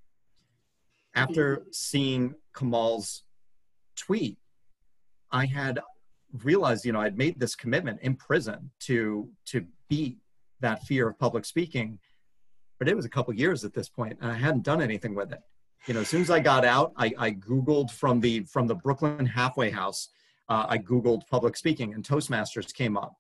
After 1.15 1.67
seeing 1.73 2.35
Kamal's 2.55 3.23
tweet, 3.97 4.39
I 5.33 5.47
had 5.47 5.81
realized, 6.45 6.85
you 6.85 6.93
know, 6.93 7.01
I'd 7.01 7.19
made 7.19 7.41
this 7.41 7.55
commitment 7.55 8.01
in 8.03 8.15
prison 8.15 8.71
to 8.81 9.29
to 9.47 9.67
beat 9.89 10.19
that 10.61 10.83
fear 10.83 11.09
of 11.09 11.19
public 11.19 11.45
speaking, 11.45 11.99
but 12.79 12.89
it 12.89 12.97
was 12.97 13.05
a 13.05 13.09
couple 13.09 13.35
years 13.35 13.65
at 13.65 13.75
this 13.75 13.89
point, 13.89 14.19
and 14.21 14.31
I 14.31 14.35
hadn't 14.35 14.63
done 14.63 14.81
anything 14.81 15.15
with 15.15 15.33
it. 15.33 15.41
You 15.87 15.95
know, 15.95 16.01
as 16.01 16.09
soon 16.09 16.23
as 16.23 16.31
I 16.31 16.41
got 16.41 16.65
out, 16.65 16.93
I, 16.97 17.13
I 17.19 17.31
Googled 17.33 17.91
from 17.91 18.21
the 18.21 18.41
from 18.45 18.67
the 18.67 18.75
Brooklyn 18.75 19.25
halfway 19.27 19.71
house. 19.71 20.09
Uh, 20.49 20.67
I 20.69 20.79
Googled 20.79 21.27
public 21.29 21.57
speaking, 21.57 21.95
and 21.95 22.05
Toastmasters 22.05 22.73
came 22.73 22.97
up, 22.97 23.17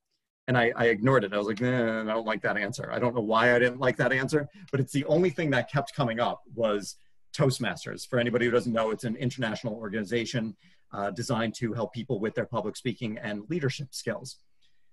and 0.49 0.57
I, 0.57 0.72
I 0.76 0.86
ignored 0.86 1.24
it. 1.24 1.32
I 1.32 1.38
was 1.38 1.47
like, 1.47 1.61
nah, 1.61 2.03
I 2.03 2.05
don't 2.05 2.26
like 2.26 2.42
that 2.42 2.57
answer. 2.57 2.90
I 2.92 2.99
don't 2.99 3.14
know 3.14 3.20
why 3.20 3.55
I 3.55 3.59
didn't 3.59 3.80
like 3.80 3.97
that 3.97 4.12
answer, 4.12 4.49
but 4.70 4.80
it's 4.80 4.92
the 4.92 5.05
only 5.07 5.30
thing 5.30 5.51
that 5.51 5.70
kept 5.70 5.94
coming 5.94 6.20
up 6.20 6.42
was 6.55 6.97
Toastmasters. 7.36 8.07
For 8.09 8.18
anybody 8.18 8.47
who 8.47 8.53
doesn't 8.53 8.72
know, 8.72 8.90
it's 8.90 9.05
an 9.05 9.16
international 9.16 9.74
organization 9.74 10.57
uh, 10.92 11.11
designed 11.11 11.55
to 11.57 11.72
help 11.72 11.92
people 11.92 12.20
with 12.20 12.34
their 12.34 12.47
public 12.47 12.76
speaking 12.76 13.18
and 13.18 13.42
leadership 13.51 13.88
skills. 13.90 14.38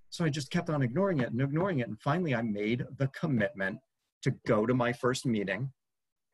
So 0.09 0.25
I 0.25 0.29
just 0.29 0.51
kept 0.51 0.69
on 0.69 0.81
ignoring 0.81 1.19
it 1.19 1.31
and 1.31 1.41
ignoring 1.41 1.79
it. 1.79 1.87
And 1.87 1.99
finally, 1.99 2.35
I 2.35 2.41
made 2.41 2.85
the 2.97 3.07
commitment 3.07 3.79
to 4.23 4.31
go 4.47 4.65
to 4.65 4.73
my 4.73 4.91
first 4.91 5.25
meeting. 5.25 5.71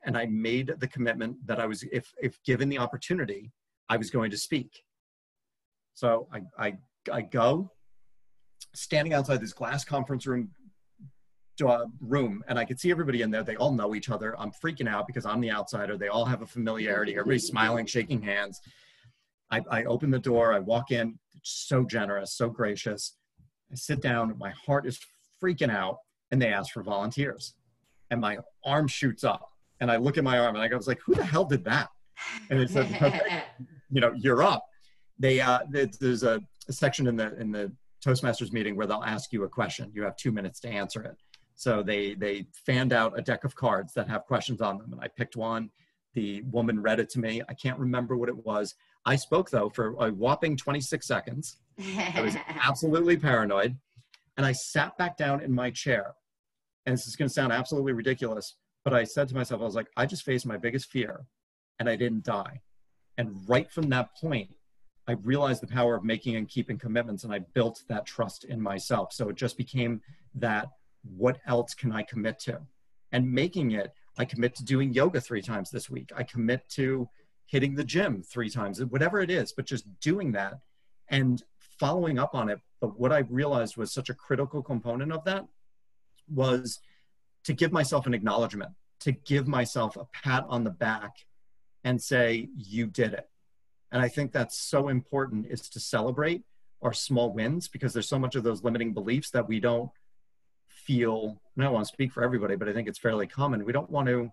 And 0.05 0.17
I 0.17 0.27
made 0.27 0.73
the 0.79 0.87
commitment 0.87 1.35
that 1.45 1.59
I 1.59 1.65
was, 1.65 1.83
if, 1.91 2.13
if 2.21 2.41
given 2.43 2.69
the 2.69 2.77
opportunity, 2.77 3.51
I 3.89 3.97
was 3.97 4.09
going 4.09 4.31
to 4.31 4.37
speak. 4.37 4.83
So 5.93 6.29
I, 6.31 6.41
I, 6.57 6.77
I 7.11 7.21
go, 7.21 7.71
standing 8.73 9.13
outside 9.13 9.41
this 9.41 9.53
glass 9.53 9.83
conference 9.83 10.25
room 10.27 10.49
uh, 11.61 11.85
room 11.99 12.41
and 12.47 12.57
I 12.57 12.63
could 12.63 12.79
see 12.79 12.89
everybody 12.89 13.21
in 13.21 13.31
there. 13.31 13.43
They 13.43 13.57
all 13.57 13.73
know 13.73 13.93
each 13.93 14.09
other. 14.09 14.33
I'm 14.39 14.51
freaking 14.63 14.87
out 14.87 15.07
because 15.07 15.25
I'm 15.25 15.41
the 15.41 15.51
outsider. 15.51 15.97
They 15.97 16.07
all 16.07 16.23
have 16.23 16.41
a 16.41 16.45
familiarity. 16.45 17.13
Everybody's 17.13 17.47
smiling, 17.47 17.85
shaking 17.85 18.21
hands. 18.21 18.61
I, 19.51 19.61
I 19.69 19.83
open 19.85 20.11
the 20.11 20.19
door, 20.19 20.53
I 20.53 20.59
walk 20.59 20.91
in, 20.91 21.17
so 21.41 21.83
generous, 21.83 22.33
so 22.33 22.49
gracious. 22.49 23.17
I 23.71 23.75
sit 23.75 24.01
down, 24.01 24.35
my 24.37 24.51
heart 24.51 24.85
is 24.85 24.99
freaking 25.41 25.71
out, 25.71 25.97
and 26.31 26.41
they 26.41 26.53
ask 26.53 26.71
for 26.71 26.83
volunteers. 26.83 27.55
And 28.11 28.21
my 28.21 28.37
arm 28.63 28.87
shoots 28.87 29.23
up, 29.23 29.49
and 29.79 29.91
I 29.91 29.97
look 29.97 30.17
at 30.17 30.23
my 30.23 30.37
arm, 30.39 30.55
and 30.55 30.63
I 30.63 30.75
was 30.75 30.87
like, 30.87 30.99
who 31.03 31.15
the 31.15 31.25
hell 31.25 31.45
did 31.45 31.63
that? 31.65 31.89
And 32.49 32.59
it 32.59 32.69
said, 32.69 32.85
okay, 33.01 33.43
you 33.89 34.01
know, 34.01 34.13
you're 34.15 34.43
up. 34.43 34.65
They, 35.17 35.41
uh, 35.41 35.59
there's 35.69 36.23
a, 36.23 36.41
a 36.67 36.73
section 36.73 37.07
in 37.07 37.15
the, 37.15 37.35
in 37.39 37.51
the 37.51 37.71
Toastmasters 38.05 38.51
meeting 38.51 38.75
where 38.75 38.87
they'll 38.87 39.03
ask 39.03 39.31
you 39.33 39.43
a 39.43 39.49
question. 39.49 39.91
You 39.93 40.03
have 40.03 40.15
two 40.15 40.31
minutes 40.31 40.59
to 40.61 40.69
answer 40.69 41.03
it. 41.03 41.15
So 41.55 41.83
they, 41.83 42.13
they 42.13 42.45
fanned 42.65 42.93
out 42.93 43.19
a 43.19 43.21
deck 43.21 43.43
of 43.43 43.55
cards 43.55 43.93
that 43.93 44.07
have 44.07 44.23
questions 44.25 44.61
on 44.61 44.77
them, 44.77 44.93
and 44.93 45.01
I 45.01 45.07
picked 45.07 45.35
one. 45.35 45.69
The 46.13 46.41
woman 46.43 46.81
read 46.81 46.99
it 46.99 47.09
to 47.11 47.19
me. 47.19 47.41
I 47.49 47.53
can't 47.53 47.77
remember 47.77 48.17
what 48.17 48.29
it 48.29 48.45
was. 48.45 48.75
I 49.05 49.15
spoke 49.15 49.49
though 49.49 49.69
for 49.69 49.95
a 49.99 50.11
whopping 50.11 50.57
26 50.57 51.05
seconds. 51.05 51.57
I 51.77 52.21
was 52.21 52.35
absolutely 52.47 53.17
paranoid. 53.17 53.77
And 54.37 54.45
I 54.45 54.53
sat 54.53 54.97
back 54.97 55.17
down 55.17 55.41
in 55.41 55.53
my 55.53 55.69
chair. 55.69 56.15
And 56.85 56.93
this 56.93 57.07
is 57.07 57.15
going 57.15 57.27
to 57.27 57.33
sound 57.33 57.51
absolutely 57.51 57.93
ridiculous, 57.93 58.55
but 58.83 58.93
I 58.93 59.03
said 59.03 59.27
to 59.27 59.35
myself, 59.35 59.61
I 59.61 59.65
was 59.65 59.75
like, 59.75 59.89
I 59.97 60.05
just 60.05 60.23
faced 60.23 60.45
my 60.45 60.57
biggest 60.57 60.89
fear 60.89 61.25
and 61.77 61.89
I 61.89 61.95
didn't 61.95 62.23
die. 62.23 62.61
And 63.17 63.35
right 63.47 63.69
from 63.69 63.89
that 63.89 64.15
point, 64.15 64.49
I 65.09 65.13
realized 65.23 65.63
the 65.63 65.67
power 65.67 65.95
of 65.95 66.03
making 66.03 66.35
and 66.35 66.47
keeping 66.47 66.77
commitments 66.77 67.23
and 67.23 67.33
I 67.33 67.39
built 67.39 67.81
that 67.87 68.05
trust 68.05 68.43
in 68.43 68.61
myself. 68.61 69.11
So 69.11 69.29
it 69.29 69.35
just 69.35 69.57
became 69.57 70.01
that 70.35 70.69
what 71.17 71.39
else 71.47 71.73
can 71.73 71.91
I 71.91 72.03
commit 72.03 72.37
to? 72.41 72.61
And 73.11 73.31
making 73.31 73.71
it, 73.71 73.91
I 74.19 74.25
commit 74.25 74.53
to 74.57 74.63
doing 74.63 74.93
yoga 74.93 75.19
three 75.19 75.41
times 75.41 75.71
this 75.71 75.89
week. 75.89 76.11
I 76.15 76.21
commit 76.21 76.69
to 76.73 77.09
hitting 77.47 77.73
the 77.73 77.83
gym 77.83 78.21
three 78.21 78.51
times, 78.51 78.85
whatever 78.85 79.19
it 79.19 79.31
is, 79.31 79.51
but 79.51 79.65
just 79.65 79.87
doing 79.99 80.33
that 80.33 80.59
and 81.07 81.41
following 81.79 82.19
up 82.19 82.35
on 82.35 82.47
it. 82.47 82.59
But 82.79 82.99
what 82.99 83.11
I 83.11 83.19
realized 83.31 83.77
was 83.77 83.91
such 83.91 84.11
a 84.11 84.13
critical 84.13 84.61
component 84.61 85.11
of 85.11 85.23
that 85.23 85.47
was 86.31 86.81
to 87.45 87.53
give 87.53 87.71
myself 87.71 88.05
an 88.05 88.13
acknowledgement, 88.13 88.73
to 88.99 89.11
give 89.11 89.47
myself 89.47 89.97
a 89.97 90.05
pat 90.13 90.45
on 90.49 90.63
the 90.63 90.69
back 90.69 91.25
and 91.83 91.99
say, 91.99 92.49
you 92.55 92.85
did 92.85 93.13
it. 93.13 93.27
And 93.91 94.01
I 94.01 94.07
think 94.07 94.31
that's 94.31 94.57
so 94.57 94.89
important 94.89 95.47
is 95.49 95.67
to 95.69 95.79
celebrate 95.79 96.43
our 96.81 96.93
small 96.93 97.33
wins 97.33 97.67
because 97.67 97.93
there's 97.93 98.07
so 98.07 98.19
much 98.19 98.35
of 98.35 98.43
those 98.43 98.63
limiting 98.63 98.93
beliefs 98.93 99.31
that 99.31 99.47
we 99.47 99.59
don't 99.59 99.89
feel, 100.67 101.41
I 101.57 101.63
don't 101.63 101.73
want 101.73 101.87
to 101.87 101.93
speak 101.93 102.11
for 102.11 102.23
everybody, 102.23 102.55
but 102.55 102.69
I 102.69 102.73
think 102.73 102.87
it's 102.87 102.99
fairly 102.99 103.27
common. 103.27 103.65
We 103.65 103.73
don't 103.73 103.89
want 103.89 104.07
to 104.07 104.31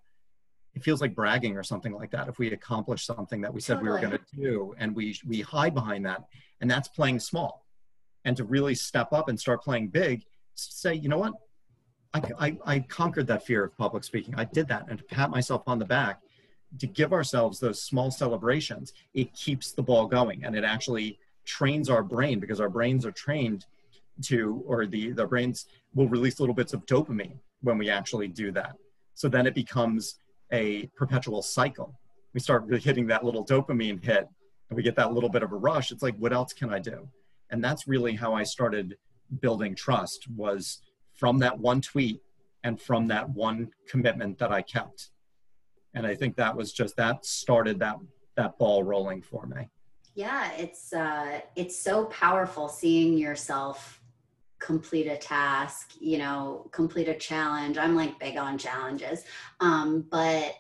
it 0.75 0.83
feels 0.83 1.01
like 1.01 1.15
bragging 1.15 1.57
or 1.57 1.63
something 1.63 1.95
like 1.95 2.11
that 2.11 2.29
if 2.29 2.39
we 2.39 2.53
accomplish 2.53 3.07
something 3.07 3.41
that 3.41 3.53
we 3.53 3.63
said 3.63 3.77
totally. 3.77 3.89
we 3.89 3.95
were 3.95 4.01
going 4.11 4.13
to 4.13 4.37
do 4.37 4.75
and 4.79 4.95
we 4.95 5.19
we 5.27 5.41
hide 5.41 5.73
behind 5.73 6.05
that. 6.05 6.25
And 6.61 6.71
that's 6.71 6.87
playing 6.87 7.19
small. 7.21 7.65
And 8.27 8.37
to 8.37 8.45
really 8.45 8.75
step 8.75 9.11
up 9.13 9.31
and 9.31 9.41
start 9.41 9.63
playing 9.63 9.89
big 9.89 10.25
say 10.55 10.95
you 10.95 11.09
know 11.09 11.19
what? 11.19 11.33
I, 12.13 12.23
I, 12.39 12.59
I 12.67 12.79
conquered 12.81 13.27
that 13.27 13.45
fear 13.45 13.65
of 13.65 13.77
public 13.77 14.05
speaking. 14.05 14.35
I 14.37 14.45
did 14.45 14.69
that 14.69 14.87
and 14.89 14.99
to 14.99 15.05
pat 15.05 15.31
myself 15.31 15.63
on 15.67 15.79
the 15.79 15.85
back 15.85 16.21
to 16.79 16.87
give 16.87 17.13
ourselves 17.13 17.59
those 17.61 17.83
small 17.83 18.11
celebrations 18.11 18.93
it 19.15 19.33
keeps 19.35 19.73
the 19.73 19.83
ball 19.83 20.07
going 20.07 20.45
and 20.45 20.57
it 20.57 20.65
actually 20.65 21.19
trains 21.45 21.89
our 21.89 22.03
brain 22.03 22.41
because 22.41 22.61
our 22.61 22.69
brains 22.69 23.07
are 23.07 23.13
trained 23.13 23.67
to 24.23 24.63
or 24.67 24.87
the 24.87 25.13
the 25.13 25.27
brains 25.27 25.67
will 25.95 26.09
release 26.09 26.41
little 26.41 26.55
bits 26.55 26.73
of 26.73 26.85
dopamine 26.87 27.39
when 27.63 27.79
we 27.79 27.89
actually 27.91 28.29
do 28.29 28.51
that 28.51 28.77
so 29.15 29.29
then 29.29 29.47
it 29.47 29.55
becomes 29.55 30.19
a 30.53 30.87
perpetual 30.97 31.43
cycle. 31.43 31.99
We 32.35 32.41
start 32.41 32.71
hitting 32.83 33.07
that 33.09 33.25
little 33.25 33.45
dopamine 33.45 34.03
hit 34.05 34.29
and 34.69 34.77
we 34.77 34.83
get 34.83 34.97
that 34.97 35.13
little 35.13 35.31
bit 35.31 35.43
of 35.43 35.53
a 35.53 35.57
rush. 35.57 35.91
It's 35.91 36.03
like, 36.03 36.17
what 36.17 36.33
else 36.33 36.53
can 36.53 36.71
I 36.71 36.79
do? 36.79 37.09
And 37.51 37.63
that's 37.63 37.89
really 37.89 38.15
how 38.15 38.35
I 38.35 38.43
started 38.43 38.97
building 39.41 39.75
trust 39.75 40.29
was 40.37 40.83
from 41.15 41.39
that 41.39 41.59
one 41.59 41.81
tweet 41.81 42.21
and 42.63 42.81
from 42.81 43.09
that 43.09 43.31
one 43.31 43.71
commitment 43.89 44.39
that 44.39 44.53
I 44.53 44.63
kept. 44.63 45.11
And 45.97 46.07
I 46.07 46.15
think 46.15 46.37
that 46.37 46.55
was 46.55 46.73
just 46.73 46.97
that 46.97 47.25
started 47.25 47.81
that 47.81 47.97
that 48.37 48.59
ball 48.59 48.85
rolling 48.85 49.23
for 49.23 49.47
me. 49.47 49.69
Yeah, 50.15 50.53
it's 50.53 50.93
uh 50.93 51.41
it's 51.57 51.77
so 51.77 52.05
powerful 52.07 52.69
seeing 52.69 53.19
yourself 53.19 54.01
complete 54.59 55.07
a 55.07 55.17
task, 55.17 55.93
you 55.99 56.19
know, 56.19 56.69
complete 56.71 57.09
a 57.09 57.15
challenge. 57.15 57.79
I'm 57.79 57.97
like 57.97 58.19
big 58.19 58.37
on 58.37 58.59
challenges. 58.59 59.25
Um, 59.61 60.07
but 60.11 60.55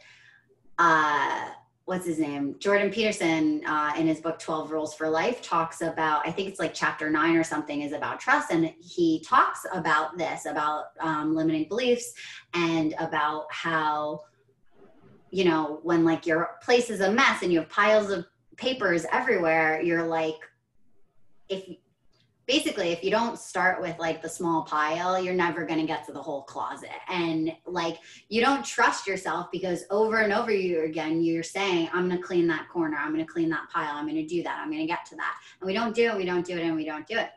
uh, 0.78 1.48
what's 1.86 2.06
his 2.06 2.18
name? 2.18 2.56
Jordan 2.58 2.90
Peterson 2.90 3.62
uh, 3.66 3.94
in 3.96 4.06
his 4.06 4.20
book 4.20 4.38
12 4.38 4.70
Rules 4.70 4.94
for 4.94 5.08
Life 5.08 5.40
talks 5.40 5.80
about, 5.80 6.26
I 6.26 6.32
think 6.32 6.48
it's 6.48 6.58
like 6.58 6.74
chapter 6.74 7.08
nine 7.08 7.36
or 7.36 7.44
something 7.44 7.82
is 7.82 7.92
about 7.92 8.20
trust. 8.20 8.50
And 8.50 8.72
he 8.80 9.20
talks 9.20 9.64
about 9.72 10.18
this, 10.18 10.46
about 10.46 10.86
um, 11.00 11.34
limiting 11.34 11.68
beliefs 11.68 12.12
and 12.54 12.94
about 12.98 13.46
how, 13.50 14.22
you 15.36 15.44
know, 15.44 15.80
when 15.82 16.02
like 16.02 16.24
your 16.24 16.52
place 16.62 16.88
is 16.88 17.00
a 17.02 17.12
mess 17.12 17.42
and 17.42 17.52
you 17.52 17.58
have 17.58 17.68
piles 17.68 18.08
of 18.08 18.24
papers 18.56 19.04
everywhere, 19.12 19.82
you're 19.82 20.06
like, 20.06 20.38
if 21.50 21.76
basically 22.46 22.88
if 22.88 23.04
you 23.04 23.10
don't 23.10 23.38
start 23.38 23.82
with 23.82 23.98
like 23.98 24.22
the 24.22 24.28
small 24.28 24.62
pile 24.62 25.20
you're 25.20 25.34
never 25.34 25.66
going 25.66 25.80
to 25.80 25.86
get 25.86 26.06
to 26.06 26.12
the 26.12 26.22
whole 26.22 26.42
closet. 26.44 26.88
And 27.08 27.52
like 27.66 27.98
you 28.30 28.40
don't 28.40 28.64
trust 28.64 29.06
yourself 29.06 29.48
because 29.52 29.84
over 29.90 30.18
and 30.18 30.32
over 30.32 30.50
you 30.50 30.84
again 30.84 31.20
you're 31.20 31.42
saying 31.42 31.90
i'm 31.92 32.08
going 32.08 32.20
to 32.20 32.26
clean 32.26 32.46
that 32.46 32.68
corner. 32.70 32.96
I'm 32.96 33.12
going 33.12 33.26
to 33.26 33.30
clean 33.30 33.50
that 33.50 33.68
pile. 33.68 33.94
I'm 33.96 34.08
going 34.08 34.16
to 34.16 34.26
do 34.26 34.42
that. 34.44 34.58
I'm 34.58 34.70
going 34.70 34.80
to 34.80 34.86
get 34.86 35.04
to 35.06 35.16
that. 35.16 35.34
And 35.60 35.66
we 35.66 35.74
don't 35.74 35.94
do 35.94 36.12
it 36.12 36.16
we 36.16 36.24
don't 36.24 36.46
do 36.46 36.56
it 36.56 36.62
and 36.62 36.76
we 36.76 36.86
don't 36.86 37.06
do 37.06 37.18
it. 37.18 37.30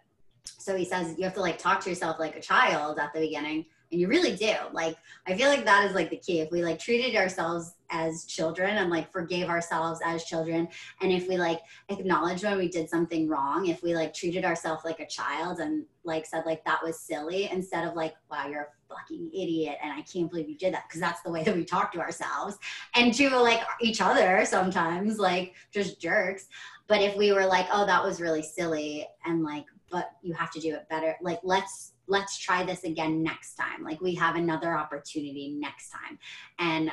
So 0.58 0.78
he 0.78 0.86
says 0.86 1.16
you 1.18 1.26
have 1.26 1.34
to 1.34 1.41
like 1.41 1.58
talk 1.58 1.82
to 1.82 1.89
yourself 1.89 2.18
like 2.18 2.38
a 2.38 2.41
child 2.41 2.97
at 2.97 3.12
the 3.14 3.20
beginning 3.20 3.66
and 3.92 4.00
you 4.00 4.08
really 4.08 4.36
do. 4.36 4.54
Like 4.72 4.98
i 5.28 5.36
feel 5.36 5.50
like 5.50 5.66
that 5.66 5.86
is 5.86 5.96
like 5.96 6.10
the 6.10 6.18
key. 6.18 6.40
If 6.40 6.52
we 6.52 6.64
like 6.64 6.80
treated 6.80 7.16
ourselves 7.16 7.76
as 7.92 8.26
children 8.26 8.78
and 8.78 8.90
like 8.90 9.12
forgave 9.12 9.50
ourselves 9.50 10.00
as 10.06 10.24
children 10.24 10.68
and 11.02 11.12
if 11.12 11.28
we 11.28 11.38
like 11.38 11.60
acknowledged 11.90 12.44
when 12.44 12.56
we 12.56 12.68
did 12.68 12.88
something 12.88 13.28
wrong 13.28 13.66
if 13.66 13.82
we 13.82 13.96
like 13.96 14.14
treated 14.14 14.46
ourselves 14.46 14.86
like 14.86 15.00
a 15.00 15.08
child 15.08 15.60
and 15.60 15.84
like 16.04 16.24
said 16.24 16.46
like 16.46 16.64
that 16.66 16.84
was 16.84 17.00
silly 17.00 17.50
instead 17.52 17.88
of 17.88 17.96
like 17.96 18.14
wow 18.30 18.48
you're 18.48 18.62
a 18.62 18.94
fucking 18.94 19.32
idiot 19.34 19.76
and 19.82 19.92
i 19.92 20.02
can't 20.04 20.30
believe 20.30 20.48
you 20.48 20.56
did 20.56 20.72
that 20.72 20.84
because 20.88 21.02
that's 21.02 21.22
the 21.24 21.32
way 21.32 21.44
that 21.44 21.56
we 21.56 21.66
talk 21.66 21.92
to 21.92 22.00
ourselves 22.00 22.60
and 22.94 23.12
to 23.12 23.30
like 23.40 23.62
each 23.82 24.02
other 24.02 24.46
sometimes 24.46 25.20
like 25.20 25.54
just 25.72 26.00
jerks. 26.00 26.48
But 26.88 27.02
if 27.02 27.16
we 27.16 27.32
were 27.32 27.46
like 27.46 27.68
oh 27.72 27.86
that 27.86 28.04
was 28.04 28.20
really 28.20 28.42
silly 28.42 29.08
and 29.26 29.44
like 29.44 29.66
but 29.92 30.12
you 30.22 30.34
have 30.34 30.52
to 30.52 30.60
do 30.60 30.74
it 30.74 30.88
better 30.90 31.16
like 31.22 31.40
let's 31.44 31.94
let's 32.10 32.38
try 32.38 32.64
this 32.64 32.84
again 32.84 33.24
next 33.24 33.55
time. 33.55 33.84
Like 33.84 34.01
we 34.01 34.16
have 34.16 34.36
another 34.36 34.76
opportunity 34.76 35.55
next 35.57 35.91
time. 35.91 36.20
And 36.57 36.91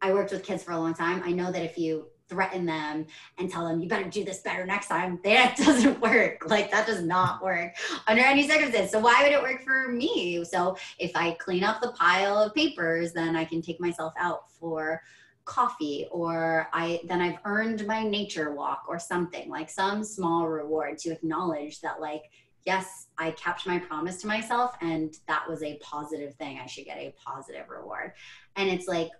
i 0.00 0.12
worked 0.12 0.32
with 0.32 0.44
kids 0.44 0.62
for 0.62 0.72
a 0.72 0.78
long 0.78 0.94
time. 0.94 1.22
I 1.24 1.32
know 1.32 1.52
that 1.52 1.62
if 1.62 1.76
you 1.76 2.06
threaten 2.28 2.66
them 2.66 3.06
and 3.38 3.50
tell 3.50 3.66
them 3.66 3.80
you 3.80 3.88
better 3.88 4.08
do 4.08 4.22
this 4.22 4.40
better 4.40 4.66
next 4.66 4.88
time 4.88 5.18
that 5.24 5.56
doesn't 5.56 6.00
work. 6.00 6.48
Like 6.48 6.70
that 6.70 6.86
does 6.86 7.02
not 7.02 7.42
work 7.42 7.74
under 8.06 8.22
any 8.22 8.48
circumstance 8.48 8.90
so 8.90 8.98
why 8.98 9.22
would 9.22 9.32
it 9.32 9.42
work 9.42 9.62
for 9.62 9.88
me? 9.88 10.44
So 10.44 10.76
if 10.98 11.12
i 11.14 11.32
clean 11.32 11.64
up 11.64 11.80
the 11.80 11.92
pile 11.92 12.38
of 12.38 12.54
papers 12.54 13.12
then 13.12 13.36
i 13.36 13.44
can 13.44 13.62
take 13.62 13.80
myself 13.80 14.12
out 14.18 14.50
for 14.52 15.02
coffee 15.44 16.06
or 16.10 16.68
i 16.74 17.00
then 17.04 17.22
i've 17.22 17.38
earned 17.46 17.86
my 17.86 18.02
nature 18.02 18.52
walk 18.52 18.84
or 18.86 18.98
something 18.98 19.48
like 19.48 19.70
some 19.70 20.04
small 20.04 20.46
reward 20.46 20.98
to 20.98 21.10
acknowledge 21.10 21.80
that 21.80 22.02
like 22.02 22.24
yes 22.68 23.06
i 23.16 23.30
kept 23.32 23.66
my 23.66 23.78
promise 23.78 24.20
to 24.20 24.26
myself 24.26 24.76
and 24.80 25.18
that 25.26 25.48
was 25.48 25.62
a 25.62 25.78
positive 25.78 26.34
thing. 26.34 26.58
I 26.62 26.66
should 26.66 26.84
get 26.84 26.98
a 26.98 27.14
positive 27.24 27.68
reward. 27.68 28.12
And 28.56 28.68
it's 28.68 28.86
like 28.86 29.10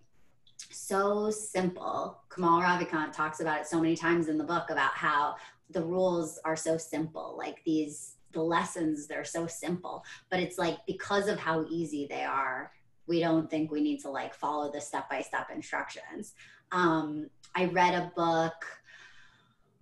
so 0.70 1.30
simple. 1.30 2.20
Kamal 2.34 2.61
ravikant 2.61 3.12
talks 3.12 3.40
about 3.40 3.61
it 3.61 3.66
so 3.66 3.80
many 3.80 3.96
times 3.96 4.28
in 4.28 4.38
the 4.38 4.44
book 4.44 4.70
about 4.70 4.92
how 4.92 5.36
the 5.70 5.82
rules 5.82 6.38
are 6.44 6.57
so 6.57 6.76
simple 6.78 7.36
like 7.38 7.59
these 7.64 8.16
the 8.32 8.42
lessons 8.42 9.07
they're 9.07 9.24
so 9.24 9.46
simple. 9.46 10.05
But 10.30 10.40
it's 10.40 10.59
like 10.59 10.78
because 10.86 11.26
of 11.28 11.38
how 11.38 11.66
easy 11.70 12.07
they 12.09 12.24
are 12.24 12.72
we 13.07 13.20
don't 13.20 13.51
think 13.51 13.70
we 13.70 13.80
need 13.80 14.01
to 14.01 14.11
like 14.11 14.34
follow 14.34 14.70
the 14.70 14.80
step 14.80 15.09
by 15.09 15.22
step 15.22 15.49
instructions. 15.55 16.34
Um, 16.72 17.30
I 17.55 17.64
read 17.64 17.94
a 17.94 18.12
book, 18.14 18.59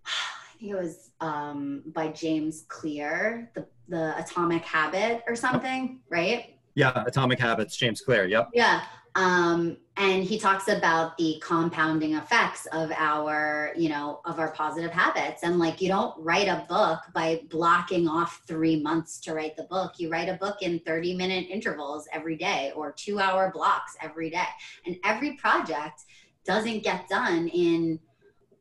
I 0.07 0.59
think 0.59 0.71
it 0.71 0.77
was 0.77 1.06
um, 1.21 1.83
by 1.87 2.09
James 2.09 2.65
Clear, 2.69 3.51
the, 3.55 3.67
the 3.89 4.19
Atomic 4.19 4.65
Habit 4.65 5.23
or 5.27 5.37
something, 5.37 6.01
right? 6.11 6.59
Yeah, 6.75 7.05
Atomic 7.07 7.39
Habits, 7.39 7.77
James 7.77 8.01
Clear. 8.01 8.27
Yep. 8.27 8.51
Yeah. 8.53 8.83
Um, 9.15 9.79
and 9.97 10.23
he 10.23 10.39
talks 10.39 10.69
about 10.69 11.17
the 11.17 11.41
compounding 11.43 12.15
effects 12.15 12.67
of 12.67 12.93
our 12.93 13.73
you 13.75 13.89
know 13.89 14.21
of 14.27 14.39
our 14.39 14.53
positive 14.53 14.91
habits 14.91 15.43
and 15.43 15.59
like 15.59 15.81
you 15.81 15.89
don't 15.89 16.15
write 16.23 16.49
a 16.49 16.67
book 16.69 17.01
by 17.15 17.41
blocking 17.49 18.07
off 18.07 18.43
three 18.47 18.83
months 18.83 19.19
to 19.21 19.33
write 19.33 19.57
the 19.57 19.63
book 19.65 19.95
you 19.97 20.11
write 20.11 20.29
a 20.29 20.35
book 20.35 20.61
in 20.61 20.79
30 20.81 21.17
minute 21.17 21.47
intervals 21.49 22.07
every 22.13 22.37
day 22.37 22.73
or 22.77 22.93
two 22.93 23.19
hour 23.19 23.51
blocks 23.55 23.97
every 24.03 24.29
day 24.29 24.45
and 24.85 24.97
every 25.03 25.33
project 25.37 26.03
doesn't 26.45 26.83
get 26.85 27.09
done 27.09 27.49
in 27.49 27.99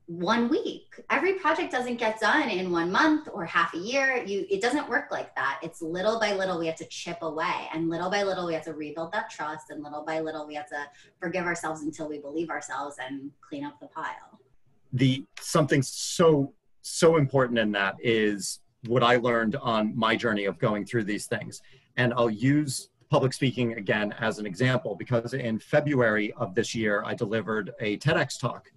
one 0.08 0.49
week. 0.49 0.86
Every 1.10 1.34
project 1.34 1.72
doesn't 1.72 1.95
get 1.95 2.20
done 2.20 2.49
in 2.49 2.72
one 2.72 2.91
month 2.91 3.28
or 3.32 3.45
half 3.45 3.74
a 3.74 3.78
year. 3.78 4.24
You 4.24 4.45
it 4.49 4.62
doesn't 4.62 4.88
work 4.88 5.10
like 5.12 5.34
that. 5.36 5.60
It's 5.64 5.82
little 5.82 6.20
by 6.20 6.34
little 6.34 6.60
we 6.60 6.68
have 6.68 6.76
to 6.78 6.86
chip 6.86 7.18
away 7.22 7.70
and 7.74 7.89
little 7.89 8.10
by 8.10 8.24
little 8.24 8.45
we 8.45 8.53
have 8.53 8.64
to 8.66 8.74
rebuild 8.74 9.12
that 9.14 9.30
trust 9.30 9.72
and 9.72 9.84
little 9.84 10.03
by 10.03 10.20
little 10.20 10.45
we 10.45 10.53
have 10.56 10.70
to 10.70 10.88
forgive 11.20 11.45
ourselves 11.45 11.82
until 11.82 12.08
we 12.08 12.20
believe 12.20 12.49
ourselves 12.49 12.97
and 13.03 13.32
clean 13.41 13.66
up 13.66 13.80
the 13.80 13.88
pile. 13.88 14.39
The 14.93 15.26
something 15.39 15.82
so 15.82 16.53
so 16.82 17.18
important 17.18 17.58
in 17.58 17.72
that 17.72 17.95
is 17.99 18.60
what 18.86 19.01
I 19.01 19.16
learned 19.18 19.56
on 19.56 19.97
my 19.97 20.16
journey 20.16 20.45
of 20.45 20.60
going 20.60 20.86
through 20.86 21.06
these 21.06 21.26
things. 21.26 21.62
And 21.97 22.14
I'll 22.14 22.30
use 22.30 22.89
public 23.10 23.34
speaking 23.34 23.74
again 23.74 24.14
as 24.20 24.38
an 24.38 24.45
example 24.45 24.95
because 24.95 25.34
in 25.34 25.58
February 25.58 26.32
of 26.34 26.53
this 26.53 26.76
year 26.76 27.03
I 27.06 27.16
delivered 27.16 27.72
a 27.80 27.97
TEDx 27.97 28.39
talk 28.39 28.72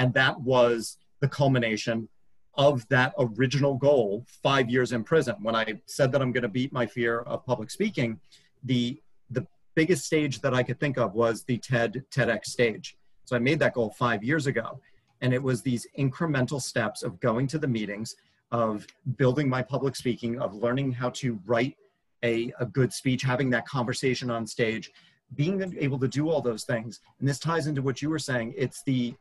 and 0.00 0.14
that 0.14 0.40
was 0.40 0.96
the 1.20 1.28
culmination 1.28 2.08
of 2.54 2.88
that 2.88 3.12
original 3.18 3.74
goal 3.74 4.24
five 4.42 4.70
years 4.70 4.92
in 4.92 5.04
prison. 5.04 5.36
When 5.42 5.54
I 5.54 5.78
said 5.84 6.10
that 6.12 6.22
I'm 6.22 6.32
going 6.32 6.42
to 6.42 6.48
beat 6.48 6.72
my 6.72 6.86
fear 6.86 7.20
of 7.20 7.44
public 7.44 7.70
speaking, 7.70 8.18
the, 8.64 8.98
the 9.30 9.46
biggest 9.74 10.06
stage 10.06 10.40
that 10.40 10.54
I 10.54 10.62
could 10.62 10.80
think 10.80 10.96
of 10.96 11.12
was 11.12 11.44
the 11.44 11.58
TED 11.58 12.02
TEDx 12.10 12.46
stage. 12.46 12.96
So 13.26 13.36
I 13.36 13.40
made 13.40 13.58
that 13.58 13.74
goal 13.74 13.90
five 13.90 14.24
years 14.24 14.46
ago. 14.46 14.80
And 15.20 15.34
it 15.34 15.42
was 15.42 15.60
these 15.60 15.86
incremental 15.98 16.62
steps 16.62 17.02
of 17.02 17.20
going 17.20 17.46
to 17.48 17.58
the 17.58 17.68
meetings, 17.68 18.16
of 18.52 18.86
building 19.18 19.50
my 19.50 19.60
public 19.60 19.94
speaking, 19.94 20.40
of 20.40 20.54
learning 20.54 20.92
how 20.92 21.10
to 21.10 21.38
write 21.44 21.76
a, 22.24 22.50
a 22.58 22.64
good 22.64 22.90
speech, 22.90 23.22
having 23.22 23.50
that 23.50 23.68
conversation 23.68 24.30
on 24.30 24.46
stage, 24.46 24.90
being 25.34 25.76
able 25.78 25.98
to 25.98 26.08
do 26.08 26.30
all 26.30 26.40
those 26.40 26.64
things. 26.64 27.00
And 27.18 27.28
this 27.28 27.38
ties 27.38 27.66
into 27.66 27.82
what 27.82 28.00
you 28.00 28.08
were 28.08 28.18
saying. 28.18 28.54
It's 28.56 28.82
the 28.84 29.14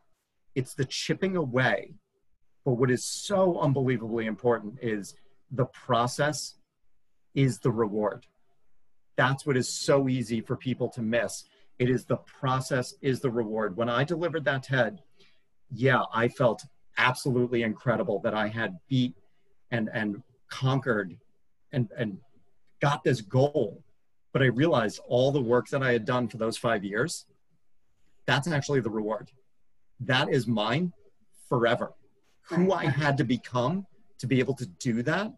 it's 0.55 0.73
the 0.73 0.85
chipping 0.85 1.35
away. 1.35 1.93
But 2.65 2.73
what 2.73 2.91
is 2.91 3.05
so 3.05 3.59
unbelievably 3.59 4.25
important 4.25 4.79
is 4.81 5.15
the 5.51 5.65
process 5.65 6.55
is 7.33 7.59
the 7.59 7.71
reward. 7.71 8.25
That's 9.15 9.45
what 9.45 9.57
is 9.57 9.69
so 9.69 10.07
easy 10.07 10.41
for 10.41 10.55
people 10.55 10.89
to 10.89 11.01
miss. 11.01 11.45
It 11.77 11.89
is 11.89 12.05
the 12.05 12.17
process 12.17 12.93
is 13.01 13.21
the 13.21 13.31
reward. 13.31 13.77
When 13.77 13.89
I 13.89 14.03
delivered 14.03 14.45
that 14.45 14.63
TED, 14.63 15.01
yeah, 15.71 16.03
I 16.13 16.27
felt 16.27 16.63
absolutely 16.97 17.63
incredible 17.63 18.19
that 18.19 18.33
I 18.33 18.47
had 18.47 18.77
beat 18.89 19.15
and 19.71 19.89
and 19.93 20.21
conquered 20.49 21.17
and 21.71 21.89
and 21.97 22.17
got 22.81 23.03
this 23.03 23.21
goal. 23.21 23.83
But 24.33 24.41
I 24.41 24.47
realized 24.47 24.99
all 25.07 25.31
the 25.31 25.41
work 25.41 25.69
that 25.69 25.81
I 25.81 25.91
had 25.91 26.05
done 26.05 26.27
for 26.27 26.37
those 26.37 26.57
five 26.57 26.83
years, 26.83 27.25
that's 28.25 28.47
actually 28.47 28.81
the 28.81 28.89
reward 28.89 29.31
that 30.01 30.29
is 30.29 30.47
mine 30.47 30.93
forever. 31.47 31.93
Who 32.49 32.71
I 32.73 32.85
had 32.85 33.17
to 33.17 33.23
become 33.23 33.85
to 34.19 34.27
be 34.27 34.39
able 34.39 34.55
to 34.55 34.65
do 34.65 35.03
that, 35.03 35.31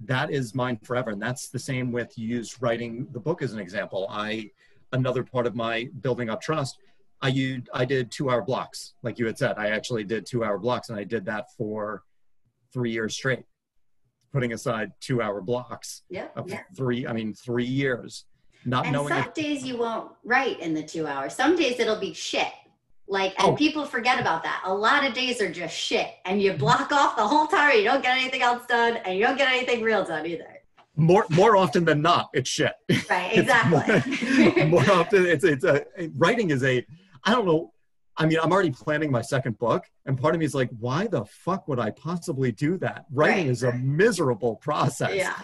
that 0.00 0.30
is 0.30 0.54
mine 0.54 0.78
forever. 0.82 1.10
And 1.10 1.22
that's 1.22 1.48
the 1.48 1.58
same 1.58 1.90
with 1.90 2.16
you 2.18 2.28
used 2.28 2.60
writing 2.60 3.08
the 3.12 3.20
book 3.20 3.42
as 3.42 3.52
an 3.52 3.58
example. 3.58 4.06
I 4.10 4.50
another 4.92 5.22
part 5.22 5.46
of 5.46 5.54
my 5.54 5.88
building 6.00 6.30
up 6.30 6.40
trust, 6.40 6.78
I 7.20 7.28
used 7.28 7.68
I 7.72 7.84
did 7.84 8.10
two 8.10 8.30
hour 8.30 8.42
blocks, 8.42 8.94
like 9.02 9.18
you 9.18 9.26
had 9.26 9.38
said. 9.38 9.56
I 9.58 9.68
actually 9.68 10.04
did 10.04 10.26
two 10.26 10.44
hour 10.44 10.58
blocks 10.58 10.88
and 10.90 10.98
I 10.98 11.04
did 11.04 11.24
that 11.26 11.52
for 11.56 12.04
three 12.72 12.90
years 12.92 13.14
straight, 13.14 13.44
putting 14.32 14.52
aside 14.52 14.92
two 15.00 15.20
hour 15.20 15.40
blocks. 15.40 16.02
Yeah. 16.10 16.28
yeah. 16.46 16.60
Three, 16.76 17.06
I 17.06 17.12
mean, 17.12 17.34
three 17.34 17.64
years. 17.64 18.24
Not 18.64 18.84
and 18.86 18.92
knowing 18.92 19.08
some 19.08 19.18
if, 19.18 19.34
days 19.34 19.64
you 19.64 19.78
won't 19.78 20.12
write 20.24 20.60
in 20.60 20.74
the 20.74 20.82
two 20.82 21.06
hours. 21.06 21.34
Some 21.34 21.56
days 21.56 21.78
it'll 21.78 22.00
be 22.00 22.12
shit. 22.12 22.52
Like, 23.10 23.34
and 23.38 23.52
oh. 23.52 23.56
people 23.56 23.86
forget 23.86 24.20
about 24.20 24.42
that. 24.42 24.62
A 24.64 24.74
lot 24.74 25.06
of 25.06 25.14
days 25.14 25.40
are 25.40 25.50
just 25.50 25.74
shit, 25.74 26.08
and 26.26 26.42
you 26.42 26.52
block 26.52 26.92
off 26.92 27.16
the 27.16 27.26
whole 27.26 27.46
time. 27.46 27.76
You 27.78 27.84
don't 27.84 28.02
get 28.02 28.18
anything 28.18 28.42
else 28.42 28.66
done, 28.66 28.96
and 28.98 29.18
you 29.18 29.24
don't 29.24 29.38
get 29.38 29.48
anything 29.48 29.82
real 29.82 30.04
done 30.04 30.26
either. 30.26 30.58
More, 30.94 31.24
more 31.30 31.56
often 31.56 31.84
than 31.84 32.02
not, 32.02 32.28
it's 32.34 32.50
shit. 32.50 32.72
Right, 33.08 33.38
exactly. 33.38 34.66
more, 34.66 34.66
more, 34.84 34.90
often, 34.92 35.24
it's 35.24 35.44
it's 35.44 35.64
a 35.64 35.86
writing 36.16 36.50
is 36.50 36.62
a. 36.64 36.84
I 37.24 37.32
don't 37.32 37.46
know. 37.46 37.72
I 38.16 38.26
mean, 38.26 38.38
I'm 38.42 38.52
already 38.52 38.72
planning 38.72 39.10
my 39.10 39.22
second 39.22 39.58
book, 39.58 39.84
and 40.04 40.20
part 40.20 40.34
of 40.34 40.40
me 40.40 40.44
is 40.44 40.54
like, 40.54 40.70
why 40.78 41.06
the 41.06 41.24
fuck 41.24 41.68
would 41.68 41.78
I 41.78 41.90
possibly 41.90 42.52
do 42.52 42.76
that? 42.78 43.06
Writing 43.12 43.44
right. 43.44 43.50
is 43.50 43.62
a 43.62 43.72
miserable 43.74 44.56
process. 44.56 45.14
Yeah. 45.14 45.38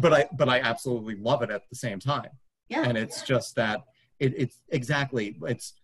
But 0.00 0.12
I, 0.12 0.28
but 0.32 0.48
I 0.48 0.58
absolutely 0.60 1.16
love 1.16 1.42
it 1.42 1.50
at 1.50 1.68
the 1.68 1.76
same 1.76 2.00
time. 2.00 2.30
Yeah. 2.68 2.82
And 2.82 2.96
it's 2.96 3.22
just 3.22 3.54
that 3.56 3.82
it, 4.18 4.34
it's 4.36 4.60
exactly 4.70 5.36
it's 5.42 5.74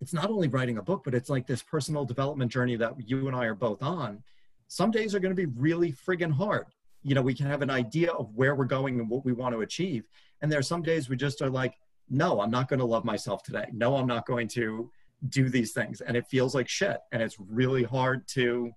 it's 0.00 0.12
not 0.12 0.30
only 0.30 0.48
writing 0.48 0.78
a 0.78 0.82
book, 0.82 1.02
but 1.04 1.14
it's 1.14 1.30
like 1.30 1.46
this 1.46 1.62
personal 1.62 2.04
development 2.04 2.52
journey 2.52 2.76
that 2.76 2.94
you 3.08 3.28
and 3.28 3.36
I 3.36 3.44
are 3.46 3.54
both 3.54 3.82
on. 3.82 4.22
Some 4.68 4.90
days 4.90 5.14
are 5.14 5.20
going 5.20 5.34
to 5.34 5.46
be 5.46 5.52
really 5.58 5.92
friggin' 5.92 6.32
hard. 6.32 6.66
You 7.02 7.14
know, 7.14 7.22
we 7.22 7.34
can 7.34 7.46
have 7.46 7.62
an 7.62 7.70
idea 7.70 8.12
of 8.12 8.34
where 8.34 8.54
we're 8.54 8.64
going 8.64 9.00
and 9.00 9.08
what 9.08 9.24
we 9.24 9.32
want 9.32 9.54
to 9.54 9.60
achieve. 9.60 10.04
And 10.42 10.50
there 10.50 10.58
are 10.58 10.62
some 10.62 10.82
days 10.82 11.08
we 11.08 11.16
just 11.16 11.40
are 11.40 11.50
like, 11.50 11.74
no, 12.10 12.40
I'm 12.40 12.50
not 12.50 12.68
going 12.68 12.80
to 12.80 12.84
love 12.84 13.04
myself 13.04 13.42
today. 13.42 13.66
No, 13.72 13.96
I'm 13.96 14.06
not 14.06 14.26
going 14.26 14.48
to 14.48 14.90
do 15.28 15.48
these 15.48 15.72
things. 15.72 16.00
And 16.00 16.16
it 16.16 16.26
feels 16.26 16.54
like 16.54 16.68
shit. 16.68 16.98
And 17.12 17.22
it's 17.22 17.36
really 17.38 17.82
hard 17.82 18.26
to 18.28 18.72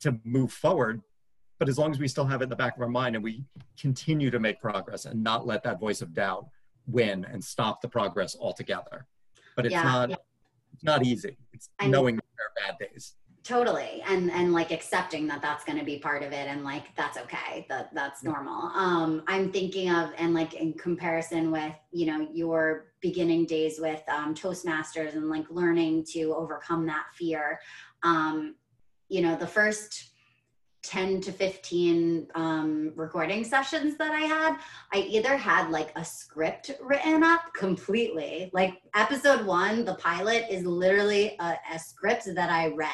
to 0.00 0.16
move 0.24 0.52
forward. 0.52 1.02
But 1.58 1.68
as 1.68 1.76
long 1.76 1.90
as 1.90 1.98
we 1.98 2.06
still 2.06 2.24
have 2.26 2.40
it 2.40 2.44
in 2.44 2.50
the 2.50 2.56
back 2.56 2.76
of 2.76 2.82
our 2.82 2.88
mind 2.88 3.16
and 3.16 3.24
we 3.24 3.44
continue 3.80 4.30
to 4.30 4.38
make 4.38 4.60
progress 4.60 5.06
and 5.06 5.24
not 5.24 5.44
let 5.44 5.64
that 5.64 5.80
voice 5.80 6.02
of 6.02 6.14
doubt 6.14 6.46
win 6.86 7.24
and 7.24 7.42
stop 7.42 7.80
the 7.82 7.88
progress 7.88 8.36
altogether. 8.38 9.06
But 9.56 9.66
it's 9.66 9.72
yeah, 9.72 9.82
not 9.82 10.10
yeah 10.10 10.16
it's 10.72 10.84
not 10.84 11.04
easy. 11.04 11.36
It's 11.52 11.68
I 11.78 11.86
knowing 11.86 12.16
there 12.16 12.22
are 12.46 12.72
bad 12.72 12.78
days. 12.78 13.14
totally 13.44 14.02
and 14.06 14.30
and 14.30 14.52
like 14.52 14.70
accepting 14.70 15.26
that 15.26 15.40
that's 15.40 15.64
going 15.64 15.78
to 15.78 15.84
be 15.84 15.98
part 15.98 16.22
of 16.22 16.32
it 16.32 16.48
and 16.48 16.64
like 16.64 16.94
that's 16.96 17.16
okay 17.16 17.64
that 17.68 17.88
that's 17.94 18.22
normal 18.22 18.70
um 18.74 19.22
i'm 19.26 19.50
thinking 19.50 19.90
of 19.90 20.10
and 20.18 20.34
like 20.34 20.54
in 20.54 20.72
comparison 20.74 21.50
with 21.50 21.72
you 21.90 22.04
know 22.04 22.28
your 22.32 22.92
beginning 23.00 23.46
days 23.46 23.80
with 23.80 24.02
um, 24.08 24.34
toastmasters 24.34 25.14
and 25.14 25.30
like 25.30 25.46
learning 25.50 26.04
to 26.04 26.34
overcome 26.34 26.84
that 26.84 27.06
fear 27.14 27.58
um 28.02 28.54
you 29.08 29.22
know 29.22 29.34
the 29.34 29.46
first 29.46 30.10
10 30.82 31.20
to 31.22 31.32
15 31.32 32.28
um, 32.34 32.92
recording 32.94 33.44
sessions 33.44 33.96
that 33.96 34.12
I 34.12 34.20
had, 34.20 34.56
I 34.92 34.98
either 34.98 35.36
had 35.36 35.70
like 35.70 35.92
a 35.96 36.04
script 36.04 36.70
written 36.80 37.22
up 37.22 37.52
completely. 37.54 38.50
Like 38.52 38.80
episode 38.94 39.44
one, 39.44 39.84
the 39.84 39.94
pilot 39.94 40.46
is 40.50 40.64
literally 40.64 41.36
a, 41.40 41.56
a, 41.72 41.78
script 41.78 42.32
that 42.34 42.50
I 42.50 42.68
read. 42.68 42.90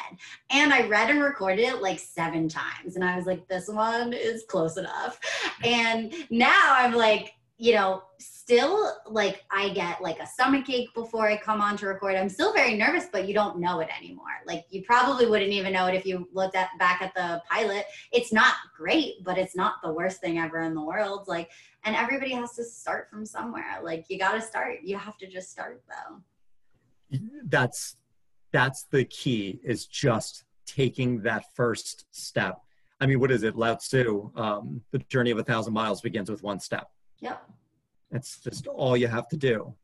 And 0.49 0.73
I 0.73 0.87
read 0.87 1.09
and 1.09 1.21
recorded 1.21 1.61
it 1.61 1.81
like 1.81 1.99
seven 1.99 2.49
times. 2.49 2.95
And 2.95 3.03
I 3.03 3.15
was 3.15 3.25
like, 3.25 3.47
this 3.47 3.67
one 3.67 4.13
is 4.13 4.43
close 4.47 4.77
enough. 4.77 5.19
And 5.63 6.13
now 6.29 6.73
I'm 6.75 6.93
like, 6.93 7.33
you 7.57 7.73
know, 7.75 8.03
still 8.45 8.91
like 9.07 9.43
I 9.49 9.69
get 9.69 10.03
like 10.03 10.19
a 10.19 10.27
stomach 10.27 10.69
ache 10.69 10.93
before 10.93 11.27
I 11.27 11.35
come 11.35 11.61
on 11.61 11.77
to 11.77 11.87
record. 11.87 12.15
I'm 12.15 12.29
still 12.29 12.53
very 12.53 12.75
nervous, 12.75 13.07
but 13.11 13.27
you 13.27 13.33
don't 13.33 13.57
know 13.59 13.79
it 13.79 13.89
anymore. 13.97 14.27
Like 14.45 14.65
you 14.69 14.83
probably 14.83 15.25
wouldn't 15.25 15.51
even 15.51 15.73
know 15.73 15.87
it 15.87 15.95
if 15.95 16.05
you 16.05 16.29
looked 16.31 16.55
at 16.55 16.69
back 16.77 17.01
at 17.01 17.15
the 17.15 17.41
pilot. 17.49 17.85
It's 18.11 18.31
not 18.31 18.53
great, 18.77 19.23
but 19.23 19.39
it's 19.39 19.55
not 19.55 19.81
the 19.83 19.91
worst 19.91 20.21
thing 20.21 20.37
ever 20.37 20.61
in 20.61 20.75
the 20.75 20.81
world. 20.81 21.27
Like, 21.27 21.49
and 21.85 21.95
everybody 21.95 22.33
has 22.33 22.51
to 22.55 22.63
start 22.63 23.09
from 23.09 23.25
somewhere. 23.25 23.79
Like 23.81 24.05
you 24.09 24.19
got 24.19 24.33
to 24.33 24.41
start. 24.41 24.77
You 24.83 24.95
have 24.97 25.17
to 25.17 25.27
just 25.27 25.49
start 25.49 25.83
though. 25.89 27.19
That's 27.45 27.97
that's 28.51 28.83
the 28.83 29.05
key 29.05 29.59
is 29.63 29.87
just 29.87 30.43
taking 30.67 31.23
that 31.23 31.45
first 31.55 32.05
step. 32.11 32.61
I 33.01 33.07
mean, 33.07 33.19
what 33.19 33.31
is 33.31 33.41
it? 33.41 33.55
Lao 33.55 33.73
Tzu, 33.73 34.31
um, 34.35 34.81
the 34.91 34.99
journey 34.99 35.31
of 35.31 35.39
a 35.39 35.43
thousand 35.43 35.73
miles 35.73 35.99
begins 35.99 36.29
with 36.29 36.43
one 36.43 36.59
step. 36.59 36.91
Yep. 37.21 37.43
That's 38.11 38.39
just 38.39 38.67
all 38.67 38.95
you 38.95 39.07
have 39.07 39.27
to 39.29 39.37
do. 39.37 39.75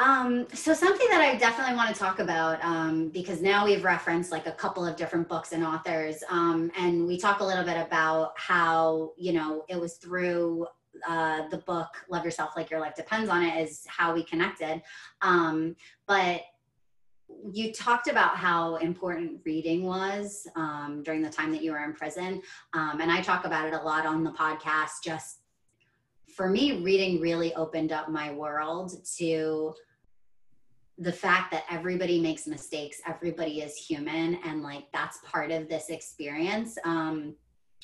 Um, 0.00 0.46
so 0.54 0.72
something 0.72 1.06
that 1.10 1.20
I 1.20 1.36
definitely 1.36 1.74
want 1.74 1.94
to 1.94 2.00
talk 2.00 2.20
about 2.20 2.64
um, 2.64 3.10
because 3.10 3.42
now 3.42 3.66
we've 3.66 3.84
referenced 3.84 4.32
like 4.32 4.46
a 4.46 4.52
couple 4.52 4.86
of 4.86 4.96
different 4.96 5.28
books 5.28 5.52
and 5.52 5.62
authors, 5.62 6.24
um, 6.30 6.72
and 6.78 7.06
we 7.06 7.18
talk 7.18 7.40
a 7.40 7.44
little 7.44 7.64
bit 7.64 7.76
about 7.76 8.32
how 8.36 9.12
you 9.18 9.34
know 9.34 9.64
it 9.68 9.78
was 9.78 9.94
through 9.94 10.66
uh, 11.06 11.48
the 11.50 11.58
book 11.58 11.88
"Love 12.08 12.24
Yourself 12.24 12.52
Like 12.56 12.70
Your 12.70 12.80
Life 12.80 12.94
Depends 12.94 13.28
on 13.28 13.42
It" 13.42 13.62
is 13.62 13.84
how 13.88 14.14
we 14.14 14.24
connected. 14.24 14.80
Um, 15.20 15.76
but 16.06 16.44
you 17.52 17.70
talked 17.70 18.08
about 18.08 18.36
how 18.36 18.76
important 18.76 19.42
reading 19.44 19.84
was 19.84 20.48
um, 20.56 21.02
during 21.04 21.20
the 21.20 21.30
time 21.30 21.52
that 21.52 21.62
you 21.62 21.72
were 21.72 21.84
in 21.84 21.92
prison, 21.92 22.40
um, 22.72 23.02
and 23.02 23.12
I 23.12 23.20
talk 23.20 23.44
about 23.44 23.68
it 23.68 23.74
a 23.74 23.82
lot 23.82 24.06
on 24.06 24.24
the 24.24 24.32
podcast. 24.32 25.02
Just 25.04 25.39
for 26.40 26.48
me, 26.48 26.80
reading 26.80 27.20
really 27.20 27.54
opened 27.54 27.92
up 27.92 28.08
my 28.08 28.32
world 28.32 28.94
to 29.18 29.74
the 30.96 31.12
fact 31.12 31.50
that 31.52 31.64
everybody 31.70 32.18
makes 32.18 32.46
mistakes, 32.46 32.98
everybody 33.06 33.60
is 33.60 33.76
human, 33.76 34.36
and 34.46 34.62
like 34.62 34.84
that's 34.90 35.18
part 35.22 35.50
of 35.50 35.68
this 35.68 35.90
experience. 35.90 36.78
Um, 36.86 37.34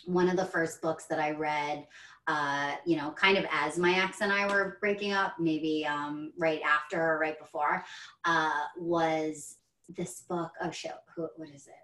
one 0.06 0.30
of 0.30 0.38
the 0.38 0.46
first 0.46 0.80
books 0.80 1.04
that 1.04 1.18
I 1.18 1.32
read, 1.32 1.86
uh, 2.28 2.76
you 2.86 2.96
know, 2.96 3.10
kind 3.10 3.36
of 3.36 3.44
as 3.52 3.76
my 3.76 4.02
ex 4.02 4.22
and 4.22 4.32
I 4.32 4.46
were 4.46 4.78
breaking 4.80 5.12
up, 5.12 5.34
maybe 5.38 5.84
um, 5.86 6.32
right 6.38 6.62
after 6.62 6.98
or 6.98 7.18
right 7.18 7.38
before, 7.38 7.84
uh, 8.24 8.62
was 8.78 9.58
this 9.98 10.22
book 10.30 10.52
Oh, 10.62 10.70
shit, 10.70 10.92
Who, 11.14 11.28
what 11.36 11.50
is 11.50 11.66
it? 11.66 11.74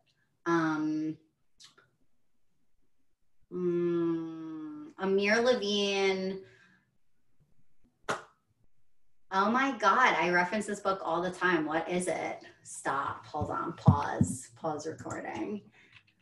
Um, 0.46 1.18
mm, 3.52 4.86
Amir 4.98 5.42
Levine 5.42 6.40
Oh 9.34 9.50
my 9.50 9.72
God, 9.78 10.14
I 10.20 10.28
reference 10.28 10.66
this 10.66 10.80
book 10.80 11.00
all 11.02 11.22
the 11.22 11.30
time. 11.30 11.64
What 11.64 11.88
is 11.88 12.06
it? 12.06 12.42
Stop. 12.64 13.24
Hold 13.24 13.50
on. 13.50 13.72
Pause. 13.72 14.50
Pause 14.60 14.88
recording. 14.88 15.62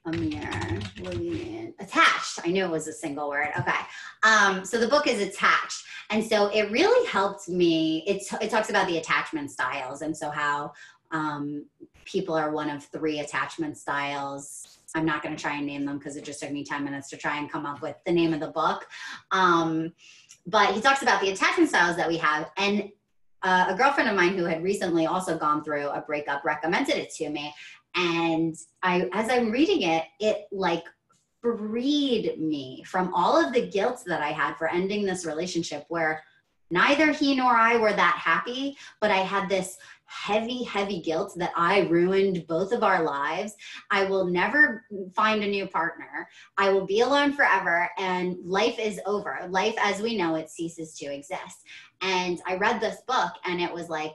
Amir 0.07 0.79
Levine. 1.01 1.75
Attached. 1.81 2.39
I 2.45 2.53
knew 2.53 2.65
it 2.65 2.71
was 2.71 2.87
a 2.87 2.93
single 2.93 3.29
word. 3.29 3.49
Okay. 3.59 3.81
Um, 4.23 4.65
so 4.65 4.79
the 4.79 4.87
book 4.87 5.09
is 5.09 5.21
attached. 5.21 5.83
And 6.11 6.25
so 6.25 6.51
it 6.55 6.71
really 6.71 7.05
helped 7.09 7.49
me. 7.49 8.05
It, 8.07 8.23
it 8.41 8.49
talks 8.49 8.71
about 8.71 8.87
the 8.87 8.99
attachment 8.99 9.51
styles 9.51 10.03
and 10.03 10.17
so 10.17 10.31
how 10.31 10.73
um, 11.11 11.67
people 12.05 12.37
are 12.37 12.53
one 12.53 12.71
of 12.71 12.85
three 12.85 13.19
attachment 13.19 13.77
styles. 13.77 14.79
I'm 14.95 15.05
not 15.05 15.25
going 15.25 15.35
to 15.35 15.43
try 15.43 15.57
and 15.57 15.67
name 15.67 15.85
them 15.85 15.99
because 15.99 16.15
it 16.15 16.23
just 16.23 16.39
took 16.39 16.53
me 16.53 16.65
10 16.65 16.85
minutes 16.85 17.11
to 17.11 17.17
try 17.17 17.39
and 17.39 17.51
come 17.51 17.67
up 17.67 17.83
with 17.83 17.97
the 18.07 18.13
name 18.13 18.33
of 18.33 18.39
the 18.39 18.53
book. 18.53 18.87
Um, 19.33 19.95
but 20.47 20.75
he 20.75 20.81
talks 20.81 21.03
about 21.03 21.21
the 21.21 21.31
attachment 21.31 21.69
styles 21.69 21.97
that 21.97 22.09
we 22.09 22.17
have. 22.17 22.51
And 22.57 22.91
uh, 23.43 23.67
a 23.69 23.75
girlfriend 23.75 24.09
of 24.09 24.17
mine 24.17 24.37
who 24.37 24.45
had 24.45 24.63
recently 24.63 25.07
also 25.07 25.39
gone 25.39 25.65
through 25.65 25.89
a 25.89 26.01
breakup 26.03 26.45
recommended 26.45 26.97
it 26.97 27.11
to 27.15 27.31
me. 27.31 27.53
And 27.97 28.57
i 28.83 29.09
as 29.13 29.29
i'm 29.31 29.51
reading 29.51 29.83
it 29.83 30.05
it 30.21 30.47
like 30.53 30.85
freed 31.43 32.39
me 32.39 32.85
from 32.87 33.13
all 33.15 33.43
of 33.43 33.53
the 33.53 33.67
guilt 33.67 34.03
that 34.07 34.23
i 34.23 34.31
had 34.31 34.55
for 34.55 34.69
ending 34.69 35.05
this 35.05 35.25
relationship 35.25 35.85
where 35.89 36.23
neither 36.71 37.13
he 37.13 37.35
nor 37.35 37.53
i 37.53 37.77
were 37.77 37.93
that 37.93 38.21
happy 38.23 38.77
but 39.01 39.11
i 39.11 39.17
had 39.17 39.49
this 39.49 39.79
heavy, 40.11 40.65
heavy 40.65 41.01
guilt 41.01 41.33
that 41.37 41.53
I 41.57 41.81
ruined 41.83 42.45
both 42.49 42.73
of 42.73 42.83
our 42.83 43.05
lives. 43.05 43.55
I 43.91 44.05
will 44.05 44.25
never 44.25 44.85
find 45.15 45.43
a 45.43 45.49
new 45.49 45.67
partner. 45.67 46.29
I 46.59 46.71
will 46.71 46.85
be 46.85 47.01
alone 47.01 47.33
forever, 47.33 47.89
and 47.97 48.37
life 48.45 48.79
is 48.79 49.01
over. 49.07 49.39
Life 49.49 49.77
as 49.81 50.03
we 50.03 50.17
know 50.17 50.35
it 50.35 50.51
ceases 50.51 50.95
to 50.99 51.07
exist. 51.07 51.65
And 52.01 52.41
I 52.47 52.57
read 52.57 52.81
this 52.81 53.03
book, 53.07 53.33
and 53.45 53.61
it 53.61 53.73
was 53.73 53.89
like, 53.89 54.15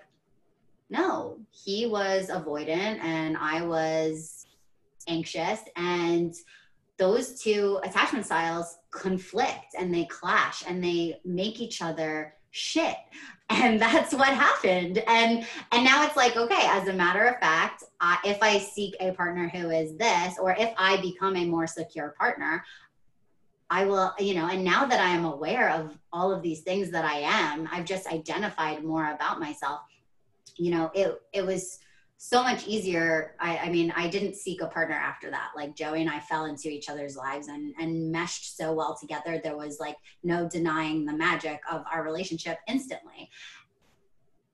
no, 0.90 1.40
he 1.52 1.86
was 1.86 2.28
avoidant, 2.28 3.00
and 3.00 3.38
I 3.38 3.62
was 3.62 4.46
anxious. 5.08 5.62
And 5.78 6.36
those 6.98 7.42
two 7.42 7.80
attachment 7.84 8.26
styles 8.26 8.78
conflict 8.92 9.76
and 9.78 9.94
they 9.94 10.06
clash 10.06 10.64
and 10.68 10.84
they 10.84 11.20
make 11.26 11.60
each 11.60 11.82
other 11.82 12.36
shit 12.52 12.96
and 13.50 13.80
that's 13.80 14.14
what 14.14 14.30
happened. 14.30 15.04
And 15.08 15.46
and 15.72 15.84
now 15.84 16.04
it's 16.04 16.16
like 16.16 16.36
okay 16.36 16.68
as 16.70 16.88
a 16.88 16.94
matter 16.94 17.26
of 17.26 17.40
fact 17.40 17.84
uh, 18.02 18.16
if 18.24 18.42
i 18.42 18.58
seek 18.58 18.96
a 19.00 19.12
partner 19.12 19.50
who 19.50 19.70
is 19.70 19.98
this 19.98 20.38
or 20.40 20.56
if 20.58 20.74
i 20.78 20.98
become 21.02 21.36
a 21.36 21.46
more 21.46 21.68
secure 21.68 22.16
partner 22.18 22.64
i 23.70 23.86
will 23.86 24.14
you 24.20 24.34
know 24.34 24.48
and 24.48 24.64
now 24.64 24.86
that 24.86 25.00
i 25.00 25.10
am 25.10 25.26
aware 25.26 25.70
of 25.72 25.98
all 26.14 26.32
of 26.32 26.42
these 26.42 26.62
things 26.62 26.90
that 26.92 27.06
i 27.06 27.18
am 27.20 27.68
i've 27.72 27.86
just 27.86 28.08
identified 28.08 28.84
more 28.84 29.12
about 29.12 29.40
myself. 29.40 29.82
You 30.58 30.72
know 30.72 30.92
it 30.94 31.22
it 31.34 31.46
was 31.46 31.80
so 32.28 32.42
much 32.42 32.68
easier. 32.68 33.36
I, 33.40 33.58
I, 33.58 33.70
mean, 33.70 33.94
I 33.96 34.08
didn't 34.08 34.36
seek 34.36 34.62
a 34.62 34.68
partner 34.68 34.96
after 34.96 35.30
that. 35.30 35.52
Like 35.56 35.76
Joey 35.76 36.02
and 36.02 36.10
I 36.10 36.20
fell 36.20 36.46
into 36.46 36.70
each 36.70 36.90
other's 36.90 37.16
lives 37.16 37.50
and, 37.50 37.76
and 37.80 38.12
meshed 38.12 38.58
so 38.58 38.74
well 38.74 38.98
together. 39.00 39.40
There 39.44 39.56
was 39.56 39.80
like 39.80 39.96
no 40.24 40.50
denying 40.50 41.06
the 41.06 41.14
magic 41.14 41.60
of 41.72 41.84
our 41.92 42.04
relationship 42.04 42.58
instantly. 42.68 43.30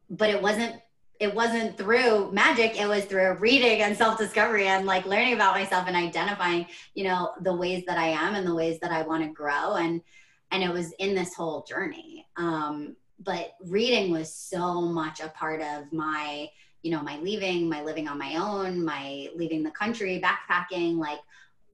But 0.09 0.29
it 0.31 0.41
wasn't 0.41 0.81
it 1.21 1.33
wasn't 1.35 1.77
through 1.77 2.31
magic 2.31 2.81
it 2.81 2.87
was 2.87 3.05
through 3.05 3.33
reading 3.33 3.83
and 3.83 3.95
self-discovery 3.95 4.65
and 4.65 4.87
like 4.87 5.05
learning 5.05 5.35
about 5.35 5.53
myself 5.53 5.87
and 5.87 5.95
identifying 5.95 6.65
you 6.95 7.03
know 7.03 7.29
the 7.41 7.55
ways 7.55 7.83
that 7.85 7.99
i 7.99 8.07
am 8.07 8.33
and 8.33 8.47
the 8.47 8.55
ways 8.55 8.79
that 8.79 8.89
i 8.89 9.03
want 9.03 9.23
to 9.23 9.29
grow 9.29 9.75
and 9.75 10.01
and 10.49 10.63
it 10.63 10.73
was 10.73 10.91
in 10.93 11.13
this 11.13 11.35
whole 11.35 11.61
journey 11.61 12.25
um 12.37 12.95
but 13.19 13.53
reading 13.65 14.11
was 14.11 14.33
so 14.33 14.81
much 14.81 15.19
a 15.19 15.27
part 15.29 15.61
of 15.61 15.93
my 15.93 16.49
you 16.81 16.91
know 16.91 17.01
my 17.01 17.17
leaving? 17.19 17.69
My 17.69 17.81
living 17.81 18.07
on 18.07 18.17
my 18.17 18.35
own? 18.35 18.83
My 18.83 19.29
leaving 19.35 19.63
the 19.63 19.71
country 19.71 20.21
backpacking? 20.23 20.97
Like 20.97 21.19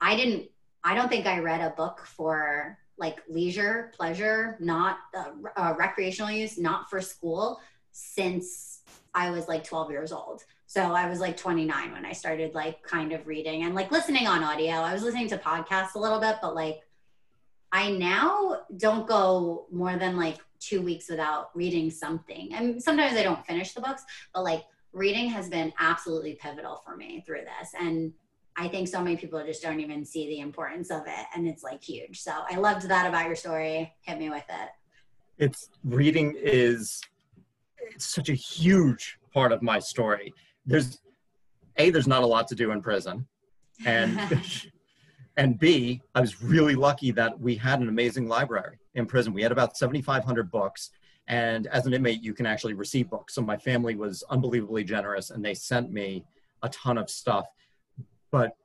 i 0.00 0.16
didn't 0.16 0.44
i 0.84 0.94
don't 0.94 1.08
think 1.08 1.26
i 1.26 1.38
read 1.38 1.60
a 1.60 1.70
book 1.70 2.04
for 2.04 2.78
like 2.98 3.22
leisure 3.28 3.92
pleasure 3.96 4.56
not 4.60 4.98
uh, 5.16 5.30
uh, 5.56 5.74
recreational 5.78 6.30
use 6.30 6.58
not 6.58 6.88
for 6.90 7.00
school 7.00 7.60
since 7.92 8.80
i 9.14 9.30
was 9.30 9.48
like 9.48 9.64
12 9.64 9.90
years 9.90 10.12
old. 10.12 10.44
So 10.66 10.82
i 10.82 11.08
was 11.08 11.20
like 11.20 11.36
29 11.36 11.92
when 11.92 12.04
i 12.04 12.12
started 12.12 12.54
like 12.54 12.82
kind 12.82 13.12
of 13.12 13.26
reading 13.26 13.62
and 13.64 13.74
like 13.74 13.90
listening 13.90 14.26
on 14.26 14.42
audio. 14.42 14.72
I 14.72 14.92
was 14.92 15.02
listening 15.02 15.28
to 15.28 15.38
podcasts 15.38 15.94
a 15.94 15.98
little 15.98 16.20
bit 16.20 16.36
but 16.42 16.54
like 16.54 16.80
i 17.72 17.90
now 17.90 18.62
don't 18.76 19.06
go 19.06 19.66
more 19.70 19.96
than 19.96 20.16
like 20.16 20.38
two 20.60 20.82
weeks 20.82 21.08
without 21.08 21.50
reading 21.54 21.88
something. 21.90 22.52
And 22.52 22.82
sometimes 22.82 23.16
i 23.16 23.22
don't 23.22 23.44
finish 23.46 23.72
the 23.72 23.80
books 23.80 24.04
but 24.34 24.44
like 24.44 24.64
reading 24.92 25.28
has 25.30 25.48
been 25.48 25.72
absolutely 25.78 26.38
pivotal 26.40 26.82
for 26.84 26.96
me 26.96 27.22
through 27.26 27.42
this. 27.42 27.72
And 27.78 28.12
I 28.56 28.68
think 28.68 28.88
so 28.88 29.02
many 29.02 29.16
people 29.16 29.42
just 29.44 29.62
don't 29.62 29.80
even 29.80 30.04
see 30.04 30.26
the 30.26 30.40
importance 30.40 30.90
of 30.90 31.02
it. 31.06 31.26
And 31.34 31.46
it's 31.46 31.62
like 31.62 31.82
huge. 31.82 32.20
So 32.20 32.32
I 32.50 32.56
loved 32.56 32.88
that 32.88 33.06
about 33.06 33.26
your 33.26 33.36
story. 33.36 33.94
Hit 34.02 34.18
me 34.18 34.30
with 34.30 34.44
it. 34.48 34.68
It's 35.38 35.68
reading 35.84 36.34
is 36.36 37.00
it's 37.78 38.06
such 38.06 38.28
a 38.28 38.34
huge 38.34 39.18
part 39.32 39.52
of 39.52 39.62
my 39.62 39.78
story. 39.78 40.34
There's 40.66 41.00
a 41.76 41.90
there's 41.90 42.08
not 42.08 42.22
a 42.22 42.26
lot 42.26 42.48
to 42.48 42.54
do 42.54 42.72
in 42.72 42.82
prison. 42.82 43.26
and 43.86 44.42
and 45.36 45.58
b 45.58 46.02
i 46.14 46.20
was 46.20 46.42
really 46.42 46.74
lucky 46.74 47.12
that 47.12 47.38
we 47.38 47.54
had 47.54 47.80
an 47.80 47.88
amazing 47.88 48.28
library 48.28 48.76
in 48.94 49.06
prison 49.06 49.32
we 49.32 49.42
had 49.42 49.52
about 49.52 49.76
7500 49.76 50.50
books 50.50 50.90
and 51.28 51.66
as 51.68 51.86
an 51.86 51.94
inmate 51.94 52.22
you 52.22 52.34
can 52.34 52.46
actually 52.46 52.74
receive 52.74 53.08
books. 53.10 53.34
So 53.34 53.42
my 53.42 53.56
family 53.56 53.94
was 53.94 54.24
unbelievably 54.30 54.84
generous 54.84 55.30
and 55.30 55.44
they 55.44 55.54
sent 55.54 55.92
me 55.92 56.24
a 56.62 56.68
ton 56.70 56.98
of 56.98 57.08
stuff. 57.08 57.46
But 58.30 58.56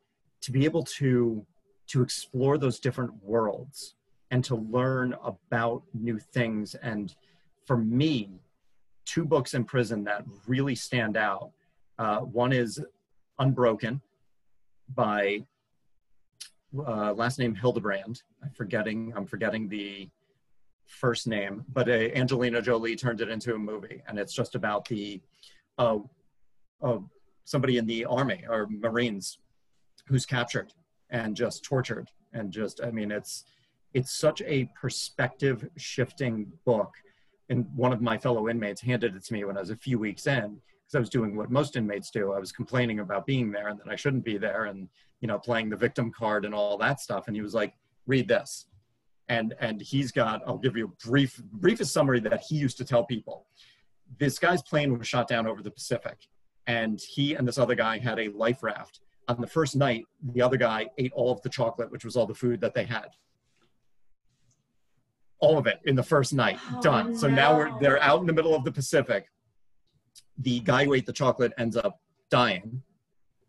to 0.41 0.51
be 0.51 0.65
able 0.65 0.83
to 0.83 1.45
to 1.87 2.01
explore 2.01 2.57
those 2.57 2.79
different 2.79 3.11
worlds 3.21 3.95
and 4.31 4.43
to 4.45 4.55
learn 4.55 5.15
about 5.23 5.83
new 5.93 6.17
things 6.17 6.75
and 6.75 7.13
for 7.65 7.77
me 7.77 8.39
two 9.05 9.25
books 9.25 9.53
in 9.53 9.65
prison 9.65 10.03
that 10.05 10.23
really 10.47 10.75
stand 10.75 11.17
out. 11.17 11.51
Uh, 11.99 12.19
one 12.19 12.53
is 12.53 12.81
unbroken 13.39 14.01
by 14.95 15.43
uh, 16.77 17.13
last 17.13 17.37
name 17.37 17.55
hillenbrand. 17.55 18.23
I'm 18.41 18.49
forgetting 18.51 19.13
i'm 19.15 19.25
forgetting 19.25 19.67
the 19.67 20.09
first 20.93 21.27
name 21.27 21.63
but 21.71 21.89
uh, 21.89 21.91
angelina 21.91 22.61
jolie 22.61 22.95
turned 22.95 23.21
it 23.21 23.29
into 23.29 23.55
a 23.55 23.59
movie 23.59 24.01
and 24.07 24.17
it's 24.19 24.33
just 24.33 24.55
about 24.55 24.85
the 24.87 25.21
uh, 25.77 25.97
somebody 27.45 27.77
in 27.77 27.85
the 27.85 28.05
army 28.05 28.43
or 28.49 28.67
marines 28.69 29.39
who's 30.07 30.25
captured 30.25 30.73
and 31.09 31.35
just 31.35 31.63
tortured 31.63 32.09
and 32.33 32.51
just 32.51 32.81
i 32.83 32.91
mean 32.91 33.11
it's 33.11 33.45
it's 33.93 34.11
such 34.11 34.41
a 34.41 34.69
perspective 34.79 35.67
shifting 35.77 36.51
book. 36.65 36.93
And 37.49 37.67
one 37.75 37.93
of 37.93 38.01
my 38.01 38.17
fellow 38.17 38.49
inmates 38.49 38.81
handed 38.81 39.15
it 39.15 39.23
to 39.25 39.33
me 39.33 39.43
when 39.43 39.57
i 39.57 39.59
was 39.59 39.69
a 39.69 39.75
few 39.75 39.99
weeks 39.99 40.27
in 40.27 40.59
because 40.81 40.95
i 40.95 40.99
was 40.99 41.09
doing 41.09 41.35
what 41.35 41.51
most 41.51 41.75
inmates 41.75 42.09
do. 42.09 42.33
I 42.33 42.39
was 42.39 42.51
complaining 42.51 42.99
about 42.99 43.25
being 43.25 43.51
there 43.51 43.67
and 43.67 43.79
that 43.79 43.89
i 43.89 43.95
shouldn't 43.95 44.23
be 44.23 44.37
there 44.37 44.65
and 44.65 44.87
you 45.21 45.27
know 45.27 45.37
playing 45.37 45.69
the 45.69 45.77
victim 45.77 46.11
card 46.11 46.45
and 46.45 46.55
all 46.55 46.77
that 46.77 46.99
stuff. 46.99 47.27
And 47.27 47.35
he 47.35 47.41
was 47.41 47.53
like 47.53 47.73
read 48.07 48.27
this 48.27 48.67
and 49.29 49.55
and 49.59 49.81
he's 49.81 50.11
got 50.11 50.41
i'll 50.45 50.57
give 50.57 50.75
you 50.75 50.85
a 50.85 51.07
brief 51.07 51.41
briefest 51.53 51.93
summary 51.93 52.19
that 52.19 52.41
he 52.41 52.55
used 52.55 52.77
to 52.77 52.85
tell 52.85 53.05
people 53.05 53.47
this 54.19 54.37
guy's 54.37 54.61
plane 54.61 54.97
was 54.97 55.07
shot 55.07 55.27
down 55.27 55.47
over 55.47 55.61
the 55.61 55.71
pacific 55.71 56.27
and 56.67 56.99
he 56.99 57.35
and 57.35 57.47
this 57.47 57.57
other 57.57 57.75
guy 57.75 57.97
had 57.97 58.19
a 58.19 58.27
life 58.29 58.63
raft 58.63 58.99
on 59.27 59.39
the 59.39 59.47
first 59.47 59.75
night, 59.75 60.05
the 60.33 60.41
other 60.41 60.57
guy 60.57 60.87
ate 60.97 61.11
all 61.13 61.31
of 61.31 61.41
the 61.41 61.49
chocolate, 61.49 61.91
which 61.91 62.05
was 62.05 62.15
all 62.15 62.25
the 62.25 62.35
food 62.35 62.61
that 62.61 62.73
they 62.73 62.83
had. 62.83 63.07
All 65.39 65.57
of 65.57 65.67
it 65.67 65.79
in 65.85 65.95
the 65.95 66.03
first 66.03 66.33
night, 66.33 66.59
oh, 66.71 66.81
done. 66.81 67.11
No. 67.11 67.17
So 67.17 67.27
now 67.27 67.57
we're 67.57 67.77
they're 67.79 68.01
out 68.01 68.21
in 68.21 68.27
the 68.27 68.33
middle 68.33 68.55
of 68.55 68.63
the 68.63 68.71
Pacific. 68.71 69.27
The 70.37 70.61
guy 70.61 70.85
who 70.85 70.93
ate 70.93 71.05
the 71.05 71.13
chocolate 71.13 71.53
ends 71.57 71.75
up 71.75 71.99
dying. 72.29 72.81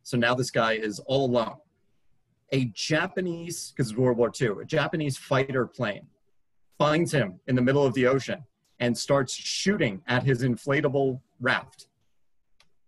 So 0.03 0.16
now 0.16 0.35
this 0.35 0.51
guy 0.51 0.72
is 0.72 0.99
all 1.01 1.27
alone. 1.27 1.57
A 2.55 2.67
Japanese, 2.75 3.73
because 3.73 3.91
it's 3.91 3.99
World 3.99 4.17
War 4.17 4.33
II, 4.41 4.63
a 4.63 4.65
Japanese 4.65 5.17
fighter 5.17 5.67
plane 5.67 6.07
finds 6.79 7.13
him 7.13 7.41
in 7.47 7.55
the 7.55 7.63
middle 7.63 7.85
of 7.85 7.95
the 7.95 8.07
ocean 8.07 8.45
and 8.81 8.97
starts 8.97 9.35
shooting 9.35 10.03
at 10.07 10.23
his 10.23 10.43
inflatable 10.43 11.21
raft 11.41 11.89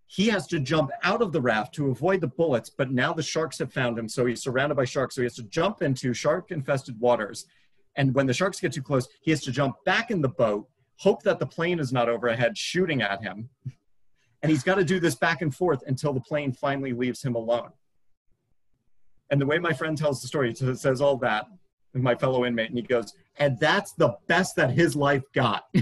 he 0.06 0.28
has 0.28 0.46
to 0.46 0.60
jump 0.60 0.90
out 1.02 1.20
of 1.20 1.32
the 1.32 1.40
raft 1.40 1.74
to 1.74 1.90
avoid 1.90 2.20
the 2.20 2.28
bullets, 2.28 2.70
but 2.70 2.90
now 2.90 3.12
the 3.12 3.22
sharks 3.22 3.58
have 3.58 3.72
found 3.72 3.98
him, 3.98 4.08
so 4.08 4.24
he's 4.24 4.42
surrounded 4.42 4.76
by 4.76 4.84
sharks. 4.84 5.16
So 5.16 5.20
he 5.20 5.26
has 5.26 5.34
to 5.34 5.42
jump 5.42 5.82
into 5.82 6.14
shark 6.14 6.52
infested 6.52 6.98
waters. 7.00 7.46
And 7.96 8.14
when 8.14 8.26
the 8.26 8.32
sharks 8.32 8.60
get 8.60 8.72
too 8.72 8.82
close, 8.82 9.08
he 9.20 9.30
has 9.30 9.42
to 9.42 9.52
jump 9.52 9.76
back 9.84 10.10
in 10.10 10.20
the 10.20 10.28
boat, 10.28 10.68
hope 10.96 11.22
that 11.24 11.38
the 11.38 11.46
plane 11.46 11.80
is 11.80 11.92
not 11.92 12.08
overhead 12.08 12.56
shooting 12.56 13.02
at 13.02 13.22
him. 13.22 13.48
And 14.42 14.50
he's 14.50 14.62
got 14.62 14.76
to 14.76 14.84
do 14.84 15.00
this 15.00 15.16
back 15.16 15.42
and 15.42 15.52
forth 15.54 15.82
until 15.86 16.12
the 16.12 16.20
plane 16.20 16.52
finally 16.52 16.92
leaves 16.92 17.22
him 17.22 17.34
alone. 17.34 17.70
And 19.30 19.40
the 19.40 19.46
way 19.46 19.58
my 19.58 19.72
friend 19.72 19.96
tells 19.96 20.20
the 20.20 20.28
story, 20.28 20.52
he 20.52 20.74
says 20.74 21.00
all 21.00 21.16
that, 21.18 21.46
my 21.94 22.14
fellow 22.14 22.44
inmate, 22.44 22.68
and 22.68 22.78
he 22.78 22.82
goes, 22.82 23.14
and 23.38 23.58
that's 23.58 23.92
the 23.92 24.16
best 24.28 24.56
that 24.56 24.70
his 24.70 24.94
life 24.94 25.22
got. 25.34 25.64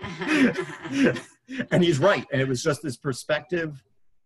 and 0.00 1.82
he's 1.82 1.98
right. 1.98 2.26
And 2.32 2.40
it 2.40 2.48
was 2.48 2.62
just 2.62 2.82
this 2.82 2.96
perspective 2.96 3.82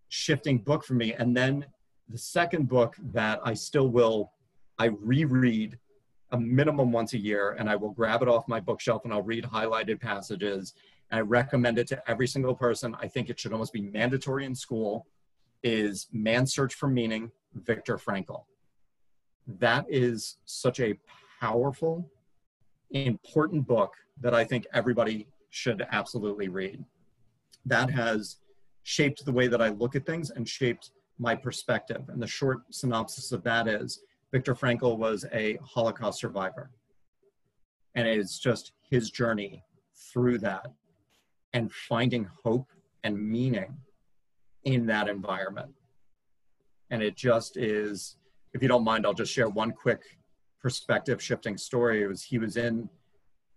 shifting 0.09 0.59
book 0.59 0.84
for 0.84 0.95
me. 0.95 1.14
And 1.14 1.36
then 1.36 1.66
the 2.09 2.18
second 2.18 2.68
book 2.68 2.97
that 3.12 3.40
I 3.45 3.55
still 3.55 3.88
will, 3.88 4.32
I 4.78 4.86
reread 4.86 5.78
a 6.32 6.38
minimum 6.38 6.93
once 6.93 7.12
a 7.12 7.18
year, 7.18 7.57
and 7.59 7.68
I 7.68 7.76
will 7.76 7.90
grab 7.90 8.22
it 8.22 8.28
off 8.28 8.49
my 8.49 8.61
bookshelf 8.61 9.05
and 9.05 9.12
I'll 9.12 9.22
read 9.22 9.45
highlighted 9.45 10.01
passages. 10.01 10.74
And 11.11 11.18
I 11.18 11.20
recommend 11.22 11.78
it 11.78 11.86
to 11.88 12.11
every 12.11 12.26
single 12.26 12.55
person. 12.55 12.97
I 13.01 13.07
think 13.07 13.28
it 13.30 13.38
should 13.38 13.53
almost 13.53 13.72
be 13.72 13.82
mandatory 13.82 14.45
in 14.45 14.55
school. 14.55 15.07
Is 15.62 16.09
Man's 16.12 16.53
Search 16.53 16.74
for 16.74 16.88
Meaning, 16.88 17.30
Viktor 17.55 17.96
Frankl. 17.96 18.44
That 19.46 19.86
is 19.88 20.38
such 20.44 20.80
a 20.80 20.98
powerful, 21.40 22.11
important 22.90 23.66
book 23.66 23.92
that 24.20 24.34
I 24.34 24.44
think 24.44 24.66
everybody 24.72 25.26
should 25.50 25.86
absolutely 25.90 26.48
read 26.48 26.84
that 27.66 27.90
has 27.90 28.38
shaped 28.82 29.24
the 29.24 29.32
way 29.32 29.46
that 29.46 29.62
I 29.62 29.68
look 29.68 29.94
at 29.94 30.07
things 30.07 30.30
and 30.30 30.48
shaped 30.48 30.90
my 31.18 31.34
perspective. 31.34 32.03
And 32.09 32.20
the 32.20 32.26
short 32.26 32.62
synopsis 32.70 33.32
of 33.32 33.42
that 33.44 33.68
is 33.68 34.00
Viktor 34.32 34.55
Frankl 34.55 34.98
was 34.98 35.24
a 35.32 35.59
Holocaust 35.62 36.20
survivor. 36.20 36.70
And 37.94 38.09
it's 38.09 38.38
just 38.38 38.72
his 38.90 39.11
journey 39.11 39.62
through 40.12 40.38
that 40.38 40.66
and 41.53 41.72
finding 41.72 42.28
hope 42.42 42.68
and 43.05 43.18
meaning 43.18 43.76
in 44.64 44.86
that 44.86 45.09
environment. 45.09 45.68
And 46.93 47.03
it 47.03 47.16
just 47.16 47.57
is, 47.57 48.16
if 48.53 48.62
you 48.62 48.68
don't 48.68 48.84
mind, 48.84 49.07
I'll 49.07 49.14
just 49.14 49.32
share 49.32 49.49
one 49.49 49.72
quick 49.72 50.03
perspective 50.61 51.20
shifting 51.20 51.57
story. 51.57 52.03
It 52.03 52.07
was 52.07 52.22
he 52.22 52.38
was 52.38 52.57
in 52.57 52.88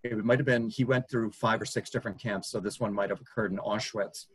it 0.04 0.24
might 0.24 0.40
have 0.40 0.46
been 0.46 0.70
he 0.70 0.86
went 0.86 1.10
through 1.10 1.32
five 1.32 1.62
or 1.62 1.66
six 1.66 1.90
different 1.90 2.18
camps. 2.18 2.50
So 2.50 2.62
this 2.62 2.80
one 2.80 2.94
might 2.94 3.10
have 3.10 3.20
occurred 3.20 3.52
in 3.52 3.58
auschwitz. 3.58 4.28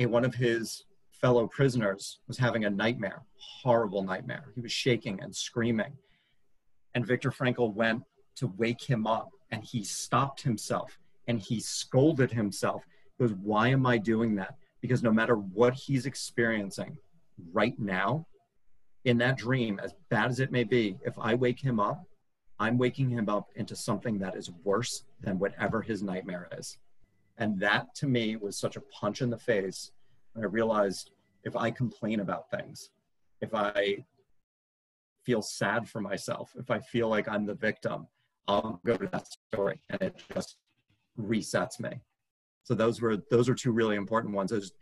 And 0.00 0.10
one 0.10 0.24
of 0.24 0.34
his 0.34 0.84
fellow 1.12 1.46
prisoners 1.46 2.18
was 2.26 2.36
having 2.36 2.64
a 2.64 2.70
nightmare 2.70 3.22
horrible 3.62 4.02
nightmare. 4.02 4.46
He 4.54 4.60
was 4.60 4.72
shaking 4.72 5.20
and 5.22 5.34
screaming. 5.34 5.92
And 6.96 7.06
viktor 7.06 7.30
frankl 7.30 7.72
went 7.72 8.02
to 8.36 8.48
wake 8.56 8.82
him 8.82 9.06
up 9.06 9.30
and 9.52 9.62
he 9.62 9.84
stopped 9.84 10.42
himself 10.42 10.98
and 11.28 11.40
he 11.40 11.60
scolded 11.60 12.32
himself. 12.32 12.82
He 13.16 13.24
goes 13.24 13.36
why 13.40 13.68
am 13.68 13.86
i 13.86 13.96
doing 13.96 14.34
that? 14.36 14.56
Because 14.80 15.04
no 15.04 15.12
matter 15.12 15.36
what 15.36 15.72
he's 15.74 16.04
experiencing 16.04 16.98
right 17.52 17.78
now 17.78 18.26
in 19.04 19.18
that 19.18 19.36
dream 19.36 19.80
as 19.82 19.94
bad 20.08 20.30
as 20.30 20.40
it 20.40 20.52
may 20.52 20.64
be 20.64 20.96
if 21.04 21.18
i 21.18 21.34
wake 21.34 21.60
him 21.60 21.78
up 21.78 22.06
I'm 22.58 22.78
waking 22.78 23.10
him 23.10 23.28
up 23.28 23.48
into 23.56 23.74
something 23.74 24.18
that 24.18 24.36
is 24.36 24.50
worse 24.62 25.04
than 25.20 25.38
whatever 25.38 25.82
his 25.82 26.02
nightmare 26.02 26.48
is. 26.56 26.78
And 27.38 27.58
that 27.60 27.94
to 27.96 28.06
me 28.06 28.36
was 28.36 28.56
such 28.56 28.76
a 28.76 28.80
punch 28.80 29.22
in 29.22 29.30
the 29.30 29.38
face. 29.38 29.90
And 30.34 30.44
I 30.44 30.46
realized 30.46 31.10
if 31.42 31.56
I 31.56 31.70
complain 31.70 32.20
about 32.20 32.50
things, 32.50 32.90
if 33.40 33.54
I 33.54 34.04
feel 35.24 35.42
sad 35.42 35.88
for 35.88 36.00
myself, 36.00 36.52
if 36.56 36.70
I 36.70 36.78
feel 36.78 37.08
like 37.08 37.28
I'm 37.28 37.44
the 37.44 37.54
victim, 37.54 38.06
I'll 38.46 38.80
go 38.86 38.96
to 38.96 39.08
that 39.08 39.26
story 39.52 39.80
and 39.90 40.00
it 40.00 40.22
just 40.32 40.56
resets 41.18 41.80
me. 41.80 42.00
So 42.62 42.74
those 42.74 43.00
were 43.00 43.18
those 43.30 43.48
are 43.48 43.54
two 43.54 43.72
really 43.72 43.96
important 43.96 44.34
ones. 44.34 44.50
There's 44.50 44.72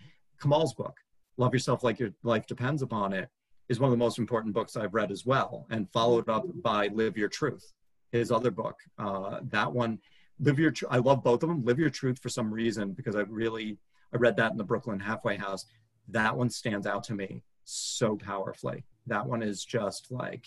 Kamal's 0.40 0.74
book, 0.74 0.96
Love 1.36 1.52
Yourself 1.52 1.82
Like 1.82 1.98
Your 1.98 2.10
Life 2.22 2.46
Depends 2.46 2.82
Upon 2.82 3.12
It, 3.12 3.28
is 3.68 3.80
one 3.80 3.88
of 3.88 3.92
the 3.92 4.04
most 4.04 4.18
important 4.18 4.54
books 4.54 4.76
I've 4.76 4.94
read 4.94 5.10
as 5.10 5.24
well, 5.24 5.66
and 5.70 5.90
followed 5.92 6.28
up 6.28 6.44
by 6.62 6.88
Live 6.88 7.16
Your 7.16 7.28
Truth, 7.28 7.72
his 8.10 8.30
other 8.30 8.50
book. 8.50 8.76
Uh, 8.98 9.40
that 9.50 9.72
one, 9.72 9.98
Live 10.40 10.58
Your 10.58 10.70
Truth, 10.70 10.92
I 10.92 10.98
love 10.98 11.22
both 11.24 11.42
of 11.42 11.48
them. 11.48 11.64
Live 11.64 11.78
Your 11.78 11.90
Truth 11.90 12.18
for 12.18 12.28
some 12.28 12.52
reason, 12.52 12.92
because 12.92 13.16
I 13.16 13.20
really, 13.20 13.78
I 14.12 14.18
read 14.18 14.36
that 14.36 14.52
in 14.52 14.58
the 14.58 14.64
Brooklyn 14.64 15.00
Halfway 15.00 15.36
House. 15.36 15.64
That 16.08 16.36
one 16.36 16.50
stands 16.50 16.86
out 16.86 17.04
to 17.04 17.14
me 17.14 17.42
so 17.64 18.16
powerfully. 18.16 18.84
That 19.06 19.26
one 19.26 19.42
is 19.42 19.64
just 19.64 20.10
like, 20.10 20.44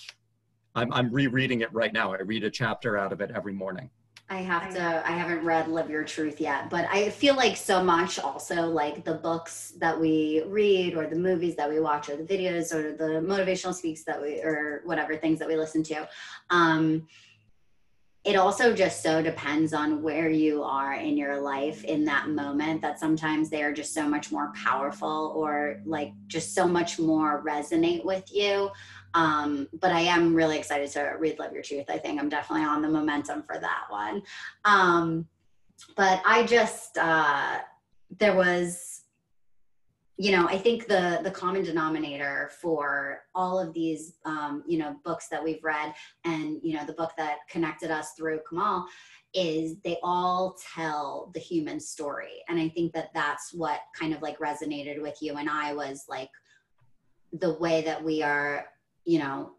I'm, 0.75 0.91
I'm 0.93 1.11
rereading 1.11 1.61
it 1.61 1.73
right 1.73 1.93
now. 1.93 2.13
I 2.13 2.21
read 2.21 2.43
a 2.43 2.51
chapter 2.51 2.97
out 2.97 3.13
of 3.13 3.21
it 3.21 3.31
every 3.33 3.53
morning. 3.53 3.89
I 4.27 4.37
have 4.37 4.73
to, 4.73 5.03
I 5.07 5.11
haven't 5.11 5.45
read 5.45 5.67
Live 5.67 5.89
Your 5.89 6.03
Truth 6.03 6.41
yet, 6.41 6.71
but 6.71 6.85
I 6.89 7.09
feel 7.09 7.35
like 7.35 7.55
so 7.55 7.83
much 7.83 8.17
also 8.17 8.65
like 8.65 9.05
the 9.05 9.13
books 9.13 9.73
that 9.77 9.99
we 9.99 10.41
read 10.47 10.95
or 10.95 11.05
the 11.05 11.15
movies 11.15 11.55
that 11.57 11.69
we 11.69 11.79
watch 11.79 12.09
or 12.09 12.17
the 12.17 12.23
videos 12.23 12.73
or 12.73 12.93
the 12.97 13.21
motivational 13.21 13.73
speaks 13.73 14.03
that 14.05 14.19
we, 14.19 14.41
or 14.41 14.81
whatever 14.83 15.15
things 15.15 15.37
that 15.39 15.47
we 15.47 15.55
listen 15.55 15.83
to. 15.83 16.09
Um, 16.49 17.07
it 18.23 18.35
also 18.35 18.73
just 18.73 19.03
so 19.03 19.21
depends 19.21 19.71
on 19.71 20.01
where 20.01 20.31
you 20.31 20.63
are 20.63 20.95
in 20.95 21.15
your 21.15 21.39
life 21.39 21.83
in 21.83 22.03
that 22.05 22.27
moment 22.27 22.81
that 22.81 22.99
sometimes 22.99 23.51
they 23.51 23.61
are 23.61 23.71
just 23.71 23.93
so 23.93 24.09
much 24.09 24.31
more 24.31 24.51
powerful 24.55 25.31
or 25.35 25.79
like 25.85 26.11
just 26.25 26.55
so 26.55 26.67
much 26.67 26.97
more 26.97 27.43
resonate 27.45 28.03
with 28.03 28.33
you 28.33 28.71
um, 29.15 29.67
but 29.79 29.91
I 29.91 30.01
am 30.01 30.35
really 30.35 30.57
excited 30.57 30.91
to 30.91 31.15
read 31.17 31.39
Love 31.39 31.53
Your 31.53 31.63
Truth. 31.63 31.85
I 31.89 31.97
think 31.97 32.19
I'm 32.19 32.29
definitely 32.29 32.65
on 32.65 32.81
the 32.81 32.89
momentum 32.89 33.41
for 33.41 33.57
that 33.57 33.85
one. 33.89 34.21
Um, 34.65 35.27
but 35.95 36.21
I 36.25 36.45
just, 36.45 36.97
uh, 36.97 37.59
there 38.19 38.35
was 38.35 39.01
you 40.17 40.31
know 40.31 40.47
i 40.47 40.57
think 40.57 40.87
the 40.87 41.19
the 41.23 41.31
common 41.31 41.63
denominator 41.63 42.49
for 42.61 43.23
all 43.33 43.59
of 43.59 43.73
these 43.73 44.13
um, 44.23 44.63
you 44.65 44.77
know 44.77 44.95
books 45.03 45.27
that 45.27 45.43
we've 45.43 45.63
read 45.63 45.93
and 46.23 46.59
you 46.63 46.75
know 46.75 46.85
the 46.85 46.93
book 46.93 47.11
that 47.17 47.39
connected 47.49 47.91
us 47.91 48.11
through 48.13 48.39
kamal 48.47 48.85
is 49.33 49.75
they 49.83 49.97
all 50.03 50.57
tell 50.73 51.31
the 51.33 51.39
human 51.39 51.79
story 51.79 52.43
and 52.47 52.59
i 52.59 52.69
think 52.69 52.93
that 52.93 53.09
that's 53.13 53.53
what 53.53 53.81
kind 53.97 54.13
of 54.13 54.21
like 54.21 54.39
resonated 54.39 55.01
with 55.01 55.17
you 55.21 55.35
and 55.35 55.49
i 55.49 55.73
was 55.73 56.05
like 56.07 56.29
the 57.33 57.53
way 57.55 57.81
that 57.81 58.01
we 58.01 58.23
are 58.23 58.65
you 59.05 59.19
know 59.19 59.51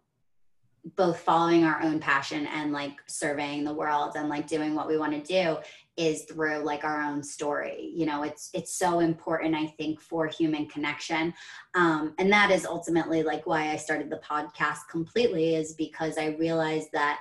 both 0.95 1.19
following 1.19 1.65
our 1.65 1.83
own 1.83 1.99
passion 1.99 2.47
and 2.47 2.71
like 2.71 2.93
surveying 3.07 3.65
the 3.65 3.75
world 3.75 4.13
and 4.15 4.29
like 4.29 4.47
doing 4.47 4.75
what 4.75 4.87
we 4.87 4.97
want 4.97 5.13
to 5.13 5.21
do 5.21 5.57
is 5.97 6.23
through 6.25 6.59
like 6.59 6.85
our 6.85 7.03
own 7.03 7.23
story. 7.23 7.91
You 7.95 8.07
know 8.07 8.23
it's 8.23 8.51
it's 8.53 8.73
so 8.73 9.01
important 9.01 9.55
i 9.55 9.67
think 9.67 10.01
for 10.01 10.27
human 10.27 10.67
connection. 10.67 11.35
Um, 11.75 12.15
and 12.19 12.31
that 12.33 12.51
is 12.51 12.67
ultimately 12.67 13.23
like 13.23 13.47
why 13.47 13.71
i 13.71 13.77
started 13.77 14.11
the 14.11 14.21
podcast 14.21 14.89
completely 14.91 15.57
is 15.57 15.73
because 15.75 16.19
i 16.19 16.37
realized 16.39 16.91
that 16.93 17.21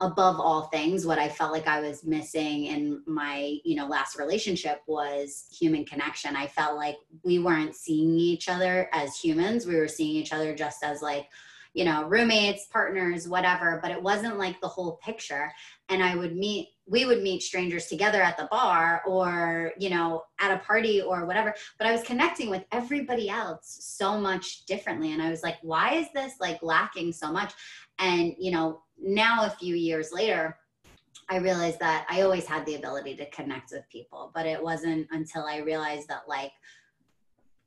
above 0.00 0.40
all 0.40 0.62
things 0.62 1.06
what 1.06 1.18
i 1.18 1.28
felt 1.28 1.52
like 1.52 1.68
i 1.68 1.80
was 1.80 2.04
missing 2.04 2.66
in 2.66 3.02
my 3.06 3.56
you 3.64 3.76
know 3.76 3.86
last 3.86 4.18
relationship 4.18 4.82
was 4.86 5.46
human 5.56 5.84
connection 5.84 6.34
i 6.34 6.46
felt 6.46 6.76
like 6.76 6.96
we 7.22 7.38
weren't 7.38 7.74
seeing 7.74 8.18
each 8.18 8.48
other 8.48 8.88
as 8.92 9.16
humans 9.18 9.66
we 9.66 9.76
were 9.76 9.88
seeing 9.88 10.16
each 10.16 10.32
other 10.32 10.54
just 10.54 10.82
as 10.82 11.00
like 11.00 11.28
you 11.74 11.84
know, 11.84 12.04
roommates, 12.04 12.66
partners, 12.66 13.28
whatever, 13.28 13.80
but 13.82 13.90
it 13.90 14.00
wasn't 14.00 14.38
like 14.38 14.60
the 14.60 14.68
whole 14.68 14.92
picture. 15.02 15.52
And 15.88 16.04
I 16.04 16.14
would 16.14 16.36
meet, 16.36 16.68
we 16.86 17.04
would 17.04 17.20
meet 17.20 17.42
strangers 17.42 17.86
together 17.86 18.22
at 18.22 18.36
the 18.36 18.46
bar 18.48 19.02
or, 19.04 19.72
you 19.76 19.90
know, 19.90 20.22
at 20.38 20.52
a 20.52 20.58
party 20.58 21.02
or 21.02 21.26
whatever. 21.26 21.52
But 21.78 21.88
I 21.88 21.92
was 21.92 22.04
connecting 22.04 22.48
with 22.48 22.64
everybody 22.70 23.28
else 23.28 23.76
so 23.80 24.18
much 24.20 24.66
differently. 24.66 25.12
And 25.12 25.20
I 25.20 25.30
was 25.30 25.42
like, 25.42 25.56
why 25.62 25.94
is 25.94 26.06
this 26.14 26.34
like 26.40 26.62
lacking 26.62 27.12
so 27.12 27.32
much? 27.32 27.52
And, 27.98 28.34
you 28.38 28.52
know, 28.52 28.83
now 29.00 29.44
a 29.44 29.50
few 29.50 29.74
years 29.74 30.12
later, 30.12 30.56
I 31.28 31.36
realized 31.36 31.80
that 31.80 32.06
I 32.10 32.22
always 32.22 32.46
had 32.46 32.66
the 32.66 32.74
ability 32.74 33.16
to 33.16 33.30
connect 33.30 33.72
with 33.72 33.88
people, 33.90 34.30
but 34.34 34.46
it 34.46 34.62
wasn't 34.62 35.06
until 35.10 35.44
I 35.44 35.58
realized 35.58 36.08
that 36.08 36.28
like 36.28 36.52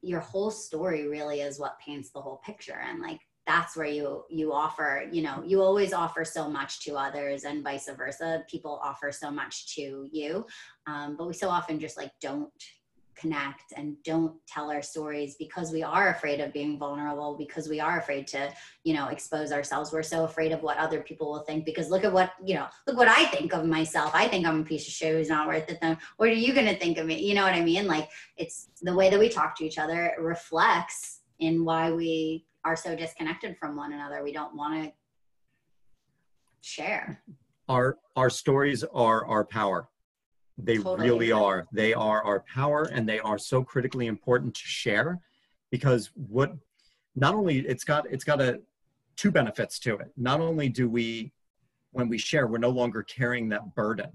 your 0.02 0.20
whole 0.20 0.52
story 0.52 1.08
really 1.08 1.42
is 1.42 1.60
what 1.60 1.80
paints 1.80 2.12
the 2.12 2.22
whole 2.22 2.42
picture. 2.46 2.80
And 2.88 3.02
like 3.02 3.20
that's 3.48 3.78
where 3.78 3.88
you 3.88 4.26
you 4.30 4.54
offer 4.54 5.08
you 5.10 5.24
know 5.24 5.42
you 5.44 5.62
always 5.62 5.94
offer 5.94 6.26
so 6.26 6.50
much 6.50 6.82
to 6.82 6.96
others 6.96 7.46
and 7.46 7.64
vice 7.64 7.90
versa 7.98 8.44
people 8.48 8.80
offer 8.84 9.10
so 9.10 9.32
much 9.32 9.74
to 9.74 10.08
you 10.12 10.46
um, 10.86 11.16
but 11.18 11.28
we 11.28 11.34
so 11.34 11.50
often 11.50 11.80
just 11.80 11.96
like 11.98 12.12
don't 12.20 12.52
connect 13.20 13.74
and 13.76 13.95
don't 14.03 14.34
tell 14.47 14.72
our 14.72 14.82
stories 14.82 15.36
because 15.38 15.72
we 15.72 15.84
are 15.84 16.09
afraid 16.09 16.39
of 16.39 16.53
being 16.53 16.78
vulnerable 16.78 17.36
because 17.38 17.68
we 17.68 17.80
are 17.80 17.99
afraid 17.99 18.28
to 18.28 18.51
you 18.84 18.93
know 18.93 19.07
expose 19.07 19.51
ourselves 19.51 19.91
we're 19.91 20.03
so 20.03 20.24
afraid 20.24 20.51
of 20.51 20.61
what 20.61 20.78
other 20.78 21.01
people 21.01 21.32
will 21.32 21.43
think 21.43 21.65
because 21.65 21.89
look 21.89 22.03
at 22.03 22.13
what 22.13 22.32
you 22.43 22.55
know 22.55 22.68
look 22.86 22.97
what 22.97 23.07
i 23.07 23.26
think 23.26 23.53
of 23.53 23.65
myself 23.65 24.11
i 24.13 24.28
think 24.28 24.45
i'm 24.45 24.61
a 24.61 24.65
piece 24.65 24.88
of 24.88 24.93
shit 24.93 25.13
who's 25.13 25.30
not 25.30 25.47
worth 25.47 25.70
it 25.70 25.80
then 25.82 25.97
what 26.18 26.30
are 26.30 26.34
you 26.34 26.53
going 26.53 26.68
to 26.68 26.78
think 26.78 26.97
of 26.97 27.05
me 27.05 27.20
you 27.20 27.34
know 27.34 27.43
what 27.43 27.53
i 27.53 27.63
mean 27.63 27.88
like 27.88 28.09
it's 28.38 28.70
the 28.82 28.93
way 28.93 29.09
that 29.09 29.20
we 29.20 29.30
talk 29.30 29.55
to 29.55 29.65
each 29.65 29.78
other 29.78 30.13
reflects 30.20 31.22
in 31.39 31.63
why 31.63 31.91
we 31.91 32.45
are 32.68 32.76
so 32.76 32.95
disconnected 32.95 33.55
from 33.57 33.76
one 33.76 33.93
another. 33.93 34.24
We 34.24 34.34
don't 34.34 34.55
want 34.55 34.84
to 34.84 34.91
share. 36.61 37.22
Our 37.70 37.97
our 38.15 38.30
stories 38.30 38.84
are 38.84 39.26
our 39.26 39.45
power. 39.45 39.89
They 40.58 40.78
totally. 40.78 41.10
really 41.10 41.32
are. 41.32 41.68
They 41.72 41.93
are 41.93 42.24
our 42.24 42.41
power 42.41 42.84
and 42.91 43.08
they 43.08 43.20
are 43.20 43.38
so 43.38 43.64
critically 43.64 44.08
important 44.08 44.55
to 44.55 44.64
share 44.64 45.20
because 45.72 46.10
what 46.16 46.53
not 47.16 47.36
only 47.36 47.60
it's 47.60 47.84
got 47.84 48.10
it's 48.12 48.24
got 48.24 48.41
a 48.41 48.62
two 49.16 49.32
benefits 49.32 49.80
to 49.80 49.97
it. 49.97 50.12
Not 50.18 50.39
only 50.39 50.70
do 50.70 50.89
we 50.89 51.32
when 51.91 52.10
we 52.10 52.18
share, 52.18 52.47
we're 52.47 52.58
no 52.58 52.70
longer 52.70 53.03
carrying 53.03 53.49
that 53.49 53.76
burden. 53.76 54.12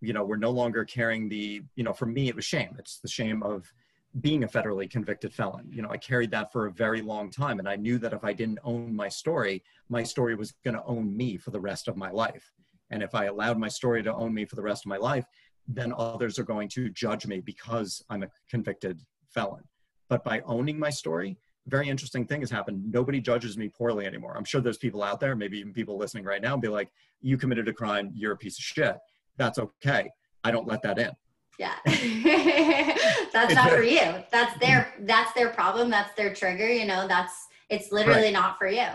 You 0.00 0.12
know, 0.12 0.24
we're 0.24 0.36
no 0.36 0.50
longer 0.50 0.84
carrying 0.84 1.28
the, 1.28 1.62
you 1.76 1.84
know, 1.84 1.92
for 1.92 2.06
me 2.06 2.28
it 2.28 2.36
was 2.36 2.44
shame. 2.44 2.76
It's 2.78 2.98
the 2.98 3.08
shame 3.08 3.42
of 3.42 3.72
being 4.20 4.44
a 4.44 4.48
federally 4.48 4.90
convicted 4.90 5.32
felon. 5.32 5.68
You 5.70 5.82
know, 5.82 5.90
I 5.90 5.96
carried 5.96 6.30
that 6.32 6.52
for 6.52 6.66
a 6.66 6.72
very 6.72 7.00
long 7.00 7.30
time. 7.30 7.58
And 7.58 7.68
I 7.68 7.76
knew 7.76 7.98
that 7.98 8.12
if 8.12 8.24
I 8.24 8.32
didn't 8.32 8.58
own 8.62 8.94
my 8.94 9.08
story, 9.08 9.62
my 9.88 10.02
story 10.02 10.34
was 10.34 10.52
going 10.64 10.76
to 10.76 10.84
own 10.84 11.16
me 11.16 11.36
for 11.36 11.50
the 11.50 11.60
rest 11.60 11.88
of 11.88 11.96
my 11.96 12.10
life. 12.10 12.52
And 12.90 13.02
if 13.02 13.14
I 13.14 13.24
allowed 13.24 13.58
my 13.58 13.68
story 13.68 14.02
to 14.02 14.14
own 14.14 14.34
me 14.34 14.44
for 14.44 14.56
the 14.56 14.62
rest 14.62 14.84
of 14.84 14.90
my 14.90 14.98
life, 14.98 15.24
then 15.68 15.92
others 15.96 16.38
are 16.38 16.44
going 16.44 16.68
to 16.70 16.90
judge 16.90 17.26
me 17.26 17.40
because 17.40 18.02
I'm 18.10 18.22
a 18.22 18.28
convicted 18.50 19.00
felon. 19.30 19.62
But 20.08 20.24
by 20.24 20.40
owning 20.40 20.78
my 20.78 20.90
story, 20.90 21.38
very 21.66 21.88
interesting 21.88 22.26
thing 22.26 22.40
has 22.40 22.50
happened. 22.50 22.92
Nobody 22.92 23.20
judges 23.20 23.56
me 23.56 23.68
poorly 23.68 24.04
anymore. 24.06 24.36
I'm 24.36 24.44
sure 24.44 24.60
there's 24.60 24.78
people 24.78 25.02
out 25.02 25.20
there, 25.20 25.36
maybe 25.36 25.58
even 25.58 25.72
people 25.72 25.96
listening 25.96 26.24
right 26.24 26.42
now, 26.42 26.56
be 26.56 26.68
like, 26.68 26.90
you 27.20 27.36
committed 27.36 27.68
a 27.68 27.72
crime, 27.72 28.10
you're 28.14 28.32
a 28.32 28.36
piece 28.36 28.58
of 28.58 28.64
shit. 28.64 28.96
That's 29.36 29.58
okay. 29.58 30.10
I 30.44 30.50
don't 30.50 30.66
let 30.66 30.82
that 30.82 30.98
in. 30.98 31.12
Yeah. 31.58 31.74
that's 33.32 33.54
not 33.54 33.70
for 33.70 33.82
you. 33.82 34.00
That's 34.30 34.58
their 34.58 34.94
that's 35.00 35.32
their 35.34 35.50
problem. 35.50 35.90
That's 35.90 36.12
their 36.16 36.34
trigger. 36.34 36.68
You 36.68 36.86
know, 36.86 37.06
that's 37.06 37.32
it's 37.68 37.92
literally 37.92 38.24
right. 38.24 38.32
not 38.32 38.58
for 38.58 38.66
you. 38.66 38.86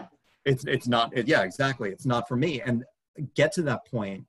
It's 0.43 0.65
it's 0.65 0.87
not 0.87 1.15
it, 1.15 1.27
yeah, 1.27 1.43
exactly. 1.43 1.89
It's 1.89 2.05
not 2.05 2.27
for 2.27 2.35
me. 2.35 2.61
And 2.61 2.83
get 3.35 3.53
to 3.53 3.61
that 3.63 3.85
point 3.85 4.25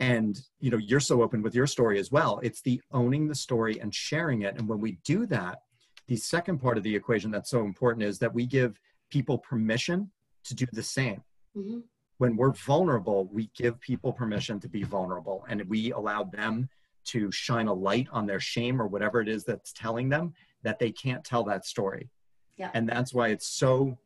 and 0.00 0.40
you 0.58 0.70
know, 0.70 0.78
you're 0.78 0.98
so 0.98 1.22
open 1.22 1.42
with 1.42 1.54
your 1.54 1.66
story 1.66 1.98
as 2.00 2.10
well. 2.10 2.40
It's 2.42 2.62
the 2.62 2.80
owning 2.90 3.28
the 3.28 3.34
story 3.34 3.78
and 3.80 3.94
sharing 3.94 4.42
it. 4.42 4.56
And 4.56 4.66
when 4.66 4.80
we 4.80 4.98
do 5.04 5.26
that, 5.26 5.60
the 6.08 6.16
second 6.16 6.58
part 6.58 6.78
of 6.78 6.82
the 6.82 6.96
equation 6.96 7.30
that's 7.30 7.50
so 7.50 7.60
important 7.60 8.02
is 8.02 8.18
that 8.18 8.34
we 8.34 8.46
give 8.46 8.80
people 9.10 9.38
permission 9.38 10.10
to 10.44 10.54
do 10.54 10.66
the 10.72 10.82
same. 10.82 11.22
Mm-hmm. 11.56 11.80
When 12.16 12.36
we're 12.36 12.52
vulnerable, 12.52 13.28
we 13.30 13.50
give 13.54 13.80
people 13.80 14.12
permission 14.12 14.58
to 14.60 14.68
be 14.68 14.82
vulnerable 14.82 15.44
and 15.48 15.62
we 15.68 15.92
allow 15.92 16.24
them 16.24 16.68
to 17.06 17.30
shine 17.30 17.66
a 17.66 17.72
light 17.72 18.08
on 18.10 18.26
their 18.26 18.40
shame 18.40 18.80
or 18.80 18.86
whatever 18.86 19.20
it 19.20 19.28
is 19.28 19.44
that's 19.44 19.72
telling 19.72 20.08
them 20.08 20.34
that 20.62 20.78
they 20.78 20.90
can't 20.90 21.24
tell 21.24 21.44
that 21.44 21.64
story. 21.64 22.08
Yeah. 22.56 22.70
And 22.74 22.88
that's 22.88 23.14
why 23.14 23.28
it's 23.28 23.46
so 23.46 23.98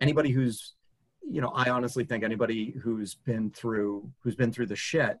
anybody 0.00 0.30
who's 0.30 0.74
you 1.26 1.40
know, 1.40 1.48
I 1.54 1.70
honestly 1.70 2.04
think 2.04 2.22
anybody 2.22 2.74
who's 2.82 3.14
been 3.14 3.50
through 3.50 4.10
who's 4.20 4.36
been 4.36 4.52
through 4.52 4.66
the 4.66 4.76
shit, 4.76 5.18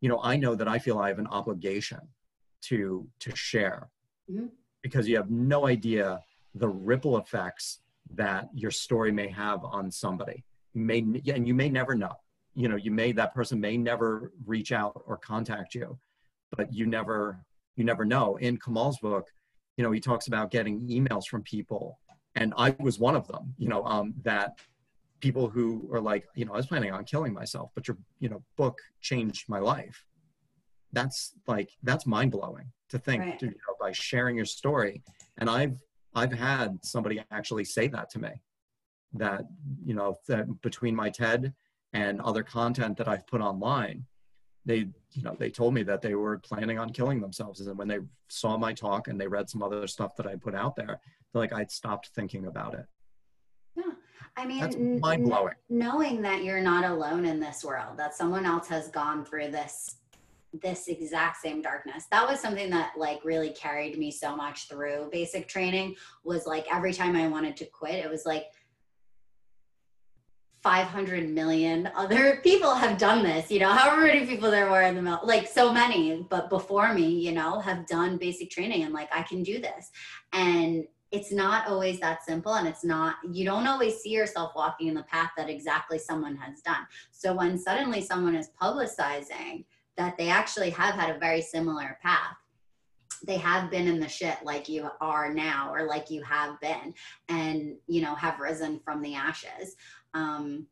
you 0.00 0.08
know, 0.08 0.20
I 0.22 0.36
know 0.36 0.54
that 0.54 0.68
I 0.68 0.78
feel 0.78 0.98
I 0.98 1.08
have 1.08 1.18
an 1.18 1.26
obligation 1.28 2.00
to 2.62 3.06
to 3.20 3.36
share 3.36 3.88
mm-hmm. 4.30 4.46
because 4.82 5.08
you 5.08 5.16
have 5.16 5.30
no 5.30 5.66
idea 5.66 6.20
the 6.54 6.68
ripple 6.68 7.18
effects 7.18 7.80
that 8.14 8.48
your 8.54 8.70
story 8.70 9.12
may 9.12 9.28
have 9.28 9.64
on 9.64 9.90
somebody. 9.90 10.44
You 10.74 10.82
may 10.82 10.98
and 11.28 11.46
you 11.46 11.54
may 11.54 11.68
never 11.68 11.94
know. 11.94 12.14
You 12.54 12.68
know, 12.68 12.76
you 12.76 12.90
may 12.90 13.12
that 13.12 13.34
person 13.34 13.60
may 13.60 13.76
never 13.76 14.32
reach 14.46 14.72
out 14.72 15.02
or 15.06 15.18
contact 15.18 15.74
you 15.74 15.98
but 16.54 16.72
you 16.72 16.86
never 16.86 17.44
you 17.76 17.84
never 17.84 18.04
know. 18.04 18.36
In 18.36 18.56
Kamal's 18.56 18.98
book, 18.98 19.28
you 19.76 19.84
know, 19.84 19.92
he 19.92 20.00
talks 20.00 20.28
about 20.28 20.50
getting 20.50 20.86
emails 20.88 21.26
from 21.26 21.42
people, 21.42 21.98
and 22.34 22.54
I 22.56 22.74
was 22.80 22.98
one 22.98 23.16
of 23.16 23.26
them. 23.26 23.54
You 23.58 23.68
know, 23.68 23.84
um, 23.84 24.14
that 24.22 24.58
people 25.20 25.48
who 25.48 25.88
are 25.92 26.00
like, 26.00 26.26
you 26.34 26.44
know, 26.44 26.52
I 26.52 26.56
was 26.56 26.66
planning 26.66 26.92
on 26.92 27.04
killing 27.04 27.32
myself, 27.32 27.70
but 27.74 27.88
your 27.88 27.96
you 28.20 28.28
know 28.28 28.42
book 28.56 28.78
changed 29.00 29.48
my 29.48 29.58
life. 29.58 30.04
That's 30.92 31.32
like 31.46 31.70
that's 31.82 32.06
mind 32.06 32.32
blowing 32.32 32.70
to 32.90 32.98
think 32.98 33.22
right. 33.22 33.38
to, 33.38 33.46
you 33.46 33.52
know, 33.52 33.74
by 33.80 33.92
sharing 33.92 34.36
your 34.36 34.44
story. 34.44 35.02
And 35.38 35.50
I've 35.50 35.80
I've 36.14 36.32
had 36.32 36.78
somebody 36.82 37.22
actually 37.30 37.64
say 37.64 37.88
that 37.88 38.10
to 38.10 38.18
me, 38.18 38.30
that 39.14 39.42
you 39.84 39.94
know 39.94 40.16
that 40.28 40.46
between 40.62 40.94
my 40.94 41.10
TED 41.10 41.52
and 41.92 42.20
other 42.20 42.42
content 42.42 42.96
that 42.98 43.08
I've 43.08 43.26
put 43.26 43.40
online, 43.40 44.04
they 44.66 44.88
you 45.12 45.22
know 45.22 45.34
they 45.38 45.48
told 45.48 45.72
me 45.72 45.82
that 45.84 46.02
they 46.02 46.14
were 46.14 46.38
planning 46.38 46.78
on 46.78 46.90
killing 46.90 47.20
themselves 47.20 47.60
and 47.60 47.78
when 47.78 47.88
they 47.88 48.00
saw 48.28 48.58
my 48.58 48.72
talk 48.72 49.08
and 49.08 49.18
they 49.18 49.28
read 49.28 49.48
some 49.48 49.62
other 49.62 49.86
stuff 49.86 50.14
that 50.16 50.26
i 50.26 50.34
put 50.34 50.54
out 50.54 50.76
there 50.76 51.00
they're 51.32 51.42
like 51.42 51.52
i'd 51.52 51.70
stopped 51.70 52.10
thinking 52.14 52.46
about 52.46 52.74
it 52.74 52.84
i 54.36 54.46
mean 54.46 54.60
That's 54.60 54.76
mind-blowing 54.76 55.54
n- 55.70 55.78
knowing 55.78 56.22
that 56.22 56.44
you're 56.44 56.60
not 56.60 56.84
alone 56.84 57.24
in 57.24 57.40
this 57.40 57.64
world 57.64 57.96
that 57.96 58.14
someone 58.14 58.46
else 58.46 58.68
has 58.68 58.88
gone 58.88 59.24
through 59.24 59.50
this 59.50 59.96
this 60.62 60.88
exact 60.88 61.38
same 61.38 61.60
darkness 61.60 62.04
that 62.10 62.26
was 62.26 62.40
something 62.40 62.70
that 62.70 62.92
like 62.96 63.24
really 63.24 63.50
carried 63.50 63.98
me 63.98 64.10
so 64.10 64.34
much 64.34 64.68
through 64.68 65.08
basic 65.12 65.48
training 65.48 65.94
was 66.24 66.46
like 66.46 66.66
every 66.72 66.92
time 66.92 67.14
i 67.16 67.28
wanted 67.28 67.56
to 67.56 67.66
quit 67.66 67.96
it 67.96 68.10
was 68.10 68.24
like 68.24 68.46
500 70.66 71.28
million 71.30 71.88
other 71.94 72.40
people 72.42 72.74
have 72.74 72.98
done 72.98 73.22
this, 73.22 73.52
you 73.52 73.60
know, 73.60 73.70
however 73.70 74.02
many 74.02 74.26
people 74.26 74.50
there 74.50 74.68
were 74.68 74.82
in 74.82 74.96
the 74.96 75.02
middle, 75.02 75.20
like 75.22 75.46
so 75.46 75.72
many, 75.72 76.26
but 76.28 76.50
before 76.50 76.92
me, 76.92 77.08
you 77.08 77.30
know, 77.30 77.60
have 77.60 77.86
done 77.86 78.16
basic 78.16 78.50
training 78.50 78.82
and 78.82 78.92
like, 78.92 79.08
I 79.12 79.22
can 79.22 79.44
do 79.44 79.60
this. 79.60 79.92
And 80.32 80.84
it's 81.12 81.32
not 81.32 81.68
always 81.68 82.00
that 82.00 82.24
simple 82.24 82.54
and 82.54 82.66
it's 82.66 82.84
not, 82.84 83.16
you 83.30 83.44
don't 83.44 83.66
always 83.66 83.96
see 83.96 84.10
yourself 84.10 84.52
walking 84.56 84.88
in 84.88 84.94
the 84.94 85.04
path 85.04 85.30
that 85.36 85.48
exactly 85.48 85.98
someone 85.98 86.36
has 86.36 86.60
done. 86.60 86.86
So 87.12 87.32
when 87.34 87.58
suddenly 87.58 88.02
someone 88.02 88.34
is 88.34 88.50
publicizing 88.60 89.64
that 89.96 90.16
they 90.18 90.28
actually 90.28 90.70
have 90.70 90.94
had 90.94 91.14
a 91.14 91.18
very 91.18 91.40
similar 91.40 91.98
path, 92.02 92.36
they 93.26 93.38
have 93.38 93.70
been 93.70 93.88
in 93.88 94.00
the 94.00 94.08
shit 94.08 94.36
like 94.44 94.68
you 94.68 94.88
are 95.00 95.32
now 95.32 95.72
or 95.72 95.86
like 95.86 96.10
you 96.10 96.22
have 96.22 96.60
been 96.60 96.94
and 97.28 97.76
you 97.86 98.02
know 98.02 98.14
have 98.14 98.40
risen 98.40 98.80
from 98.84 99.00
the 99.00 99.14
ashes 99.14 99.74
um 100.14 100.66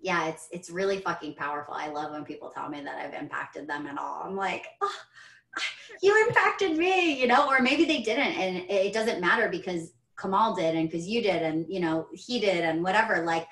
yeah 0.00 0.26
it's 0.28 0.48
it's 0.50 0.70
really 0.70 0.98
fucking 0.98 1.34
powerful. 1.34 1.74
I 1.74 1.88
love 1.88 2.12
when 2.12 2.24
people 2.24 2.50
tell 2.50 2.68
me 2.68 2.82
that 2.82 2.98
i've 2.98 3.20
impacted 3.20 3.68
them 3.68 3.86
at 3.86 3.98
all. 3.98 4.22
I'm 4.24 4.36
like 4.36 4.66
oh, 4.80 4.98
you 6.02 6.26
impacted 6.28 6.76
me 6.76 7.20
you 7.20 7.26
know 7.26 7.48
or 7.48 7.60
maybe 7.60 7.84
they 7.84 8.02
didn't 8.02 8.32
and 8.34 8.56
it 8.70 8.92
doesn't 8.92 9.20
matter 9.20 9.48
because 9.48 9.92
kamal 10.18 10.54
did 10.54 10.74
and 10.74 10.90
because 10.90 11.06
you 11.06 11.22
did 11.22 11.42
and 11.42 11.66
you 11.68 11.80
know 11.80 12.06
he 12.12 12.40
did 12.40 12.64
and 12.64 12.82
whatever 12.82 13.22
like 13.22 13.46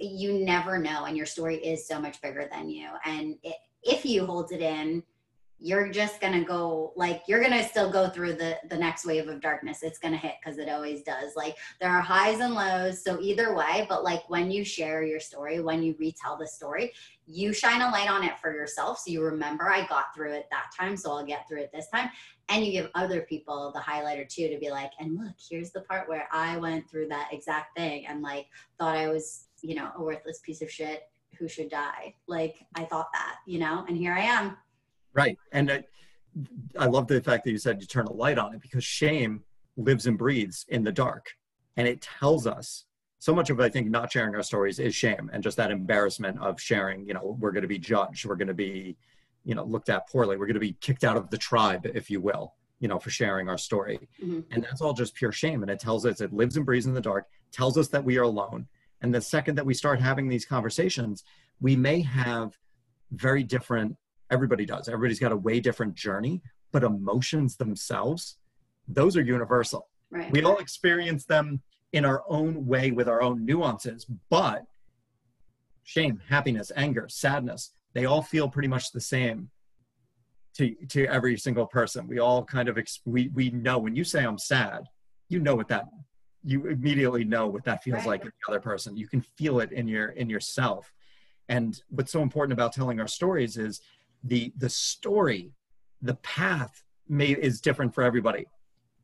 you 0.00 0.44
never 0.44 0.78
know 0.78 1.04
and 1.04 1.16
your 1.16 1.26
story 1.26 1.56
is 1.56 1.86
so 1.86 2.00
much 2.00 2.20
bigger 2.20 2.48
than 2.50 2.68
you. 2.70 2.88
And 3.04 3.36
it, 3.42 3.56
if 3.82 4.04
you 4.04 4.24
hold 4.24 4.50
it 4.52 4.62
in 4.62 5.02
you're 5.62 5.90
just 5.90 6.20
gonna 6.20 6.42
go 6.42 6.92
like 6.96 7.22
you're 7.28 7.42
gonna 7.42 7.62
still 7.62 7.90
go 7.90 8.08
through 8.08 8.32
the 8.32 8.58
the 8.70 8.76
next 8.76 9.04
wave 9.04 9.28
of 9.28 9.40
darkness. 9.40 9.82
It's 9.82 9.98
gonna 9.98 10.16
hit 10.16 10.36
because 10.42 10.58
it 10.58 10.70
always 10.70 11.02
does. 11.02 11.36
Like 11.36 11.56
there 11.80 11.90
are 11.90 12.00
highs 12.00 12.40
and 12.40 12.54
lows 12.54 13.04
so 13.04 13.20
either 13.20 13.54
way 13.54 13.84
but 13.88 14.02
like 14.02 14.28
when 14.30 14.50
you 14.50 14.64
share 14.64 15.02
your 15.02 15.20
story 15.20 15.60
when 15.60 15.82
you 15.82 15.94
retell 15.98 16.38
the 16.38 16.46
story 16.46 16.92
you 17.26 17.52
shine 17.52 17.82
a 17.82 17.90
light 17.90 18.10
on 18.10 18.24
it 18.24 18.38
for 18.38 18.52
yourself. 18.54 19.00
So 19.00 19.10
you 19.10 19.22
remember 19.22 19.70
i 19.70 19.86
got 19.86 20.14
through 20.14 20.32
it 20.32 20.48
that 20.50 20.70
time 20.78 20.96
so 20.96 21.12
i'll 21.12 21.26
get 21.26 21.46
through 21.46 21.60
it 21.60 21.70
this 21.74 21.88
time. 21.92 22.08
And 22.48 22.64
you 22.64 22.72
give 22.72 22.90
other 22.94 23.20
people 23.22 23.70
the 23.72 23.80
highlighter 23.80 24.26
too 24.26 24.48
to 24.48 24.58
be 24.58 24.70
like 24.70 24.92
and 24.98 25.18
look 25.18 25.34
here's 25.50 25.72
the 25.72 25.82
part 25.82 26.08
where 26.08 26.26
i 26.32 26.56
went 26.56 26.88
through 26.90 27.08
that 27.08 27.28
exact 27.32 27.76
thing 27.76 28.06
and 28.06 28.22
like 28.22 28.46
thought 28.78 28.96
i 28.96 29.08
was 29.08 29.48
you 29.60 29.74
know 29.74 29.90
a 29.96 30.02
worthless 30.02 30.40
piece 30.40 30.62
of 30.62 30.70
shit 30.70 31.02
who 31.38 31.48
should 31.48 31.68
die. 31.68 32.14
Like 32.26 32.64
i 32.76 32.84
thought 32.84 33.08
that 33.12 33.36
you 33.46 33.58
know? 33.58 33.84
And 33.86 33.96
here 33.96 34.14
i 34.14 34.20
am 34.20 34.56
Right. 35.12 35.38
And 35.52 35.70
I, 35.70 35.84
I 36.78 36.86
love 36.86 37.06
the 37.08 37.20
fact 37.20 37.44
that 37.44 37.50
you 37.50 37.58
said 37.58 37.80
you 37.80 37.86
turn 37.86 38.06
a 38.06 38.12
light 38.12 38.38
on 38.38 38.54
it 38.54 38.60
because 38.60 38.84
shame 38.84 39.42
lives 39.76 40.06
and 40.06 40.16
breathes 40.16 40.64
in 40.68 40.84
the 40.84 40.92
dark. 40.92 41.26
And 41.76 41.88
it 41.88 42.00
tells 42.00 42.46
us 42.46 42.84
so 43.18 43.34
much 43.34 43.50
of, 43.50 43.60
I 43.60 43.68
think, 43.68 43.90
not 43.90 44.10
sharing 44.10 44.34
our 44.34 44.42
stories 44.42 44.78
is 44.78 44.94
shame 44.94 45.30
and 45.32 45.42
just 45.42 45.56
that 45.58 45.70
embarrassment 45.70 46.40
of 46.40 46.60
sharing, 46.60 47.06
you 47.06 47.14
know, 47.14 47.36
we're 47.38 47.52
going 47.52 47.62
to 47.62 47.68
be 47.68 47.78
judged. 47.78 48.24
We're 48.24 48.36
going 48.36 48.48
to 48.48 48.54
be, 48.54 48.96
you 49.44 49.54
know, 49.54 49.64
looked 49.64 49.90
at 49.90 50.08
poorly. 50.08 50.36
We're 50.36 50.46
going 50.46 50.54
to 50.54 50.60
be 50.60 50.76
kicked 50.80 51.04
out 51.04 51.16
of 51.16 51.28
the 51.30 51.38
tribe, 51.38 51.86
if 51.94 52.10
you 52.10 52.20
will, 52.20 52.54
you 52.78 52.88
know, 52.88 52.98
for 52.98 53.10
sharing 53.10 53.48
our 53.48 53.58
story. 53.58 53.98
Mm-hmm. 54.22 54.40
And 54.52 54.62
that's 54.64 54.80
all 54.80 54.94
just 54.94 55.14
pure 55.14 55.32
shame. 55.32 55.62
And 55.62 55.70
it 55.70 55.80
tells 55.80 56.06
us 56.06 56.20
it 56.20 56.32
lives 56.32 56.56
and 56.56 56.64
breathes 56.64 56.86
in 56.86 56.94
the 56.94 57.00
dark, 57.00 57.26
tells 57.52 57.76
us 57.76 57.88
that 57.88 58.04
we 58.04 58.16
are 58.16 58.22
alone. 58.22 58.66
And 59.02 59.14
the 59.14 59.20
second 59.20 59.54
that 59.56 59.66
we 59.66 59.74
start 59.74 60.00
having 60.00 60.28
these 60.28 60.46
conversations, 60.46 61.24
we 61.60 61.76
may 61.76 62.00
have 62.00 62.56
very 63.12 63.42
different 63.42 63.96
everybody 64.30 64.64
does. 64.64 64.88
Everybody's 64.88 65.18
got 65.18 65.32
a 65.32 65.36
way 65.36 65.60
different 65.60 65.94
journey 65.94 66.42
but 66.72 66.84
emotions 66.84 67.56
themselves 67.56 68.36
those 68.88 69.16
are 69.16 69.22
universal. 69.22 69.88
Right. 70.10 70.30
we 70.32 70.42
all 70.42 70.58
experience 70.58 71.24
them 71.24 71.62
in 71.92 72.04
our 72.04 72.24
own 72.28 72.66
way 72.66 72.90
with 72.90 73.08
our 73.08 73.22
own 73.22 73.44
nuances 73.44 74.06
but 74.28 74.64
shame 75.84 76.20
happiness 76.28 76.72
anger 76.74 77.06
sadness 77.08 77.72
they 77.94 78.06
all 78.06 78.22
feel 78.22 78.48
pretty 78.48 78.66
much 78.68 78.90
the 78.90 79.00
same 79.00 79.50
to 80.54 80.74
to 80.88 81.06
every 81.06 81.36
single 81.36 81.66
person. 81.66 82.08
We 82.08 82.18
all 82.18 82.44
kind 82.44 82.68
of 82.68 82.76
ex- 82.76 83.00
we 83.04 83.28
we 83.28 83.50
know 83.50 83.78
when 83.78 83.94
you 83.94 84.04
say 84.04 84.24
i'm 84.24 84.38
sad 84.38 84.84
you 85.28 85.38
know 85.38 85.54
what 85.54 85.68
that 85.68 85.86
you 86.42 86.66
immediately 86.66 87.24
know 87.24 87.46
what 87.46 87.64
that 87.64 87.82
feels 87.82 87.98
right. 87.98 88.06
like 88.06 88.22
in 88.22 88.28
the 88.28 88.52
other 88.52 88.60
person. 88.60 88.96
You 88.96 89.06
can 89.06 89.20
feel 89.20 89.60
it 89.60 89.72
in 89.72 89.86
your 89.86 90.08
in 90.10 90.30
yourself. 90.30 90.92
And 91.48 91.80
what's 91.90 92.12
so 92.12 92.22
important 92.22 92.52
about 92.52 92.72
telling 92.72 93.00
our 93.00 93.08
stories 93.08 93.56
is 93.56 93.80
the 94.24 94.52
the 94.56 94.68
story 94.68 95.52
the 96.02 96.14
path 96.16 96.82
may 97.08 97.30
is 97.30 97.60
different 97.60 97.94
for 97.94 98.02
everybody 98.02 98.46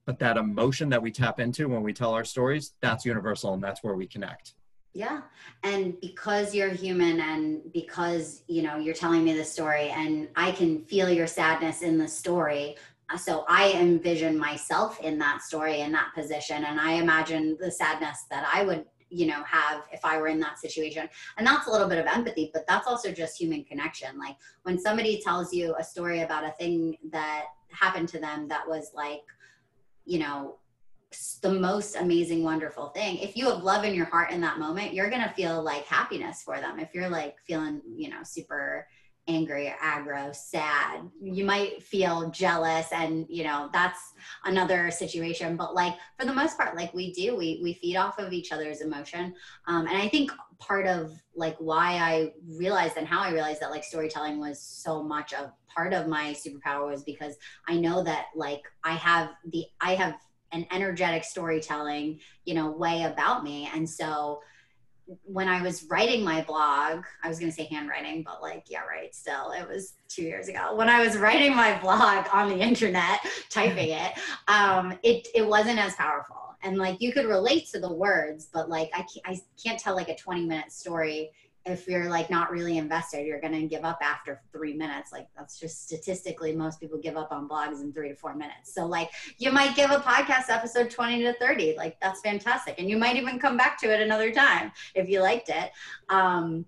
but 0.04 0.18
that 0.20 0.36
emotion 0.36 0.88
that 0.88 1.02
we 1.02 1.10
tap 1.10 1.40
into 1.40 1.68
when 1.68 1.82
we 1.82 1.92
tell 1.92 2.12
our 2.12 2.24
stories 2.24 2.74
that's 2.80 3.04
universal 3.04 3.54
and 3.54 3.62
that's 3.62 3.82
where 3.82 3.96
we 3.96 4.06
connect. 4.06 4.54
Yeah 4.92 5.22
and 5.62 6.00
because 6.00 6.54
you're 6.54 6.70
human 6.70 7.20
and 7.20 7.60
because 7.72 8.42
you 8.48 8.62
know 8.62 8.76
you're 8.76 8.94
telling 8.94 9.24
me 9.24 9.34
the 9.34 9.44
story 9.44 9.90
and 9.90 10.28
i 10.36 10.50
can 10.50 10.82
feel 10.84 11.10
your 11.10 11.26
sadness 11.26 11.82
in 11.82 11.98
the 11.98 12.08
story 12.08 12.76
uh, 13.12 13.16
so 13.16 13.44
i 13.48 13.72
envision 13.72 14.38
myself 14.38 15.00
in 15.00 15.18
that 15.18 15.42
story 15.42 15.80
in 15.80 15.92
that 15.92 16.12
position 16.14 16.64
and 16.64 16.80
i 16.80 16.92
imagine 16.92 17.56
the 17.60 17.70
sadness 17.70 18.24
that 18.30 18.48
i 18.52 18.62
would 18.62 18.84
you 19.08 19.26
know 19.26 19.42
have 19.44 19.84
if 19.92 20.04
i 20.04 20.18
were 20.18 20.28
in 20.28 20.40
that 20.40 20.58
situation. 20.58 21.08
And 21.36 21.46
that's 21.46 21.66
a 21.66 21.70
little 21.70 21.88
bit 21.88 21.98
of 21.98 22.06
empathy 22.06 22.50
but 22.52 22.66
that's 22.66 22.86
also 22.86 23.12
just 23.12 23.40
human 23.40 23.64
connection. 23.64 24.18
Like 24.18 24.36
when 24.62 24.78
somebody 24.78 25.20
tells 25.20 25.52
you 25.52 25.74
a 25.78 25.84
story 25.84 26.20
about 26.22 26.44
a 26.44 26.52
thing 26.52 26.96
that 27.10 27.46
happened 27.70 28.08
to 28.08 28.18
them 28.18 28.48
that 28.48 28.66
was 28.66 28.92
like 28.94 29.22
you 30.04 30.18
know 30.18 30.56
the 31.42 31.52
most 31.52 31.96
amazing 31.96 32.42
wonderful 32.42 32.88
thing 32.88 33.16
if 33.18 33.36
you 33.36 33.48
have 33.48 33.62
love 33.62 33.84
in 33.84 33.94
your 33.94 34.06
heart 34.06 34.30
in 34.30 34.40
that 34.40 34.58
moment 34.58 34.92
you're 34.92 35.08
going 35.08 35.22
to 35.22 35.30
feel 35.30 35.62
like 35.62 35.84
happiness 35.84 36.42
for 36.42 36.60
them. 36.60 36.78
If 36.78 36.94
you're 36.94 37.08
like 37.08 37.36
feeling 37.46 37.80
you 37.96 38.10
know 38.10 38.22
super 38.22 38.86
angry 39.28 39.68
or 39.68 39.76
aggro, 39.82 40.34
sad. 40.34 41.08
You 41.20 41.44
might 41.44 41.82
feel 41.82 42.30
jealous 42.30 42.86
and 42.92 43.26
you 43.28 43.44
know, 43.44 43.68
that's 43.72 44.14
another 44.44 44.90
situation. 44.90 45.56
But 45.56 45.74
like 45.74 45.94
for 46.18 46.26
the 46.26 46.34
most 46.34 46.56
part, 46.56 46.76
like 46.76 46.94
we 46.94 47.12
do, 47.12 47.36
we 47.36 47.60
we 47.62 47.74
feed 47.74 47.96
off 47.96 48.18
of 48.18 48.32
each 48.32 48.52
other's 48.52 48.80
emotion. 48.80 49.34
Um, 49.66 49.86
and 49.86 49.96
I 49.96 50.08
think 50.08 50.30
part 50.58 50.86
of 50.86 51.12
like 51.34 51.56
why 51.58 51.96
I 51.96 52.32
realized 52.48 52.96
and 52.96 53.06
how 53.06 53.20
I 53.20 53.32
realized 53.32 53.60
that 53.60 53.70
like 53.70 53.84
storytelling 53.84 54.38
was 54.38 54.60
so 54.60 55.02
much 55.02 55.32
of 55.34 55.50
part 55.74 55.92
of 55.92 56.06
my 56.06 56.34
superpower 56.34 56.90
was 56.90 57.02
because 57.02 57.36
I 57.68 57.76
know 57.76 58.02
that 58.04 58.26
like 58.34 58.62
I 58.84 58.94
have 58.94 59.30
the 59.50 59.64
I 59.80 59.94
have 59.94 60.16
an 60.52 60.66
energetic 60.72 61.24
storytelling, 61.24 62.20
you 62.44 62.54
know, 62.54 62.70
way 62.70 63.02
about 63.02 63.44
me. 63.44 63.68
And 63.74 63.88
so 63.88 64.40
when 65.22 65.48
I 65.48 65.62
was 65.62 65.84
writing 65.84 66.24
my 66.24 66.42
blog, 66.42 67.04
I 67.22 67.28
was 67.28 67.38
going 67.38 67.50
to 67.50 67.56
say 67.56 67.64
handwriting, 67.64 68.22
but 68.22 68.42
like, 68.42 68.64
yeah, 68.68 68.84
right. 68.84 69.14
Still, 69.14 69.52
it 69.52 69.68
was 69.68 69.94
two 70.08 70.22
years 70.22 70.48
ago. 70.48 70.74
When 70.74 70.88
I 70.88 71.04
was 71.04 71.16
writing 71.16 71.54
my 71.54 71.78
blog 71.80 72.26
on 72.32 72.48
the 72.48 72.58
internet, 72.58 73.20
typing 73.50 73.90
it, 73.90 74.12
um, 74.48 74.98
it 75.02 75.28
it 75.34 75.46
wasn't 75.46 75.78
as 75.78 75.94
powerful. 75.94 76.36
And 76.62 76.78
like, 76.78 77.00
you 77.00 77.12
could 77.12 77.26
relate 77.26 77.68
to 77.72 77.78
the 77.78 77.92
words, 77.92 78.48
but 78.52 78.68
like, 78.68 78.90
I 78.94 78.98
can't, 78.98 79.26
I 79.26 79.40
can't 79.62 79.78
tell 79.78 79.94
like 79.94 80.08
a 80.08 80.16
twenty 80.16 80.44
minute 80.44 80.72
story 80.72 81.30
if 81.66 81.88
you're 81.88 82.08
like 82.08 82.30
not 82.30 82.50
really 82.50 82.78
invested, 82.78 83.26
you're 83.26 83.40
going 83.40 83.52
to 83.52 83.66
give 83.66 83.84
up 83.84 83.98
after 84.00 84.40
three 84.52 84.74
minutes. 84.74 85.12
Like 85.12 85.26
that's 85.36 85.58
just 85.58 85.84
statistically, 85.84 86.54
most 86.54 86.80
people 86.80 86.98
give 86.98 87.16
up 87.16 87.32
on 87.32 87.48
blogs 87.48 87.82
in 87.82 87.92
three 87.92 88.08
to 88.08 88.14
four 88.14 88.34
minutes. 88.34 88.72
So 88.72 88.86
like 88.86 89.10
you 89.38 89.50
might 89.50 89.74
give 89.74 89.90
a 89.90 89.98
podcast 89.98 90.48
episode 90.48 90.90
20 90.90 91.22
to 91.24 91.32
30, 91.34 91.74
like 91.76 91.98
that's 92.00 92.20
fantastic. 92.20 92.76
And 92.78 92.88
you 92.88 92.96
might 92.96 93.16
even 93.16 93.38
come 93.38 93.56
back 93.56 93.80
to 93.80 93.92
it 93.92 94.00
another 94.00 94.30
time 94.30 94.70
if 94.94 95.08
you 95.08 95.20
liked 95.20 95.48
it. 95.48 95.72
Um, 96.08 96.66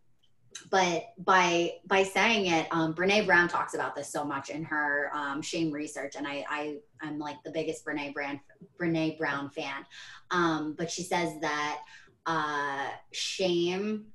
but 0.70 1.12
by 1.18 1.74
by 1.86 2.02
saying 2.02 2.46
it, 2.46 2.66
um, 2.72 2.92
Brene 2.92 3.26
Brown 3.26 3.48
talks 3.48 3.74
about 3.74 3.94
this 3.94 4.10
so 4.10 4.24
much 4.24 4.50
in 4.50 4.64
her 4.64 5.10
um, 5.14 5.40
shame 5.40 5.70
research, 5.70 6.14
and 6.16 6.26
I, 6.26 6.44
I 6.48 6.78
I'm 7.00 7.18
like 7.18 7.36
the 7.44 7.50
biggest 7.50 7.84
Brene 7.84 8.12
Brown 8.12 8.40
Brene 8.80 9.16
Brown 9.18 9.50
fan. 9.50 9.86
Um, 10.32 10.74
but 10.76 10.90
she 10.90 11.02
says 11.02 11.32
that 11.42 11.82
uh, 12.26 12.88
shame 13.12 14.06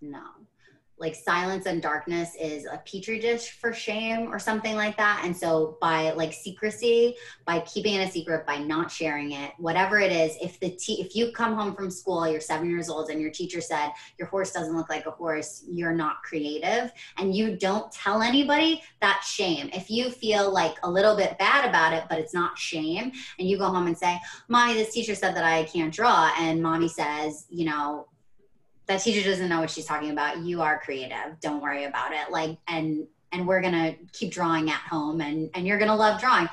no. 0.00 0.22
Like 0.98 1.14
silence 1.14 1.66
and 1.66 1.82
darkness 1.82 2.34
is 2.40 2.64
a 2.64 2.78
petri 2.78 3.18
dish 3.18 3.50
for 3.50 3.70
shame 3.70 4.32
or 4.32 4.38
something 4.38 4.76
like 4.76 4.96
that. 4.96 5.20
And 5.24 5.36
so 5.36 5.76
by 5.78 6.12
like 6.12 6.32
secrecy 6.32 7.16
by 7.44 7.60
keeping 7.60 7.94
it 7.94 8.08
a 8.08 8.10
secret 8.10 8.46
by 8.46 8.56
not 8.56 8.90
sharing 8.90 9.32
it 9.32 9.52
whatever 9.58 9.98
it 9.98 10.10
is 10.10 10.38
if 10.40 10.58
the 10.58 10.70
te- 10.70 11.02
if 11.02 11.14
you 11.14 11.32
come 11.32 11.54
home 11.54 11.74
from 11.74 11.90
school 11.90 12.26
you're 12.26 12.40
seven 12.40 12.70
years 12.70 12.88
old 12.88 13.10
and 13.10 13.20
your 13.20 13.30
teacher 13.30 13.60
said 13.60 13.90
your 14.18 14.28
horse 14.28 14.52
doesn't 14.52 14.74
look 14.74 14.88
like 14.88 15.04
a 15.04 15.10
horse. 15.10 15.64
You're 15.68 15.94
not 15.94 16.22
creative 16.22 16.90
and 17.18 17.34
you 17.34 17.58
don't 17.58 17.92
tell 17.92 18.22
anybody 18.22 18.82
that's 19.02 19.28
shame. 19.28 19.68
If 19.74 19.90
you 19.90 20.08
feel 20.08 20.50
like 20.50 20.76
a 20.82 20.90
little 20.90 21.14
bit 21.14 21.36
bad 21.38 21.68
about 21.68 21.92
it 21.92 22.04
but 22.08 22.18
it's 22.18 22.32
not 22.32 22.56
shame 22.56 23.12
and 23.38 23.46
you 23.46 23.58
go 23.58 23.66
home 23.66 23.86
and 23.86 23.98
say 23.98 24.18
mommy 24.48 24.72
this 24.72 24.94
teacher 24.94 25.14
said 25.14 25.36
that 25.36 25.44
i 25.44 25.64
can't 25.64 25.92
draw 25.92 26.32
and 26.38 26.62
mommy 26.62 26.88
says 26.88 27.46
you 27.50 27.66
know 27.66 28.06
that 28.86 29.02
teacher 29.02 29.28
doesn't 29.28 29.48
know 29.48 29.60
what 29.60 29.70
she's 29.70 29.86
talking 29.86 30.10
about. 30.10 30.38
You 30.38 30.62
are 30.62 30.78
creative. 30.78 31.40
Don't 31.40 31.60
worry 31.60 31.84
about 31.84 32.12
it. 32.12 32.30
Like 32.30 32.58
and 32.68 33.06
and 33.32 33.46
we're 33.46 33.60
gonna 33.60 33.96
keep 34.12 34.32
drawing 34.32 34.70
at 34.70 34.80
home 34.80 35.20
and 35.20 35.50
and 35.54 35.66
you're 35.66 35.78
gonna 35.78 35.96
love 35.96 36.20
drawing. 36.20 36.48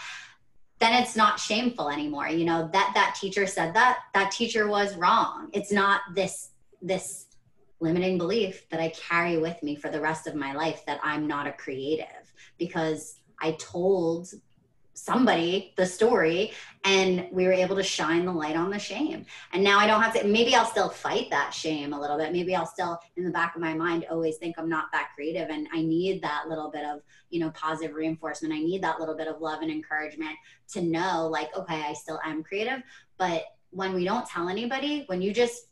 Then 0.79 1.01
it's 1.01 1.15
not 1.15 1.39
shameful 1.39 1.89
anymore. 1.89 2.27
You 2.27 2.45
know 2.45 2.69
that 2.73 2.91
that 2.93 3.17
teacher 3.19 3.47
said 3.47 3.73
that 3.75 3.99
that 4.13 4.31
teacher 4.31 4.67
was 4.67 4.95
wrong. 4.95 5.49
It's 5.53 5.71
not 5.71 6.01
this 6.15 6.49
this 6.81 7.27
limiting 7.83 8.17
belief 8.17 8.67
that 8.69 8.79
i 8.79 8.87
carry 8.89 9.37
with 9.37 9.61
me 9.61 9.75
for 9.75 9.89
the 9.89 9.99
rest 9.99 10.25
of 10.25 10.33
my 10.35 10.53
life 10.53 10.83
that 10.87 10.99
i'm 11.03 11.27
not 11.27 11.45
a 11.45 11.51
creative 11.51 12.33
because 12.57 13.19
i 13.41 13.51
told 13.59 14.29
somebody 14.93 15.73
the 15.75 15.85
story 15.85 16.51
and 16.85 17.27
we 17.31 17.45
were 17.45 17.53
able 17.53 17.75
to 17.75 17.83
shine 17.83 18.25
the 18.25 18.31
light 18.31 18.55
on 18.55 18.69
the 18.69 18.79
shame. 18.79 19.25
And 19.51 19.63
now 19.63 19.79
i 19.79 19.87
don't 19.87 20.01
have 20.01 20.13
to 20.13 20.25
maybe 20.25 20.55
i'll 20.55 20.65
still 20.65 20.89
fight 20.89 21.29
that 21.31 21.53
shame 21.53 21.93
a 21.93 21.99
little 21.99 22.17
bit. 22.17 22.31
Maybe 22.31 22.55
i'll 22.55 22.65
still 22.65 22.99
in 23.17 23.23
the 23.23 23.31
back 23.31 23.55
of 23.55 23.61
my 23.61 23.73
mind 23.73 24.05
always 24.09 24.37
think 24.37 24.55
i'm 24.57 24.69
not 24.69 24.91
that 24.91 25.09
creative 25.15 25.49
and 25.49 25.67
i 25.73 25.81
need 25.81 26.21
that 26.21 26.47
little 26.47 26.69
bit 26.69 26.85
of 26.85 27.01
you 27.29 27.39
know 27.39 27.49
positive 27.51 27.95
reinforcement. 27.95 28.53
I 28.53 28.59
need 28.59 28.83
that 28.83 28.99
little 28.99 29.15
bit 29.15 29.27
of 29.27 29.41
love 29.41 29.61
and 29.61 29.71
encouragement 29.71 30.35
to 30.69 30.81
know 30.81 31.27
like 31.31 31.55
okay 31.57 31.83
i 31.83 31.93
still 31.93 32.19
am 32.23 32.43
creative. 32.43 32.81
But 33.17 33.43
when 33.71 33.93
we 33.93 34.05
don't 34.05 34.27
tell 34.27 34.49
anybody 34.49 35.03
when 35.07 35.21
you 35.21 35.33
just 35.33 35.67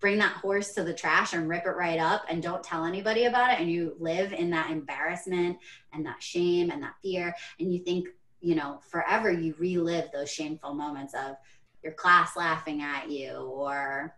bring 0.00 0.18
that 0.18 0.32
horse 0.32 0.74
to 0.74 0.84
the 0.84 0.94
trash 0.94 1.32
and 1.32 1.48
rip 1.48 1.66
it 1.66 1.70
right 1.70 1.98
up 1.98 2.24
and 2.28 2.42
don't 2.42 2.62
tell 2.62 2.84
anybody 2.84 3.24
about 3.24 3.52
it 3.52 3.60
and 3.60 3.70
you 3.70 3.96
live 3.98 4.32
in 4.32 4.50
that 4.50 4.70
embarrassment 4.70 5.58
and 5.92 6.06
that 6.06 6.22
shame 6.22 6.70
and 6.70 6.82
that 6.82 6.94
fear 7.02 7.34
and 7.58 7.72
you 7.72 7.80
think 7.80 8.08
you 8.40 8.54
know 8.54 8.80
forever 8.88 9.30
you 9.30 9.54
relive 9.58 10.10
those 10.12 10.30
shameful 10.30 10.74
moments 10.74 11.14
of 11.14 11.36
your 11.82 11.92
class 11.92 12.36
laughing 12.36 12.82
at 12.82 13.10
you 13.10 13.30
or 13.32 14.14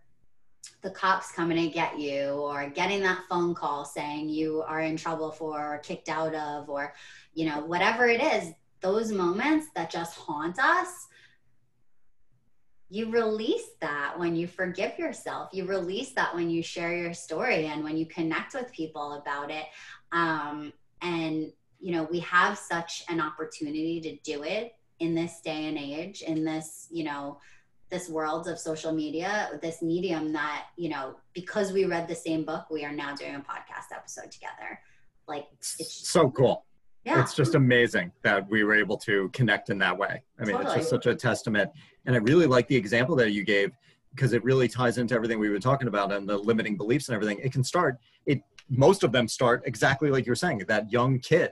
the 0.83 0.91
cops 0.91 1.31
coming 1.31 1.57
to 1.57 1.73
get 1.73 1.99
you 1.99 2.29
or 2.29 2.69
getting 2.69 3.01
that 3.01 3.23
phone 3.29 3.53
call 3.53 3.85
saying 3.85 4.29
you 4.29 4.63
are 4.67 4.81
in 4.81 4.97
trouble 4.97 5.31
for 5.31 5.75
or 5.75 5.77
kicked 5.79 6.09
out 6.09 6.35
of 6.35 6.69
or 6.69 6.93
you 7.33 7.45
know 7.45 7.61
whatever 7.65 8.07
it 8.07 8.21
is 8.21 8.53
those 8.81 9.11
moments 9.11 9.67
that 9.75 9.89
just 9.89 10.15
haunt 10.17 10.59
us 10.59 11.07
you 12.91 13.09
release 13.09 13.69
that 13.79 14.19
when 14.19 14.35
you 14.35 14.47
forgive 14.47 14.99
yourself. 14.99 15.49
You 15.53 15.65
release 15.65 16.11
that 16.11 16.35
when 16.35 16.49
you 16.49 16.61
share 16.61 16.93
your 16.93 17.13
story 17.13 17.67
and 17.67 17.85
when 17.85 17.95
you 17.95 18.05
connect 18.05 18.53
with 18.53 18.69
people 18.73 19.13
about 19.13 19.49
it. 19.49 19.63
Um, 20.11 20.73
and 21.01 21.53
you 21.81 21.91
know 21.91 22.03
we 22.11 22.19
have 22.19 22.57
such 22.57 23.03
an 23.09 23.19
opportunity 23.19 23.99
to 23.99 24.15
do 24.23 24.43
it 24.43 24.75
in 24.99 25.15
this 25.15 25.41
day 25.41 25.65
and 25.65 25.77
age 25.77 26.21
in 26.21 26.45
this 26.45 26.87
you 26.91 27.03
know 27.03 27.39
this 27.89 28.07
world 28.07 28.47
of 28.47 28.57
social 28.57 28.93
media 28.93 29.49
this 29.61 29.81
medium 29.81 30.31
that 30.31 30.67
you 30.77 30.89
know 30.89 31.15
because 31.33 31.73
we 31.73 31.85
read 31.85 32.07
the 32.07 32.15
same 32.15 32.45
book 32.45 32.69
we 32.69 32.85
are 32.85 32.93
now 32.93 33.13
doing 33.15 33.35
a 33.35 33.39
podcast 33.39 33.93
episode 33.93 34.31
together 34.31 34.79
like 35.27 35.47
it's 35.51 36.07
so 36.07 36.29
cool 36.29 36.65
yeah. 37.03 37.21
It's 37.21 37.33
just 37.33 37.55
amazing 37.55 38.11
that 38.21 38.47
we 38.49 38.63
were 38.63 38.75
able 38.75 38.97
to 38.97 39.29
connect 39.29 39.69
in 39.69 39.79
that 39.79 39.97
way. 39.97 40.21
I 40.39 40.45
mean, 40.45 40.55
totally. 40.55 40.75
it's 40.75 40.75
just 40.75 40.89
such 40.91 41.07
a 41.07 41.15
testament. 41.15 41.71
And 42.05 42.15
I 42.15 42.19
really 42.19 42.45
like 42.45 42.67
the 42.67 42.75
example 42.75 43.15
that 43.15 43.31
you 43.31 43.43
gave 43.43 43.71
because 44.13 44.33
it 44.33 44.43
really 44.43 44.67
ties 44.67 44.97
into 44.97 45.15
everything 45.15 45.39
we 45.39 45.49
were 45.49 45.59
talking 45.59 45.87
about 45.87 46.11
and 46.11 46.29
the 46.29 46.37
limiting 46.37 46.77
beliefs 46.77 47.07
and 47.09 47.15
everything. 47.15 47.39
It 47.39 47.51
can 47.51 47.63
start, 47.63 47.97
it 48.27 48.41
most 48.69 49.03
of 49.03 49.11
them 49.11 49.27
start 49.27 49.63
exactly 49.65 50.11
like 50.11 50.25
you're 50.25 50.35
saying, 50.35 50.63
that 50.67 50.91
young 50.91 51.19
kid. 51.19 51.51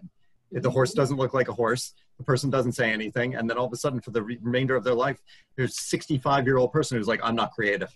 The 0.51 0.69
horse 0.69 0.93
doesn't 0.93 1.17
look 1.17 1.33
like 1.33 1.47
a 1.47 1.53
horse, 1.53 1.93
the 2.17 2.23
person 2.23 2.49
doesn't 2.49 2.73
say 2.73 2.91
anything, 2.91 3.35
and 3.35 3.49
then 3.49 3.57
all 3.57 3.65
of 3.65 3.73
a 3.73 3.77
sudden 3.77 4.01
for 4.01 4.11
the 4.11 4.21
remainder 4.23 4.75
of 4.75 4.83
their 4.83 4.93
life, 4.93 5.19
there's 5.55 5.79
65 5.79 6.45
year 6.45 6.57
old 6.57 6.71
person 6.71 6.97
who's 6.97 7.07
like, 7.07 7.19
I'm 7.23 7.35
not 7.35 7.53
creative. 7.53 7.95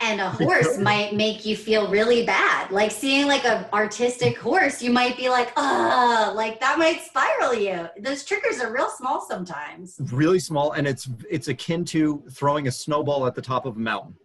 And 0.00 0.20
a 0.20 0.30
horse 0.30 0.78
might 0.80 1.14
make 1.14 1.44
you 1.44 1.56
feel 1.56 1.88
really 1.88 2.26
bad. 2.26 2.70
Like 2.70 2.90
seeing 2.90 3.28
like 3.28 3.44
an 3.44 3.66
artistic 3.72 4.36
horse 4.36 4.82
you 4.82 4.90
might 4.90 5.16
be 5.16 5.28
like 5.28 5.52
uh 5.56 6.32
like 6.34 6.58
that 6.60 6.78
might 6.78 7.02
spiral 7.02 7.54
you. 7.54 7.88
Those 8.00 8.24
triggers 8.24 8.60
are 8.60 8.72
real 8.72 8.90
small 8.90 9.24
sometimes. 9.24 9.96
Really 10.12 10.40
small 10.40 10.72
and 10.72 10.88
it's 10.88 11.08
it's 11.30 11.46
akin 11.48 11.84
to 11.86 12.24
throwing 12.32 12.66
a 12.66 12.72
snowball 12.72 13.26
at 13.26 13.34
the 13.36 13.42
top 13.42 13.64
of 13.64 13.76
a 13.76 13.80
mountain. 13.80 14.16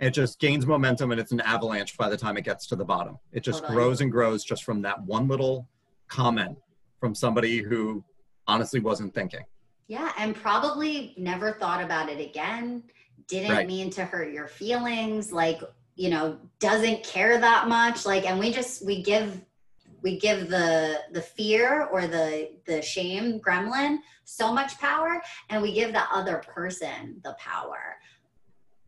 It 0.00 0.10
just 0.10 0.40
gains 0.40 0.66
momentum 0.66 1.12
and 1.12 1.20
it's 1.20 1.30
an 1.30 1.40
avalanche 1.40 1.96
by 1.96 2.08
the 2.08 2.16
time 2.16 2.36
it 2.36 2.44
gets 2.44 2.66
to 2.68 2.76
the 2.76 2.84
bottom. 2.84 3.18
It 3.32 3.44
just 3.44 3.60
totally. 3.60 3.76
grows 3.76 4.00
and 4.00 4.10
grows 4.10 4.42
just 4.42 4.64
from 4.64 4.82
that 4.82 5.00
one 5.04 5.28
little 5.28 5.68
comment 6.08 6.58
from 7.02 7.16
somebody 7.16 7.58
who 7.58 8.04
honestly 8.46 8.78
wasn't 8.78 9.12
thinking. 9.12 9.44
Yeah 9.88 10.12
and 10.18 10.36
probably 10.36 11.14
never 11.18 11.54
thought 11.54 11.82
about 11.82 12.08
it 12.08 12.20
again. 12.20 12.84
Didn't 13.26 13.50
right. 13.50 13.66
mean 13.66 13.90
to 13.90 14.04
hurt 14.04 14.32
your 14.32 14.46
feelings 14.46 15.32
like 15.32 15.60
you 15.96 16.10
know 16.10 16.38
doesn't 16.60 17.02
care 17.02 17.38
that 17.40 17.66
much 17.66 18.06
like 18.06 18.24
and 18.24 18.38
we 18.38 18.52
just 18.52 18.86
we 18.86 19.02
give 19.02 19.40
we 20.02 20.16
give 20.16 20.48
the 20.48 21.00
the 21.10 21.20
fear 21.20 21.88
or 21.92 22.06
the 22.06 22.50
the 22.66 22.80
shame 22.80 23.40
gremlin 23.40 23.98
so 24.24 24.52
much 24.52 24.78
power 24.78 25.20
and 25.50 25.60
we 25.60 25.74
give 25.74 25.92
the 25.92 26.04
other 26.12 26.36
person 26.36 27.20
the 27.24 27.34
power 27.38 27.96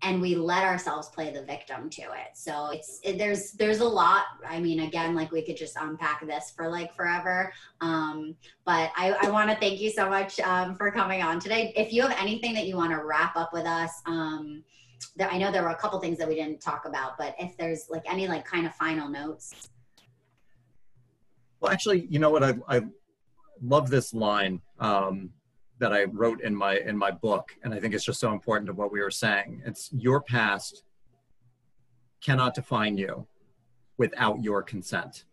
and 0.02 0.20
we 0.20 0.34
let 0.34 0.64
ourselves 0.64 1.08
play 1.08 1.32
the 1.32 1.42
victim 1.42 1.88
to 1.88 2.02
it. 2.02 2.34
So 2.34 2.68
it's 2.70 3.00
it, 3.02 3.16
there's 3.18 3.52
there's 3.52 3.80
a 3.80 3.88
lot. 3.88 4.24
I 4.46 4.60
mean 4.60 4.80
again 4.80 5.14
like 5.14 5.32
we 5.32 5.42
could 5.42 5.56
just 5.56 5.76
unpack 5.80 6.26
this 6.26 6.52
for 6.54 6.68
like 6.68 6.94
forever. 6.94 7.52
Um, 7.80 8.36
but 8.64 8.90
i, 8.96 9.16
I 9.22 9.30
want 9.30 9.50
to 9.50 9.56
thank 9.56 9.80
you 9.80 9.90
so 9.90 10.08
much 10.08 10.38
um, 10.40 10.74
for 10.76 10.90
coming 10.90 11.22
on 11.22 11.40
today. 11.40 11.72
If 11.76 11.92
you 11.92 12.02
have 12.02 12.16
anything 12.20 12.54
that 12.54 12.66
you 12.66 12.76
want 12.76 12.92
to 12.92 13.02
wrap 13.04 13.36
up 13.36 13.52
with 13.52 13.66
us 13.66 14.02
um, 14.06 14.62
there, 15.16 15.30
i 15.30 15.38
know 15.38 15.50
there 15.50 15.62
were 15.62 15.68
a 15.68 15.76
couple 15.76 15.98
things 16.00 16.18
that 16.18 16.28
we 16.28 16.34
didn't 16.34 16.60
talk 16.60 16.86
about 16.86 17.18
but 17.18 17.34
if 17.38 17.56
there's 17.56 17.86
like 17.90 18.02
any 18.10 18.28
like 18.28 18.44
kind 18.44 18.66
of 18.66 18.74
final 18.74 19.08
notes. 19.08 19.70
Well 21.60 21.72
actually 21.72 22.06
you 22.10 22.18
know 22.18 22.30
what? 22.30 22.44
I, 22.44 22.54
I 22.68 22.82
love 23.62 23.88
this 23.88 24.12
line. 24.12 24.60
Um, 24.78 25.30
that 25.78 25.92
I 25.92 26.04
wrote 26.04 26.40
in 26.40 26.54
my 26.54 26.78
in 26.78 26.96
my 26.96 27.10
book, 27.10 27.56
and 27.62 27.74
I 27.74 27.80
think 27.80 27.94
it's 27.94 28.04
just 28.04 28.20
so 28.20 28.32
important 28.32 28.66
to 28.68 28.72
what 28.72 28.92
we 28.92 29.00
were 29.00 29.10
saying. 29.10 29.62
It's 29.64 29.90
your 29.92 30.20
past 30.20 30.82
cannot 32.22 32.54
define 32.54 32.96
you 32.96 33.26
without 33.98 34.42
your 34.42 34.62
consent. 34.62 35.24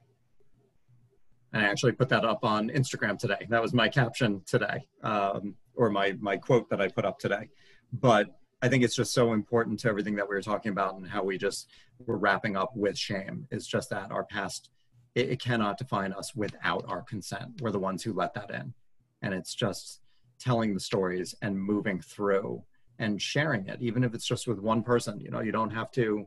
And 1.53 1.65
I 1.65 1.69
actually 1.69 1.93
put 1.93 2.09
that 2.09 2.23
up 2.23 2.43
on 2.43 2.69
Instagram 2.69 3.17
today. 3.17 3.47
That 3.49 3.61
was 3.61 3.73
my 3.73 3.89
caption 3.89 4.41
today, 4.45 4.87
um, 5.03 5.55
or 5.75 5.89
my 5.89 6.15
my 6.19 6.37
quote 6.37 6.69
that 6.69 6.81
I 6.81 6.87
put 6.87 7.05
up 7.05 7.19
today. 7.19 7.49
But 7.93 8.27
I 8.61 8.69
think 8.69 8.83
it's 8.83 8.95
just 8.95 9.13
so 9.13 9.33
important 9.33 9.79
to 9.81 9.89
everything 9.89 10.15
that 10.15 10.29
we 10.29 10.35
were 10.35 10.41
talking 10.41 10.71
about 10.71 10.95
and 10.95 11.07
how 11.07 11.23
we 11.23 11.37
just 11.37 11.69
were 12.05 12.17
wrapping 12.17 12.55
up 12.55 12.75
with 12.75 12.97
shame. 12.97 13.47
Is 13.51 13.67
just 13.67 13.89
that 13.89 14.11
our 14.11 14.23
past 14.23 14.69
it, 15.15 15.29
it 15.29 15.41
cannot 15.41 15.77
define 15.77 16.13
us 16.13 16.35
without 16.35 16.85
our 16.87 17.01
consent. 17.01 17.61
We're 17.61 17.71
the 17.71 17.79
ones 17.79 18.03
who 18.03 18.13
let 18.13 18.33
that 18.35 18.51
in, 18.51 18.73
and 19.21 19.33
it's 19.33 19.53
just 19.53 20.00
telling 20.41 20.73
the 20.73 20.79
stories 20.79 21.35
and 21.41 21.59
moving 21.59 22.01
through 22.01 22.61
and 22.99 23.21
sharing 23.21 23.67
it 23.67 23.77
even 23.81 24.03
if 24.03 24.13
it's 24.13 24.25
just 24.25 24.47
with 24.47 24.59
one 24.59 24.83
person 24.83 25.19
you 25.19 25.29
know 25.29 25.41
you 25.41 25.51
don't 25.51 25.69
have 25.69 25.91
to 25.91 26.25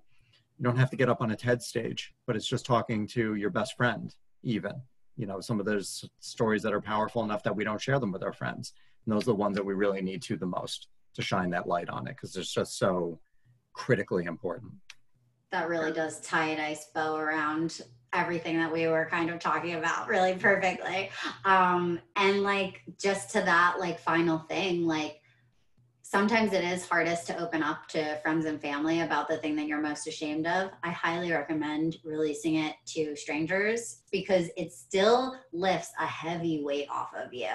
you 0.57 0.63
don't 0.63 0.77
have 0.77 0.91
to 0.91 0.97
get 0.97 1.09
up 1.09 1.21
on 1.21 1.33
a 1.33 1.37
ted 1.37 1.61
stage 1.61 2.15
but 2.27 2.37
it's 2.37 2.49
just 2.49 2.65
talking 2.65 3.07
to 3.07 3.35
your 3.35 3.51
best 3.51 3.77
friend 3.77 4.15
even 4.43 4.73
you 5.17 5.27
know 5.27 5.41
some 5.41 5.61
of 5.61 5.67
those 5.67 6.05
stories 6.21 6.63
that 6.63 6.73
are 6.73 6.81
powerful 6.81 7.23
enough 7.25 7.43
that 7.43 7.55
we 7.55 7.65
don't 7.65 7.81
share 7.81 7.99
them 7.99 8.13
with 8.13 8.23
our 8.23 8.33
friends. 8.33 8.73
And 9.07 9.15
those 9.15 9.23
are 9.23 9.33
the 9.33 9.35
ones 9.35 9.57
that 9.57 9.65
we 9.65 9.75
really 9.75 10.03
need 10.03 10.23
to 10.23 10.37
the 10.37 10.47
most 10.47 10.89
to 11.15 11.23
shine 11.23 11.51
that 11.51 11.69
light 11.69 11.89
on 11.89 12.07
it 12.07 12.17
because 12.17 12.35
it's 12.37 12.53
just 12.53 12.79
so 12.79 13.21
critically 13.73 14.25
important. 14.25 14.73
That 15.53 15.69
really 15.69 15.93
does 15.93 16.21
tie 16.21 16.49
a 16.49 16.57
nice 16.57 16.87
bow 16.87 17.17
around 17.17 17.83
everything 18.15 18.57
that 18.59 18.73
we 18.73 18.87
were 18.87 19.07
kind 19.11 19.31
of 19.31 19.39
talking 19.39 19.75
about 19.75 20.09
really 20.09 20.35
perfectly. 20.35 21.11
Um, 21.45 22.01
and 22.17 22.43
like 22.43 22.83
just 22.99 23.31
to 23.31 23.41
that 23.43 23.77
like 23.79 23.99
final 23.99 24.39
thing, 24.39 24.87
like 24.87 25.21
sometimes 26.15 26.53
it 26.53 26.63
is 26.63 26.87
hardest 26.87 27.27
to 27.27 27.37
open 27.43 27.63
up 27.63 27.89
to 27.89 28.17
friends 28.23 28.45
and 28.45 28.61
family 28.61 29.01
about 29.01 29.27
the 29.27 29.37
thing 29.39 29.57
that 29.57 29.67
you're 29.67 29.81
most 29.81 30.07
ashamed 30.07 30.47
of. 30.47 30.71
I 30.85 30.91
highly 30.91 31.33
recommend 31.33 31.97
releasing 32.05 32.57
it 32.57 32.77
to 32.95 33.17
strangers 33.17 34.03
because 34.13 34.49
it 34.57 34.73
still 34.73 35.35
lifts 35.53 35.91
a 35.99 36.07
heavy 36.07 36.63
weight 36.63 36.89
off 36.89 37.11
of 37.17 37.35
you. 37.35 37.49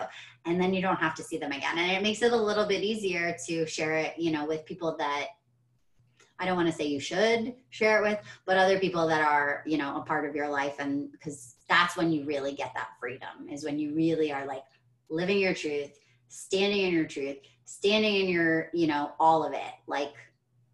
And 0.45 0.60
then 0.60 0.74
you 0.74 0.82
don't 0.82 0.97
have 0.97 1.16
to 1.16 1.24
see 1.24 1.38
them 1.38 1.53
again. 1.53 1.78
And 1.78 1.91
it 1.91 2.03
makes 2.03 2.22
it 2.22 2.34
a 2.34 2.36
little 2.36 2.66
bit 2.66 2.84
easier 2.84 3.34
to 3.47 3.66
share 3.66 3.95
it, 3.95 4.18
you 4.18 4.32
know, 4.32 4.45
with 4.45 4.66
people 4.66 4.95
that 4.97 5.28
I 6.40 6.46
don't 6.46 6.56
want 6.56 6.70
to 6.70 6.74
say 6.74 6.86
you 6.86 7.00
should 7.00 7.54
share 7.70 8.00
it 8.00 8.10
with, 8.10 8.20
but 8.46 8.58
other 8.58 8.80
people 8.80 9.08
that 9.08 9.22
are, 9.22 9.64
you 9.66 9.78
know, 9.78 9.98
a 9.98 10.01
part 10.01 10.28
of 10.28 10.36
your 10.36 10.50
life. 10.50 10.76
And 10.80 11.12
because 11.12 11.55
that's 11.68 11.97
when 11.97 12.12
you 12.12 12.26
really 12.26 12.54
get 12.54 12.74
that 12.76 12.92
freedom, 13.00 13.50
is 13.51 13.63
when 13.66 13.78
you 13.78 13.93
really 13.93 14.32
are 14.32 14.46
like 14.46 14.63
living 15.09 15.39
your 15.39 15.54
truth, 15.54 16.00
standing 16.30 16.82
in 16.86 16.93
your 16.93 17.05
truth, 17.05 17.38
standing 17.66 18.16
in 18.16 18.30
your, 18.30 18.70
you 18.74 18.88
know, 18.88 19.12
all 19.20 19.46
of 19.46 19.54
it. 19.54 19.74
Like 19.86 20.13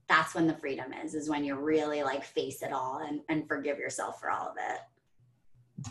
that's 0.07 0.35
when 0.35 0.48
the 0.48 0.56
freedom 0.56 0.94
is, 1.03 1.15
is 1.15 1.30
when 1.30 1.44
you 1.44 1.56
really 1.56 2.03
like 2.03 2.23
face 2.23 2.61
it 2.61 2.72
all 2.72 2.99
and, 2.99 3.22
and 3.27 3.48
forgive 3.48 3.80
yourself 3.80 4.19
for 4.19 4.30
all 4.30 4.48
of 4.48 4.56
it. 4.57 4.80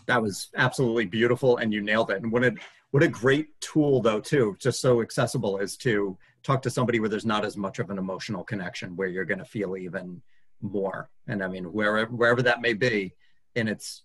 That 0.07 0.23
was 0.23 0.49
absolutely 0.57 1.07
beautiful 1.07 1.59
and 1.59 1.73
you 1.73 1.83
nailed 1.83 2.11
it. 2.11 2.23
And 2.23 2.33
what 2.33 2.45
a 2.45 2.55
what 2.91 3.03
a 3.03 3.09
great 3.09 3.49
tool 3.61 4.01
though 4.01 4.21
too, 4.21 4.57
just 4.61 4.81
so 4.81 5.03
accessible 5.03 5.59
is 5.59 5.77
to 5.79 6.17
talk 6.45 6.63
to 6.63 6.71
somebody 6.71 7.01
where 7.01 7.09
there's 7.09 7.27
not 7.27 7.45
as 7.45 7.57
much 7.57 7.79
of 7.79 7.91
an 7.91 7.99
emotional 7.99 8.45
connection 8.45 8.95
where 8.95 9.09
you're 9.09 9.25
going 9.25 9.39
to 9.39 9.45
feel 9.45 9.77
even 9.77 10.23
more 10.65 11.11
and 11.27 11.43
i 11.43 11.49
mean 11.49 11.65
wherever 11.65 12.11
wherever 12.13 12.43
that 12.43 12.61
may 12.61 12.73
be 12.73 13.13
and 13.57 13.69
it's 13.69 14.05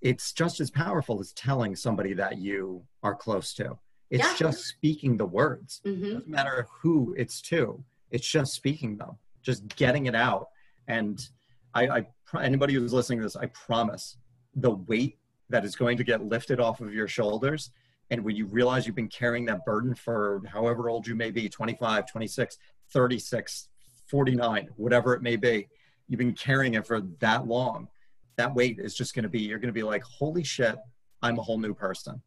it's 0.00 0.32
just 0.32 0.60
as 0.60 0.70
powerful 0.70 1.18
as 1.18 1.32
telling 1.32 1.74
somebody 1.74 2.12
that 2.12 2.38
you 2.38 2.82
are 3.02 3.14
close 3.14 3.52
to 3.54 3.76
it's 4.10 4.24
yeah. 4.24 4.36
just 4.36 4.64
speaking 4.64 5.16
the 5.16 5.26
words 5.26 5.80
mm-hmm. 5.84 6.04
doesn't 6.04 6.28
matter 6.28 6.66
who 6.80 7.14
it's 7.18 7.42
to 7.42 7.82
it's 8.10 8.26
just 8.26 8.52
speaking 8.52 8.96
them 8.96 9.18
just 9.42 9.66
getting 9.76 10.06
it 10.06 10.14
out 10.14 10.48
and 10.86 11.28
i, 11.74 11.88
I 11.88 12.06
anybody 12.40 12.74
who's 12.74 12.92
listening 12.92 13.18
to 13.18 13.24
this 13.24 13.36
i 13.36 13.46
promise 13.46 14.16
the 14.60 14.70
weight 14.70 15.18
that 15.50 15.64
is 15.64 15.76
going 15.76 15.96
to 15.96 16.04
get 16.04 16.24
lifted 16.24 16.60
off 16.60 16.80
of 16.80 16.92
your 16.92 17.08
shoulders. 17.08 17.70
And 18.10 18.24
when 18.24 18.36
you 18.36 18.46
realize 18.46 18.86
you've 18.86 18.96
been 18.96 19.08
carrying 19.08 19.44
that 19.46 19.64
burden 19.64 19.94
for 19.94 20.42
however 20.50 20.88
old 20.88 21.06
you 21.06 21.14
may 21.14 21.30
be 21.30 21.48
25, 21.48 22.06
26, 22.06 22.58
36, 22.90 23.68
49, 24.06 24.68
whatever 24.76 25.14
it 25.14 25.22
may 25.22 25.36
be 25.36 25.68
you've 26.08 26.18
been 26.18 26.34
carrying 26.34 26.74
it 26.74 26.86
for 26.86 27.02
that 27.20 27.46
long 27.46 27.88
that 28.36 28.54
weight 28.54 28.78
is 28.78 28.94
just 28.94 29.14
going 29.14 29.24
to 29.24 29.28
be 29.28 29.40
you're 29.40 29.58
going 29.58 29.68
to 29.68 29.72
be 29.72 29.82
like 29.82 30.02
holy 30.02 30.42
shit 30.42 30.76
i'm 31.22 31.38
a 31.38 31.42
whole 31.42 31.58
new 31.58 31.74
person. 31.74 32.20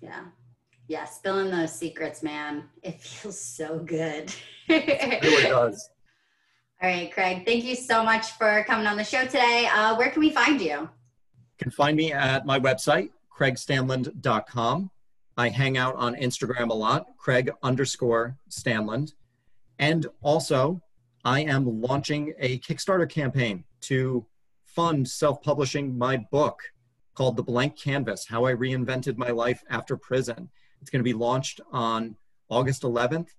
Yeah. 0.00 0.24
Yeah 0.88 1.04
spilling 1.04 1.50
those 1.50 1.72
secrets 1.72 2.22
man. 2.22 2.64
It 2.82 3.00
feels 3.00 3.40
so 3.40 3.78
good. 3.78 4.32
It 4.68 5.22
really 5.22 5.42
does. 5.48 5.90
All 6.82 6.88
right 6.88 7.12
craig 7.12 7.44
thank 7.44 7.64
you 7.64 7.76
so 7.76 8.02
much 8.02 8.32
for 8.32 8.64
coming 8.66 8.86
on 8.86 8.96
the 8.96 9.04
show 9.04 9.24
today. 9.24 9.68
Uh, 9.72 9.96
where 9.96 10.10
can 10.10 10.20
we 10.20 10.30
find 10.30 10.60
you 10.60 10.68
you 10.68 10.88
can 11.58 11.70
find 11.70 11.96
me 11.96 12.12
at 12.12 12.46
my 12.46 12.58
website 12.58 13.10
craigstanland.com 13.36 14.90
i 15.36 15.48
hang 15.48 15.76
out 15.76 15.94
on 15.96 16.14
instagram 16.16 16.70
a 16.70 16.74
lot 16.74 17.06
craig 17.18 17.50
underscore 17.62 18.36
stanland 18.50 19.12
and 19.78 20.06
also 20.22 20.80
I 21.26 21.40
am 21.40 21.80
launching 21.80 22.34
a 22.38 22.60
Kickstarter 22.60 23.10
campaign 23.10 23.64
to 23.80 24.24
fund 24.64 25.08
self 25.08 25.42
publishing 25.42 25.98
my 25.98 26.18
book 26.30 26.60
called 27.14 27.36
The 27.36 27.42
Blank 27.42 27.76
Canvas 27.76 28.26
How 28.28 28.44
I 28.44 28.52
Reinvented 28.52 29.16
My 29.16 29.30
Life 29.30 29.64
After 29.68 29.96
Prison. 29.96 30.48
It's 30.80 30.88
going 30.88 31.00
to 31.00 31.04
be 31.04 31.14
launched 31.14 31.60
on 31.72 32.14
August 32.48 32.82
11th. 32.82 33.30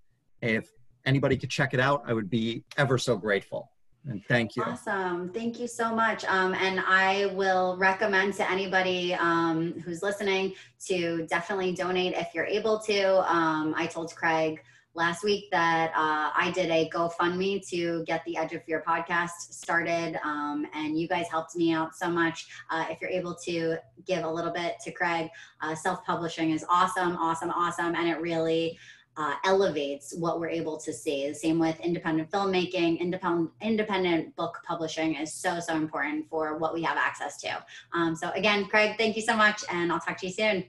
If 0.41 0.69
anybody 1.05 1.37
could 1.37 1.49
check 1.49 1.73
it 1.73 1.79
out, 1.79 2.03
I 2.05 2.11
would 2.11 2.29
be 2.29 2.65
ever 2.75 2.97
so 2.97 3.15
grateful. 3.15 3.71
And 4.09 4.23
thank 4.25 4.55
you. 4.55 4.63
Awesome. 4.63 5.29
Thank 5.33 5.59
you 5.59 5.67
so 5.67 5.93
much. 5.93 6.23
Um, 6.25 6.53
and 6.53 6.79
I 6.79 7.27
will 7.33 7.75
recommend 7.77 8.33
to 8.35 8.49
anybody 8.49 9.13
um, 9.15 9.73
who's 9.81 10.01
listening 10.01 10.53
to 10.85 11.27
definitely 11.27 11.73
donate 11.73 12.13
if 12.13 12.29
you're 12.33 12.45
able 12.45 12.79
to. 12.79 13.31
Um, 13.31 13.73
I 13.75 13.85
told 13.85 14.15
Craig 14.15 14.61
last 14.97 15.23
week 15.23 15.45
that 15.51 15.91
uh, 15.91 16.31
I 16.35 16.51
did 16.55 16.71
a 16.71 16.89
GoFundMe 16.89 17.65
to 17.69 18.03
get 18.05 18.23
the 18.25 18.35
Edge 18.35 18.53
of 18.53 18.63
Fear 18.63 18.83
podcast 18.85 19.29
started. 19.51 20.19
Um, 20.23 20.65
and 20.73 20.99
you 20.99 21.07
guys 21.07 21.27
helped 21.29 21.55
me 21.55 21.71
out 21.71 21.95
so 21.95 22.09
much. 22.09 22.47
Uh, 22.71 22.85
if 22.89 22.99
you're 22.99 23.11
able 23.11 23.35
to 23.45 23.77
give 24.05 24.23
a 24.23 24.29
little 24.29 24.51
bit 24.51 24.77
to 24.85 24.91
Craig, 24.91 25.29
uh, 25.61 25.75
self 25.75 26.03
publishing 26.03 26.51
is 26.51 26.65
awesome, 26.69 27.15
awesome, 27.17 27.51
awesome. 27.51 27.93
And 27.93 28.09
it 28.09 28.19
really 28.19 28.77
uh, 29.17 29.33
elevates 29.43 30.13
what 30.15 30.39
we're 30.39 30.49
able 30.49 30.77
to 30.77 30.93
see. 30.93 31.27
The 31.27 31.35
same 31.35 31.59
with 31.59 31.79
independent 31.79 32.31
filmmaking, 32.31 32.99
independent 32.99 33.51
independent 33.61 34.35
book 34.35 34.59
publishing 34.65 35.15
is 35.15 35.33
so 35.33 35.59
so 35.59 35.75
important 35.75 36.29
for 36.29 36.57
what 36.57 36.73
we 36.73 36.83
have 36.83 36.97
access 36.97 37.37
to. 37.41 37.63
Um, 37.93 38.15
so 38.15 38.29
again, 38.31 38.65
Craig, 38.65 38.95
thank 38.97 39.15
you 39.15 39.21
so 39.21 39.35
much, 39.35 39.63
and 39.71 39.91
I'll 39.91 39.99
talk 39.99 40.17
to 40.19 40.27
you 40.27 40.33
soon. 40.33 40.65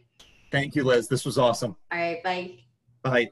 Thank 0.50 0.74
you, 0.74 0.84
Liz. 0.84 1.08
This 1.08 1.24
was 1.24 1.38
awesome. 1.38 1.76
All 1.92 1.98
right, 1.98 2.22
bye. 2.22 2.54
Bye. 3.02 3.30